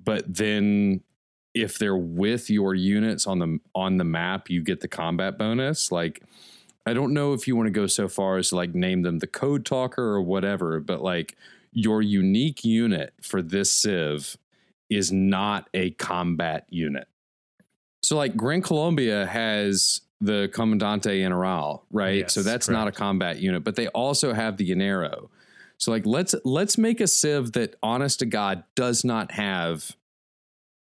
But 0.03 0.24
then 0.35 1.03
if 1.57 1.79
they're 1.79 1.97
with 1.97 2.51
your 2.51 2.75
units 2.75 3.27
on 3.27 3.39
the 3.39 3.59
on 3.75 3.97
the 3.97 4.05
map, 4.05 4.51
you 4.51 4.63
get 4.63 4.81
the 4.81 4.89
combat 4.89 5.39
bonus. 5.39 5.91
Like 5.91 6.23
I 6.85 6.93
don't 6.93 7.15
know 7.15 7.33
if 7.33 7.49
you 7.49 7.57
want 7.57 7.67
to 7.67 7.73
go 7.73 7.87
so 7.87 8.09
far 8.09 8.37
as 8.37 8.51
to 8.51 8.57
like 8.57 8.75
name 8.75 9.03
them 9.03 9.19
the 9.19 9.27
code 9.27 9.65
talker 9.65 10.03
or 10.03 10.21
whatever, 10.21 10.79
but 10.81 11.03
like 11.03 11.37
your 11.73 12.03
unique 12.03 12.63
unit 12.63 13.15
for 13.23 13.41
this 13.41 13.73
civ 13.73 14.37
is 14.91 15.11
not 15.11 15.69
a 15.73 15.91
combat 15.93 16.67
unit. 16.69 17.09
So 18.03 18.17
like 18.17 18.37
Grand 18.37 18.63
Colombia 18.63 19.27
has 19.27 20.03
the 20.21 20.51
Comandante 20.53 21.05
General, 21.05 21.85
right? 21.91 22.19
Yes, 22.19 22.35
so 22.35 22.43
that's 22.43 22.69
not 22.69 22.87
a 22.87 22.93
combat 22.93 23.39
unit, 23.39 23.65
but 23.65 23.77
they 23.77 23.89
also 23.89 24.33
have 24.35 24.59
the 24.59 24.71
Llanero. 24.71 25.29
So 25.79 25.91
like 25.91 26.05
let's 26.05 26.35
let's 26.45 26.77
make 26.77 27.01
a 27.01 27.07
civ 27.07 27.53
that 27.53 27.77
honest 27.83 28.19
to 28.19 28.27
God 28.27 28.63
does 28.75 29.05
not 29.05 29.33
have 29.33 29.97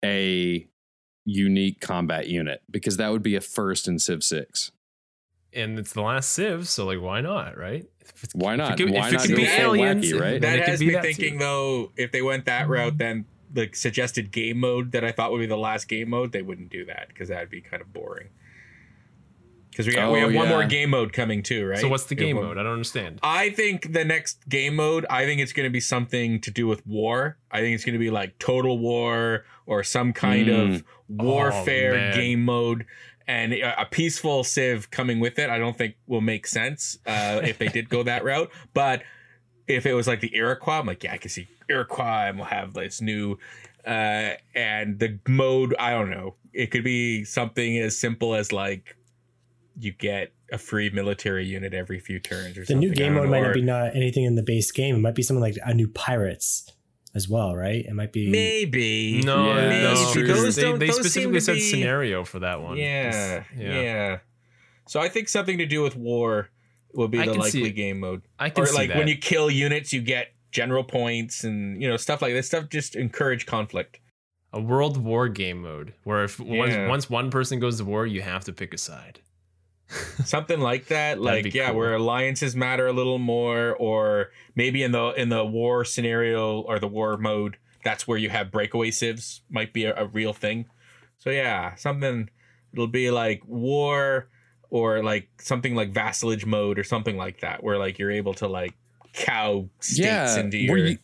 a 0.03 0.67
unique 1.25 1.79
combat 1.81 2.27
unit 2.27 2.61
because 2.71 2.97
that 2.97 3.11
would 3.11 3.23
be 3.23 3.35
a 3.35 3.41
first 3.41 3.87
in 3.87 3.99
Civ 3.99 4.23
6. 4.23 4.71
And 5.53 5.79
it's 5.79 5.93
the 5.93 6.01
last 6.01 6.31
Civ, 6.31 6.67
so 6.67 6.85
like, 6.85 7.01
why 7.01 7.21
not, 7.21 7.57
right? 7.57 7.85
If 8.01 8.23
it's- 8.23 8.35
Why 8.35 8.53
if 8.53 8.57
not? 8.59 8.79
it 8.79 8.83
could- 8.83 8.93
Why 8.93 9.07
if 9.07 9.13
it 9.13 9.17
not 9.17 9.25
could 9.27 9.35
be 9.35 9.45
full 9.45 9.75
aliens, 9.75 10.05
wacky, 10.05 10.19
right? 10.19 10.41
That 10.41 10.59
could 10.59 10.67
has 10.69 10.79
be 10.79 10.87
me 10.87 10.93
that 10.93 11.03
thinking 11.03 11.33
too. 11.33 11.39
though, 11.39 11.91
if 11.97 12.11
they 12.11 12.21
went 12.21 12.45
that 12.45 12.67
route, 12.67 12.97
then 12.97 13.25
the 13.51 13.69
suggested 13.73 14.31
game 14.31 14.59
mode 14.59 14.91
that 14.91 15.03
I 15.03 15.11
thought 15.11 15.31
would 15.31 15.39
be 15.39 15.47
the 15.47 15.57
last 15.57 15.87
game 15.87 16.09
mode, 16.09 16.31
they 16.33 16.43
wouldn't 16.43 16.69
do 16.69 16.85
that 16.85 17.07
because 17.07 17.29
that 17.29 17.39
would 17.39 17.49
be 17.49 17.61
kind 17.61 17.81
of 17.81 17.91
boring. 17.93 18.29
Because 19.69 19.87
we, 19.87 19.93
got 19.93 20.11
we 20.11 20.19
Oh, 20.19 20.27
have 20.27 20.33
one 20.35 20.49
more 20.49 20.65
game 20.65 20.89
mode 20.89 21.13
coming 21.13 21.41
too, 21.43 21.65
right? 21.65 21.79
So 21.79 21.87
what's 21.87 22.05
the 22.05 22.15
We 22.15 22.21
have 22.23 22.27
game 22.27 22.35
one- 22.37 22.45
mode? 22.47 22.57
I 22.57 22.63
don't 22.63 22.73
understand. 22.73 23.19
I 23.23 23.49
think 23.51 23.93
the 23.93 24.03
next 24.03 24.47
game 24.49 24.75
mode, 24.75 25.05
I 25.09 25.25
think 25.25 25.39
it's 25.41 25.53
going 25.53 25.67
to 25.67 25.71
be 25.71 25.79
something 25.79 26.41
to 26.41 26.51
do 26.51 26.67
with 26.67 26.85
war. 26.85 27.37
I 27.51 27.59
think 27.61 27.75
it's 27.75 27.85
going 27.85 27.93
to 27.93 27.99
be 27.99 28.09
like 28.09 28.37
Total 28.39 28.77
War 28.77 29.45
or 29.65 29.83
some 29.83 30.11
kind 30.13 30.47
Mm. 30.47 30.75
of 30.75 30.83
warfare 31.07 32.11
Oh, 32.11 32.15
game 32.15 32.43
mode. 32.43 32.85
And 33.27 33.53
a 33.53 33.81
a 33.81 33.85
peaceful 33.85 34.43
Civ 34.43 34.89
coming 34.89 35.19
with 35.19 35.37
it, 35.37 35.49
I 35.51 35.59
don't 35.59 35.77
think 35.77 35.95
will 36.07 36.21
make 36.21 36.47
sense 36.47 36.97
uh, 37.05 37.41
if 37.43 37.57
they 37.59 37.67
did 37.67 37.87
go 37.89 38.01
that 38.03 38.23
route. 38.23 38.51
But 38.73 39.03
if 39.67 39.85
it 39.85 39.93
was 39.93 40.07
like 40.07 40.19
the 40.19 40.35
Iroquois, 40.35 40.79
I'm 40.79 40.87
like, 40.87 41.03
yeah, 41.03 41.13
I 41.13 41.17
can 41.17 41.29
see 41.29 41.47
Iroquois 41.69 42.27
and 42.29 42.37
we'll 42.37 42.47
have 42.47 42.73
this 42.73 43.01
new. 43.01 43.37
Uh, 43.85 44.31
and 44.55 44.97
the 44.99 45.19
mode, 45.27 45.75
I 45.79 45.91
don't 45.91 46.09
know. 46.09 46.35
It 46.53 46.71
could 46.71 46.83
be 46.83 47.23
something 47.23 47.77
as 47.77 47.97
simple 47.97 48.33
as 48.33 48.51
like 48.51 48.95
you 49.79 49.91
get 49.91 50.33
a 50.51 50.57
free 50.57 50.89
military 50.89 51.45
unit 51.45 51.73
every 51.73 51.99
few 51.99 52.19
turns 52.19 52.57
or 52.57 52.65
something. 52.65 52.79
The 52.81 52.87
something. 52.87 52.89
new 52.89 52.93
game 52.93 53.13
mode 53.15 53.29
might 53.29 53.41
not 53.43 53.53
be 53.53 53.61
not 53.61 53.95
anything 53.95 54.23
in 54.25 54.35
the 54.35 54.43
base 54.43 54.71
game. 54.71 54.95
It 54.95 54.99
might 54.99 55.15
be 55.15 55.21
something 55.23 55.41
like 55.41 55.55
a 55.65 55.73
new 55.73 55.87
pirates 55.87 56.69
as 57.15 57.27
well, 57.29 57.55
right? 57.55 57.85
It 57.85 57.93
might 57.93 58.11
be 58.13 58.29
Maybe. 58.29 59.21
No, 59.23 59.47
Yeah, 59.47 59.69
no, 59.69 59.83
that's 59.95 60.11
true. 60.13 60.21
because 60.23 60.41
Those 60.43 60.55
they, 60.55 60.61
don't- 60.63 60.79
they 60.79 60.87
those 60.87 60.95
specifically 60.99 61.35
to 61.39 61.41
said 61.41 61.53
be- 61.55 61.59
scenario 61.61 62.23
for 62.23 62.39
that 62.39 62.61
one. 62.61 62.77
Yeah, 62.77 63.07
It's- 63.37 63.45
yeah, 63.57 64.17
So 64.87 64.99
I 64.99 65.07
think 65.09 65.29
something 65.29 65.57
to 65.59 65.65
do 65.65 65.81
with 65.81 65.95
war 65.95 66.49
will 66.93 67.07
be 67.07 67.19
I 67.19 67.25
the 67.25 67.33
can 67.33 67.41
see 67.43 67.59
likely 67.59 67.71
game 67.71 67.99
mode. 67.99 68.21
I 68.39 68.49
can 68.49 68.63
Or 68.63 68.67
see 68.67 68.75
like 68.75 68.89
that. 68.89 68.97
when 68.97 69.07
you 69.07 69.17
kill 69.17 69.49
units, 69.49 69.93
you 69.93 70.01
get 70.01 70.33
general 70.51 70.83
points 70.83 71.43
and 71.43 71.79
you 71.81 71.87
know 71.87 71.95
stuff 71.97 72.21
like 72.23 72.33
this. 72.33 72.47
Stuff 72.47 72.69
just 72.69 72.95
encourage 72.95 73.45
conflict. 73.45 73.99
a 74.51 74.59
world 74.59 74.97
war 74.97 75.29
game 75.29 75.61
mode 75.61 75.93
where 76.03 76.23
if 76.23 76.39
once, 76.39 76.75
once 76.89 77.07
one 77.09 77.29
person 77.29 77.59
goes 77.59 77.77
to 77.77 77.85
war, 77.85 78.07
you 78.07 78.21
have 78.23 78.43
to 78.45 78.51
pick 78.51 78.73
a 78.73 78.77
side. 78.79 79.19
Something 80.23 80.59
like 80.59 80.87
that 80.87 81.19
like 81.19 81.53
yeah 81.53 81.67
cool. 81.69 81.77
where 81.77 81.93
alliances 81.95 82.55
matter 82.55 82.85
a 82.87 82.93
little 82.93 83.17
more 83.17 83.75
or 83.77 84.29
maybe 84.55 84.83
in 84.83 84.91
the 84.91 85.09
in 85.17 85.29
the 85.29 85.43
war 85.43 85.83
scenario 85.83 86.59
or 86.61 86.77
the 86.79 86.87
war 86.87 87.17
mode 87.17 87.57
that's 87.83 88.07
where 88.07 88.17
you 88.17 88.29
have 88.29 88.51
breakaway 88.51 88.91
civs 88.91 89.41
might 89.49 89.73
be 89.73 89.85
a, 89.85 89.95
a 89.95 90.05
real 90.05 90.33
thing 90.33 90.65
so 91.17 91.29
yeah 91.31 91.73
something 91.75 92.29
it'll 92.71 92.85
be 92.87 93.09
like 93.09 93.41
war 93.47 94.27
or 94.69 95.01
like 95.03 95.27
something 95.41 95.73
like 95.73 95.91
vassalage 95.91 96.45
mode 96.45 96.77
or 96.77 96.83
something 96.83 97.17
like 97.17 97.39
that 97.41 97.63
where 97.63 97.79
like 97.79 97.97
you're 97.97 98.11
able 98.11 98.35
to 98.35 98.47
like 98.47 98.75
cow 99.13 99.67
states 99.79 99.99
Yeah, 99.99 100.39
into 100.39 100.57
your 100.59 100.77
you- 100.77 100.97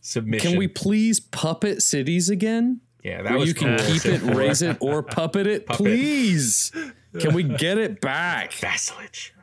submission 0.00 0.50
Can 0.52 0.58
we 0.58 0.68
please 0.68 1.20
puppet 1.20 1.82
cities 1.82 2.30
again? 2.30 2.80
yeah 3.04 3.20
that 3.22 3.36
was 3.38 3.48
you 3.48 3.54
can 3.54 3.78
keep 3.78 4.06
it, 4.06 4.22
raise 4.22 4.62
it, 4.62 4.76
or 4.80 5.02
puppet 5.02 5.46
it, 5.46 5.66
Puppet. 5.66 5.76
please. 5.84 6.72
Can 7.18 7.34
we 7.34 7.42
get 7.42 7.78
it 7.78 8.00
back? 8.00 8.52
vassalage 8.60 9.34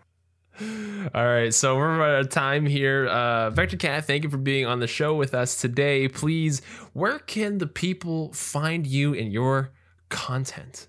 All 0.62 1.26
right, 1.26 1.54
so 1.54 1.78
we're 1.78 2.02
out 2.02 2.22
of 2.22 2.30
time 2.30 2.66
here. 2.66 3.08
Uh, 3.08 3.52
VektorKat, 3.52 4.06
thank 4.06 4.24
you 4.24 4.30
for 4.30 4.38
being 4.38 4.66
on 4.66 4.80
the 4.80 4.88
show 4.88 5.16
with 5.16 5.34
us 5.34 5.60
today. 5.62 6.08
Please, 6.08 6.62
where 6.94 7.20
can 7.20 7.60
the 7.60 7.68
people 7.68 8.34
find 8.34 8.86
you 8.86 9.14
and 9.14 9.32
your 9.32 9.72
content? 10.10 10.88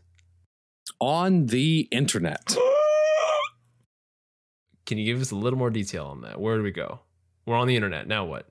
On 1.00 1.46
the 1.46 1.88
internet. 1.90 2.56
Can 4.86 4.98
you 4.98 5.04
give 5.04 5.20
us 5.22 5.30
a 5.30 5.36
little 5.36 5.58
more 5.58 5.70
detail 5.70 6.06
on 6.06 6.22
that? 6.22 6.40
Where 6.40 6.56
do 6.56 6.64
we 6.64 6.72
go? 6.72 7.00
We're 7.46 7.54
on 7.56 7.68
the 7.68 7.76
internet. 7.76 8.08
Now 8.08 8.24
what? 8.24 8.48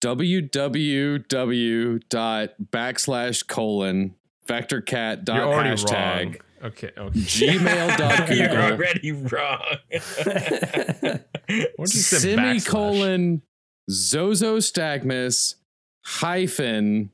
www 0.00 1.28
dot 2.08 2.50
backslash 2.70 3.46
colon 3.46 4.14
VektorKat 4.46 5.24
dot 5.24 5.36
You're 5.36 5.46
already 5.46 5.70
hashtag 5.70 6.24
wrong. 6.24 6.36
Okay. 6.64 6.90
Okay. 6.96 7.10
gmail 7.20 7.96
dot 7.98 8.28
you're 8.34 8.48
google 8.48 8.62
already 8.62 9.12
wrong 9.12 9.62
What 11.76 11.78
you 11.78 11.86
say? 11.86 12.18
semicolon 12.34 13.42
Zozo 13.90 14.58
Stagmus 14.58 15.54
hyphen 16.04 17.10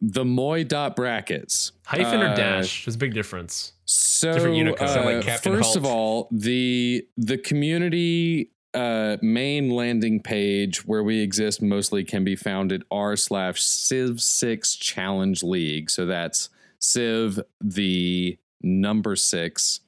the 0.00 0.24
Moy 0.24 0.64
dot 0.64 0.94
brackets. 0.96 1.72
Hyphen 1.86 2.20
Uh, 2.20 2.32
or 2.32 2.36
dash? 2.36 2.84
There's 2.84 2.96
a 2.96 2.98
big 2.98 3.14
difference. 3.14 3.72
So, 3.86 4.32
Different 4.34 4.56
Unicode. 4.56 4.82
uh, 4.88 4.94
Sound 4.94 5.06
like 5.06 5.24
Captain 5.24 5.54
first 5.54 5.76
of 5.76 5.84
all, 5.86 6.28
the 6.30 7.06
the 7.16 7.38
community 7.38 8.50
uh, 8.74 9.16
main 9.22 9.70
landing 9.70 10.20
page 10.20 10.84
where 10.86 11.02
we 11.02 11.20
exist 11.20 11.62
mostly 11.62 12.04
can 12.04 12.24
be 12.24 12.36
found 12.36 12.72
at 12.72 12.82
r 12.90 13.16
slash 13.16 13.62
Civ 13.62 14.20
Six 14.20 14.74
Challenge 14.76 15.42
League. 15.42 15.88
So 15.90 16.04
that's 16.04 16.50
Civ 16.86 17.40
the 17.60 18.38
number 18.62 19.16
six, 19.16 19.80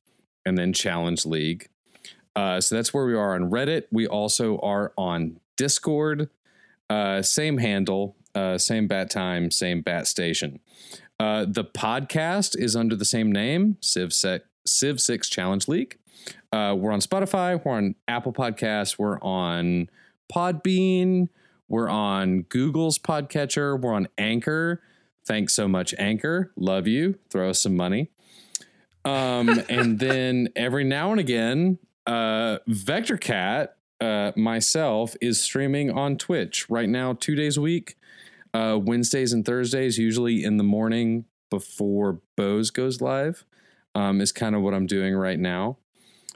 and 0.44 0.58
then 0.58 0.72
Challenge 0.72 1.24
League. 1.26 1.68
Uh, 2.34 2.60
so 2.60 2.74
that's 2.74 2.92
where 2.92 3.06
we 3.06 3.14
are 3.14 3.34
on 3.34 3.50
Reddit. 3.50 3.84
We 3.92 4.06
also 4.08 4.58
are 4.58 4.92
on 4.98 5.38
Discord. 5.56 6.28
Uh, 6.90 7.22
same 7.22 7.58
handle, 7.58 8.16
uh, 8.34 8.58
same 8.58 8.88
bat 8.88 9.10
time, 9.10 9.50
same 9.52 9.80
bat 9.80 10.08
station. 10.08 10.58
Uh, 11.20 11.44
the 11.48 11.64
podcast 11.64 12.58
is 12.58 12.74
under 12.74 12.96
the 12.96 13.04
same 13.04 13.30
name, 13.30 13.76
Civ, 13.80 14.12
Se- 14.12 14.40
Civ 14.66 15.00
6 15.00 15.28
Challenge 15.28 15.68
League. 15.68 15.98
Uh, 16.52 16.74
we're 16.76 16.92
on 16.92 17.00
Spotify, 17.00 17.62
we're 17.64 17.72
on 17.74 17.94
Apple 18.08 18.32
Podcasts, 18.32 18.98
we're 18.98 19.20
on 19.20 19.88
Podbean, 20.32 21.28
we're 21.68 21.88
on 21.88 22.42
Google's 22.42 22.98
Podcatcher, 22.98 23.80
we're 23.80 23.94
on 23.94 24.08
Anchor. 24.18 24.82
Thanks 25.28 25.54
so 25.54 25.68
much, 25.68 25.94
Anchor. 25.98 26.50
Love 26.56 26.88
you. 26.88 27.18
Throw 27.30 27.50
us 27.50 27.60
some 27.60 27.76
money. 27.76 28.10
Um, 29.04 29.62
and 29.68 30.00
then 30.00 30.48
every 30.56 30.82
now 30.82 31.12
and 31.12 31.20
again, 31.20 31.78
uh, 32.06 32.58
VektorKat, 32.68 33.68
uh, 34.00 34.32
myself, 34.34 35.14
is 35.20 35.40
streaming 35.40 35.90
on 35.90 36.16
Twitch 36.16 36.68
right 36.68 36.88
now, 36.88 37.12
two 37.12 37.36
days 37.36 37.56
a 37.56 37.60
week 37.60 37.94
uh, 38.54 38.78
Wednesdays 38.80 39.32
and 39.32 39.44
Thursdays, 39.44 39.98
usually 39.98 40.42
in 40.42 40.56
the 40.56 40.64
morning 40.64 41.24
before 41.50 42.20
Bose 42.36 42.70
goes 42.70 43.00
live, 43.00 43.44
um, 43.94 44.20
is 44.20 44.32
kind 44.32 44.54
of 44.54 44.62
what 44.62 44.74
I'm 44.74 44.86
doing 44.86 45.14
right 45.14 45.38
now. 45.38 45.78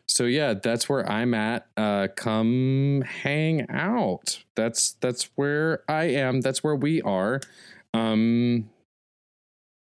So 0.07 0.25
yeah, 0.25 0.55
that's 0.55 0.89
where 0.89 1.09
I'm 1.11 1.33
at. 1.33 1.67
Uh, 1.77 2.09
come 2.15 3.03
hang 3.07 3.71
out. 3.71 4.43
That's 4.57 4.93
that's 5.01 5.31
where 5.37 5.83
I 5.89 6.05
am. 6.05 6.41
That's 6.41 6.63
where 6.63 6.77
we 6.77 7.01
are. 7.03 7.41
Um, 7.95 8.69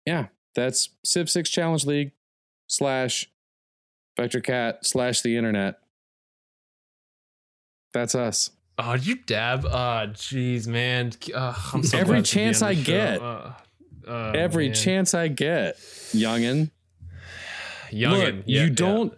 yeah, 0.10 0.26
that's 0.56 0.90
Civ 1.04 1.30
Six 1.30 1.52
Challenge 1.52 1.86
League 1.86 2.12
slash 2.66 3.30
VektorKat 4.18 4.78
slash 4.82 5.22
the 5.22 5.38
internet. 5.38 5.76
That's 7.94 8.16
us. 8.16 8.50
Oh, 8.80 8.94
you 8.96 9.16
dab? 9.16 9.66
Oh, 9.66 10.08
jeez, 10.14 10.66
man. 10.68 11.12
I'm 11.36 11.84
so 11.84 11.98
Every 12.00 12.16
glad 12.16 12.26
to 12.26 12.36
be 12.36 12.42
chance 12.42 12.62
I 12.64 12.74
get. 12.74 13.22
Uh, 13.22 13.52
uh, 14.08 14.32
Every 14.34 14.70
man. 14.70 14.76
chance 14.76 15.14
I 15.14 15.28
get, 15.28 15.78
youngin. 15.78 16.72
Youngin. 17.92 18.10
Look, 18.10 18.36
yeah, 18.48 18.64
you 18.64 18.70
don't 18.72 19.14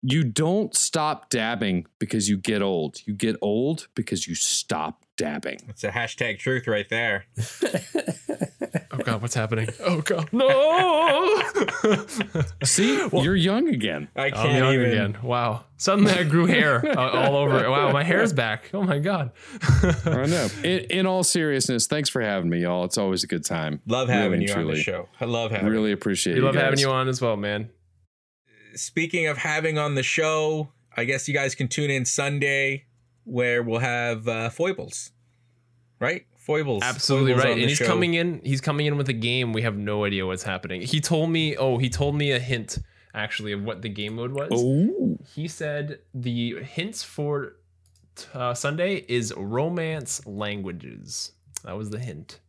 you 0.00 0.24
don't 0.24 0.74
stop 0.74 1.28
dabbing 1.28 1.86
because 1.98 2.30
you 2.30 2.38
get 2.38 2.62
old. 2.62 2.96
You 3.04 3.12
get 3.12 3.36
old 3.42 3.88
because 3.94 4.26
you 4.26 4.34
stop 4.34 5.03
dabbing. 5.16 5.58
It's 5.68 5.84
a 5.84 5.90
hashtag 5.90 6.38
truth 6.38 6.66
right 6.66 6.88
there. 6.88 7.26
Oh 8.92 8.98
god, 8.98 9.22
what's 9.22 9.34
happening? 9.34 9.68
Oh 9.80 10.00
god, 10.02 10.28
no! 10.32 11.42
See, 12.64 12.96
you're 13.12 13.34
young 13.36 13.68
again. 13.68 14.08
I 14.14 14.26
I'm 14.26 14.32
can't 14.32 14.58
young 14.58 14.74
even. 14.74 14.90
again. 14.90 15.18
Wow. 15.22 15.64
Suddenly 15.76 16.12
I 16.12 16.22
grew 16.24 16.46
hair 16.46 16.84
uh, 16.96 17.10
all 17.10 17.36
over. 17.36 17.68
Wow, 17.68 17.90
my 17.92 18.04
hair's 18.04 18.32
back. 18.32 18.70
Oh 18.72 18.82
my 18.82 18.98
god. 19.00 19.32
I 20.06 20.26
know. 20.26 20.48
In, 20.64 20.78
in 20.90 21.06
all 21.06 21.24
seriousness, 21.24 21.86
thanks 21.86 22.08
for 22.08 22.22
having 22.22 22.48
me, 22.48 22.60
y'all. 22.62 22.84
It's 22.84 22.96
always 22.98 23.24
a 23.24 23.26
good 23.26 23.44
time. 23.44 23.80
Love 23.86 24.08
having 24.08 24.40
and 24.40 24.48
you 24.48 24.54
on 24.54 24.66
the 24.66 24.76
show. 24.76 25.08
I 25.20 25.24
love 25.24 25.50
having 25.50 25.66
Really 25.68 25.92
appreciate 25.92 26.34
we 26.34 26.40
you 26.40 26.46
love 26.46 26.54
having 26.54 26.78
you 26.78 26.90
on 26.90 27.08
as 27.08 27.20
well, 27.20 27.36
man. 27.36 27.70
speaking 28.74 29.26
of 29.26 29.38
having 29.38 29.76
on 29.78 29.94
the 29.96 30.02
show, 30.02 30.72
I 30.96 31.04
guess 31.04 31.26
you 31.28 31.34
guys 31.34 31.54
can 31.54 31.68
tune 31.68 31.90
in 31.90 32.04
Sunday 32.04 32.86
where 33.24 33.62
we'll 33.62 33.80
have 33.80 34.26
uh, 34.28 34.50
foibles, 34.50 35.10
right? 36.00 36.26
Foibles, 36.36 36.82
Absolutely 36.82 37.32
Foibles 37.32 37.44
right. 37.44 37.58
And 37.58 37.68
he's 37.68 37.78
show. 37.78 37.86
coming 37.86 38.14
in. 38.14 38.40
He's 38.44 38.60
coming 38.60 38.84
in 38.86 38.96
with 38.98 39.08
a 39.08 39.14
game. 39.14 39.52
We 39.54 39.62
have 39.62 39.76
no 39.78 40.04
idea 40.04 40.26
what's 40.26 40.42
happening. 40.42 40.82
He 40.82 41.00
told 41.00 41.30
me. 41.30 41.56
Oh, 41.56 41.78
he 41.78 41.88
told 41.88 42.14
me 42.16 42.32
a 42.32 42.38
hint 42.38 42.78
actually 43.14 43.52
of 43.52 43.62
what 43.62 43.80
the 43.80 43.88
game 43.88 44.16
mode 44.16 44.32
was. 44.32 44.50
Oh, 44.52 45.16
He 45.34 45.48
said 45.48 46.00
the 46.12 46.62
hints 46.62 47.02
for 47.02 47.56
uh, 48.34 48.52
Sunday 48.52 49.04
is 49.08 49.32
romance 49.36 50.26
languages. 50.26 51.32
That 51.64 51.76
was 51.78 51.88
the 51.90 51.98
hint. 51.98 52.40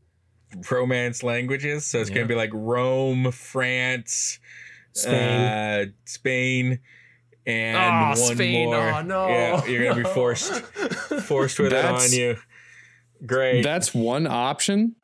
romance 0.71 1.23
languages. 1.23 1.85
So 1.85 1.99
it's 2.01 2.09
Yeah. 2.09 2.15
gonna 2.17 2.27
be 2.27 2.35
like 2.35 2.51
Rome, 2.53 3.31
France, 3.31 4.39
Spain. 4.93 5.13
uh, 5.41 5.85
Spain, 6.05 6.79
and 7.45 7.77
Ah, 7.77 8.07
one 8.17 8.35
Spain. 8.35 8.65
more. 8.69 8.75
Oh, 8.89 9.01
no. 9.01 9.27
Yeah, 9.27 9.65
you're 9.65 9.83
gonna 9.89 10.03
be 10.03 10.09
forced 10.09 10.53
forced 11.23 11.59
with 11.59 11.67
it 11.67 11.71
That's- 11.71 12.13
on 12.13 12.17
you. 12.19 12.37
Great. 13.25 13.61
that's 13.63 13.93
one 13.93 14.27
option, 14.27 14.95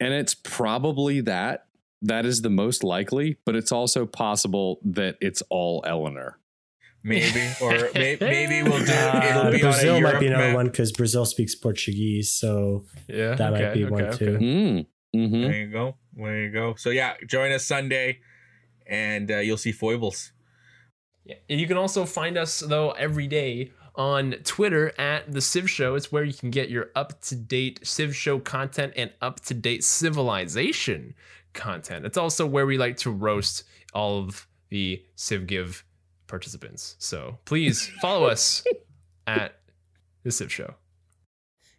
and 0.00 0.14
it's 0.14 0.34
probably 0.34 1.20
that. 1.22 1.66
That 2.02 2.24
is 2.26 2.42
the 2.42 2.50
most 2.50 2.84
likely, 2.84 3.38
but 3.44 3.56
it's 3.56 3.72
also 3.72 4.06
possible 4.06 4.78
that 4.84 5.16
it's 5.20 5.42
all 5.50 5.82
Eleanor. 5.86 6.38
maybe, 7.02 7.40
or 7.60 7.70
may, 7.94 8.16
maybe 8.20 8.62
we'll 8.62 8.84
do. 8.84 8.92
Uh, 8.92 9.26
it'll 9.30 9.50
be 9.52 9.60
Brazil 9.60 9.96
on 9.96 10.04
a 10.04 10.12
might 10.12 10.20
be 10.20 10.26
another 10.28 10.44
map. 10.48 10.54
one 10.54 10.66
because 10.66 10.92
Brazil 10.92 11.24
speaks 11.24 11.54
Portuguese, 11.54 12.30
so 12.32 12.84
Yeah, 13.08 13.34
that 13.34 13.52
might 13.52 13.64
okay, 13.64 13.74
be 13.84 13.84
one 13.90 14.04
okay, 14.04 14.16
too. 14.16 14.34
okay. 14.36 14.44
Mm. 14.44 14.86
hmm 15.14 15.42
There 15.42 15.52
you 15.54 15.66
go. 15.70 15.96
There 16.14 16.42
you 16.42 16.50
go. 16.52 16.74
So 16.76 16.90
yeah, 16.90 17.14
join 17.26 17.50
us 17.52 17.64
Sunday, 17.64 18.20
and 18.86 19.30
uh, 19.30 19.38
you'll 19.38 19.56
see 19.56 19.72
foibles. 19.72 20.32
Yeah. 21.26 21.36
And 21.50 21.60
you 21.60 21.66
can 21.66 21.76
also 21.76 22.04
find 22.04 22.38
us 22.38 22.60
though 22.60 22.92
every 22.92 23.26
day 23.26 23.72
on 23.96 24.32
Twitter 24.44 24.92
at 24.98 25.32
the 25.32 25.40
Civ 25.40 25.68
Show. 25.68 25.96
It's 25.96 26.12
where 26.12 26.22
you 26.22 26.32
can 26.32 26.50
get 26.50 26.70
your 26.70 26.90
up 26.94 27.20
to 27.22 27.34
date 27.34 27.84
Civ 27.84 28.14
Show 28.14 28.38
content 28.38 28.92
and 28.96 29.12
up 29.20 29.40
to 29.46 29.54
date 29.54 29.82
civilization 29.82 31.14
content. 31.52 32.06
It's 32.06 32.18
also 32.18 32.46
where 32.46 32.66
we 32.66 32.78
like 32.78 32.96
to 32.98 33.10
roast 33.10 33.64
all 33.92 34.20
of 34.20 34.46
the 34.68 35.02
Civ 35.16 35.46
Give 35.46 35.84
participants. 36.28 36.94
So 36.98 37.38
please 37.44 37.90
follow 38.00 38.26
us 38.26 38.64
at 39.26 39.58
the 40.22 40.30
Civ 40.30 40.52
Show. 40.52 40.74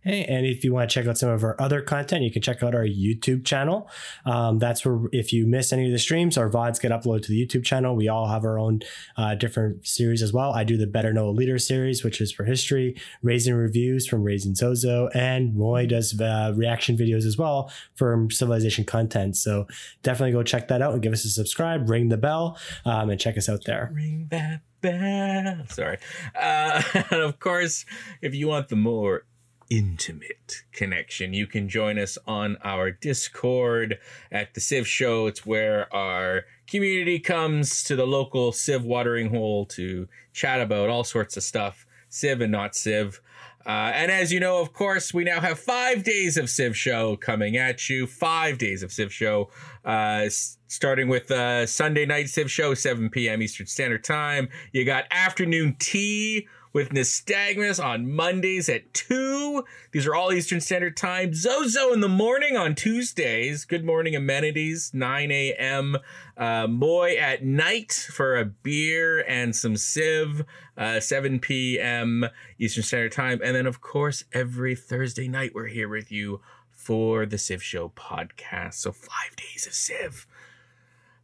Hey, 0.01 0.23
and 0.25 0.45
if 0.45 0.63
you 0.63 0.73
want 0.73 0.89
to 0.89 0.93
check 0.93 1.07
out 1.07 1.17
some 1.17 1.29
of 1.29 1.43
our 1.43 1.59
other 1.59 1.81
content, 1.81 2.23
you 2.23 2.31
can 2.31 2.41
check 2.41 2.61
out 2.61 2.75
our 2.75 2.85
YouTube 2.85 3.43
channel. 3.43 3.89
Um, 4.25 4.59
that's 4.59 4.85
where, 4.85 5.09
if 5.11 5.33
you 5.33 5.47
miss 5.47 5.73
any 5.73 5.87
of 5.87 5.91
the 5.91 5.99
streams, 5.99 6.37
our 6.37 6.49
VODs 6.49 6.79
get 6.79 6.91
uploaded 6.91 7.23
to 7.23 7.31
the 7.31 7.45
YouTube 7.45 7.65
channel. 7.65 7.95
We 7.95 8.07
all 8.07 8.27
have 8.27 8.45
our 8.45 8.59
own 8.59 8.81
uh, 9.17 9.35
different 9.35 9.87
series 9.87 10.21
as 10.21 10.31
well. 10.31 10.53
I 10.53 10.63
do 10.63 10.77
the 10.77 10.87
Better 10.87 11.11
Know 11.11 11.29
a 11.29 11.31
Leader 11.31 11.57
series, 11.57 12.03
which 12.03 12.21
is 12.21 12.31
for 12.31 12.45
history, 12.45 12.95
Raising 13.23 13.55
Reviews 13.55 14.07
from 14.07 14.23
Raising 14.23 14.55
Zozo, 14.55 15.09
and 15.15 15.55
Moy 15.55 15.87
does 15.87 16.19
uh, 16.21 16.53
reaction 16.55 16.95
videos 16.95 17.25
as 17.25 17.37
well 17.37 17.71
for 17.95 18.27
civilization 18.29 18.85
content. 18.85 19.35
So 19.35 19.67
definitely 20.03 20.31
go 20.31 20.43
check 20.43 20.67
that 20.67 20.81
out 20.81 20.93
and 20.93 21.01
give 21.01 21.11
us 21.11 21.25
a 21.25 21.29
subscribe, 21.29 21.89
ring 21.89 22.09
the 22.09 22.17
bell, 22.17 22.57
um, 22.85 23.09
and 23.09 23.19
check 23.19 23.35
us 23.35 23.49
out 23.49 23.65
there. 23.65 23.91
Ring 23.93 24.27
that 24.29 24.61
bell. 24.79 25.65
Sorry. 25.69 25.97
Uh, 26.35 26.81
and 27.11 27.21
of 27.21 27.39
course, 27.39 27.85
if 28.21 28.35
you 28.35 28.47
want 28.47 28.69
the 28.69 28.75
more 28.75 29.25
intimate 29.69 30.63
connection, 30.71 31.33
you 31.33 31.47
can 31.47 31.69
join 31.69 31.97
us 31.99 32.17
on 32.25 32.57
our 32.63 32.91
Discord 32.91 33.99
at 34.31 34.53
the 34.53 34.61
Civ 34.61 34.87
Show. 34.87 35.27
It's 35.27 35.45
where 35.45 35.93
our 35.93 36.43
community 36.67 37.19
comes 37.19 37.83
to 37.83 37.95
the 37.95 38.07
local 38.07 38.51
Civ 38.51 38.83
watering 38.83 39.29
hole 39.29 39.65
to 39.67 40.07
chat 40.33 40.61
about 40.61 40.89
all 40.89 41.03
sorts 41.03 41.37
of 41.37 41.43
stuff, 41.43 41.85
Civ 42.09 42.41
and 42.41 42.51
not 42.51 42.75
Civ. 42.75 43.21
Uh, 43.65 43.91
and 43.93 44.09
as 44.09 44.31
you 44.31 44.39
know, 44.39 44.61
of 44.61 44.71
course, 44.71 45.13
we 45.13 45.25
now 45.25 45.41
have 45.41 45.59
five 45.59 46.03
days 46.03 46.37
of 46.37 46.49
Civ 46.49 46.75
Show 46.77 47.17
coming 47.17 47.57
at 47.57 47.89
you. 47.89 48.07
Five 48.07 48.57
days 48.57 48.81
of 48.81 48.93
Civ 48.93 49.11
Show, 49.11 49.49
uh, 49.83 50.21
s- 50.23 50.57
starting 50.67 51.09
with 51.09 51.29
uh, 51.29 51.65
Sunday 51.65 52.05
night 52.05 52.29
Civ 52.29 52.49
Show, 52.49 52.73
7 52.73 53.09
p.m. 53.09 53.41
Eastern 53.41 53.67
Standard 53.67 54.05
Time. 54.05 54.47
You 54.71 54.85
got 54.85 55.03
afternoon 55.11 55.75
tea 55.79 56.47
with 56.77 56.89
Nystagmus 56.89 57.83
on 57.83 58.13
Mondays 58.13 58.69
at 58.69 58.93
2. 58.93 59.65
These 59.93 60.05
are 60.05 60.13
all 60.13 60.31
Eastern 60.31 60.61
Standard 60.61 60.95
Time. 60.95 61.33
Zozo 61.33 61.91
in 61.91 62.01
the 62.01 62.07
morning 62.07 62.55
on 62.55 62.75
Tuesdays. 62.75 63.65
Good 63.65 63.83
morning 63.83 64.15
amenities, 64.15 64.91
9 64.93 65.31
a.m. 65.31 65.97
Uh, 66.37 66.67
Moy 66.67 67.15
at 67.15 67.43
night 67.43 67.91
for 68.13 68.37
a 68.37 68.45
beer 68.45 69.25
and 69.27 69.55
some 69.55 69.75
Civ, 69.75 70.45
uh, 70.77 70.99
7 70.99 71.39
p.m. 71.39 72.27
Eastern 72.59 72.83
Standard 72.83 73.11
Time. 73.11 73.41
And 73.43 73.55
then, 73.55 73.65
of 73.65 73.81
course, 73.81 74.23
every 74.31 74.75
Thursday 74.75 75.27
night, 75.27 75.55
we're 75.55 75.65
here 75.65 75.89
with 75.89 76.11
you 76.11 76.41
for 76.69 77.25
the 77.25 77.39
Civ 77.39 77.63
Show 77.63 77.89
podcast. 77.89 78.75
So, 78.75 78.91
five 78.91 79.35
days 79.35 79.65
of 79.65 79.73
Civ. 79.73 80.27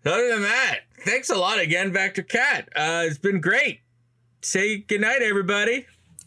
Other 0.04 0.30
than 0.30 0.42
that, 0.42 0.80
thanks 1.02 1.30
a 1.30 1.36
lot 1.36 1.60
again, 1.60 1.94
VektorKat. 1.94 2.70
Uh, 2.76 3.04
it's 3.06 3.20
been 3.20 3.40
great. 3.40 3.83
Say 4.44 4.80
goodnight, 4.80 5.22
everybody. 5.22 5.86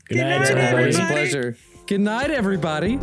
Good 0.09 0.17
night, 0.19 0.47
Good 0.49 0.55
night, 0.57 0.65
everybody. 0.65 0.77
Always 0.77 0.99
a 0.99 1.03
everybody. 1.03 1.31
pleasure. 1.31 1.57
Good 1.87 2.01
night, 2.01 2.31
everybody. 2.31 2.99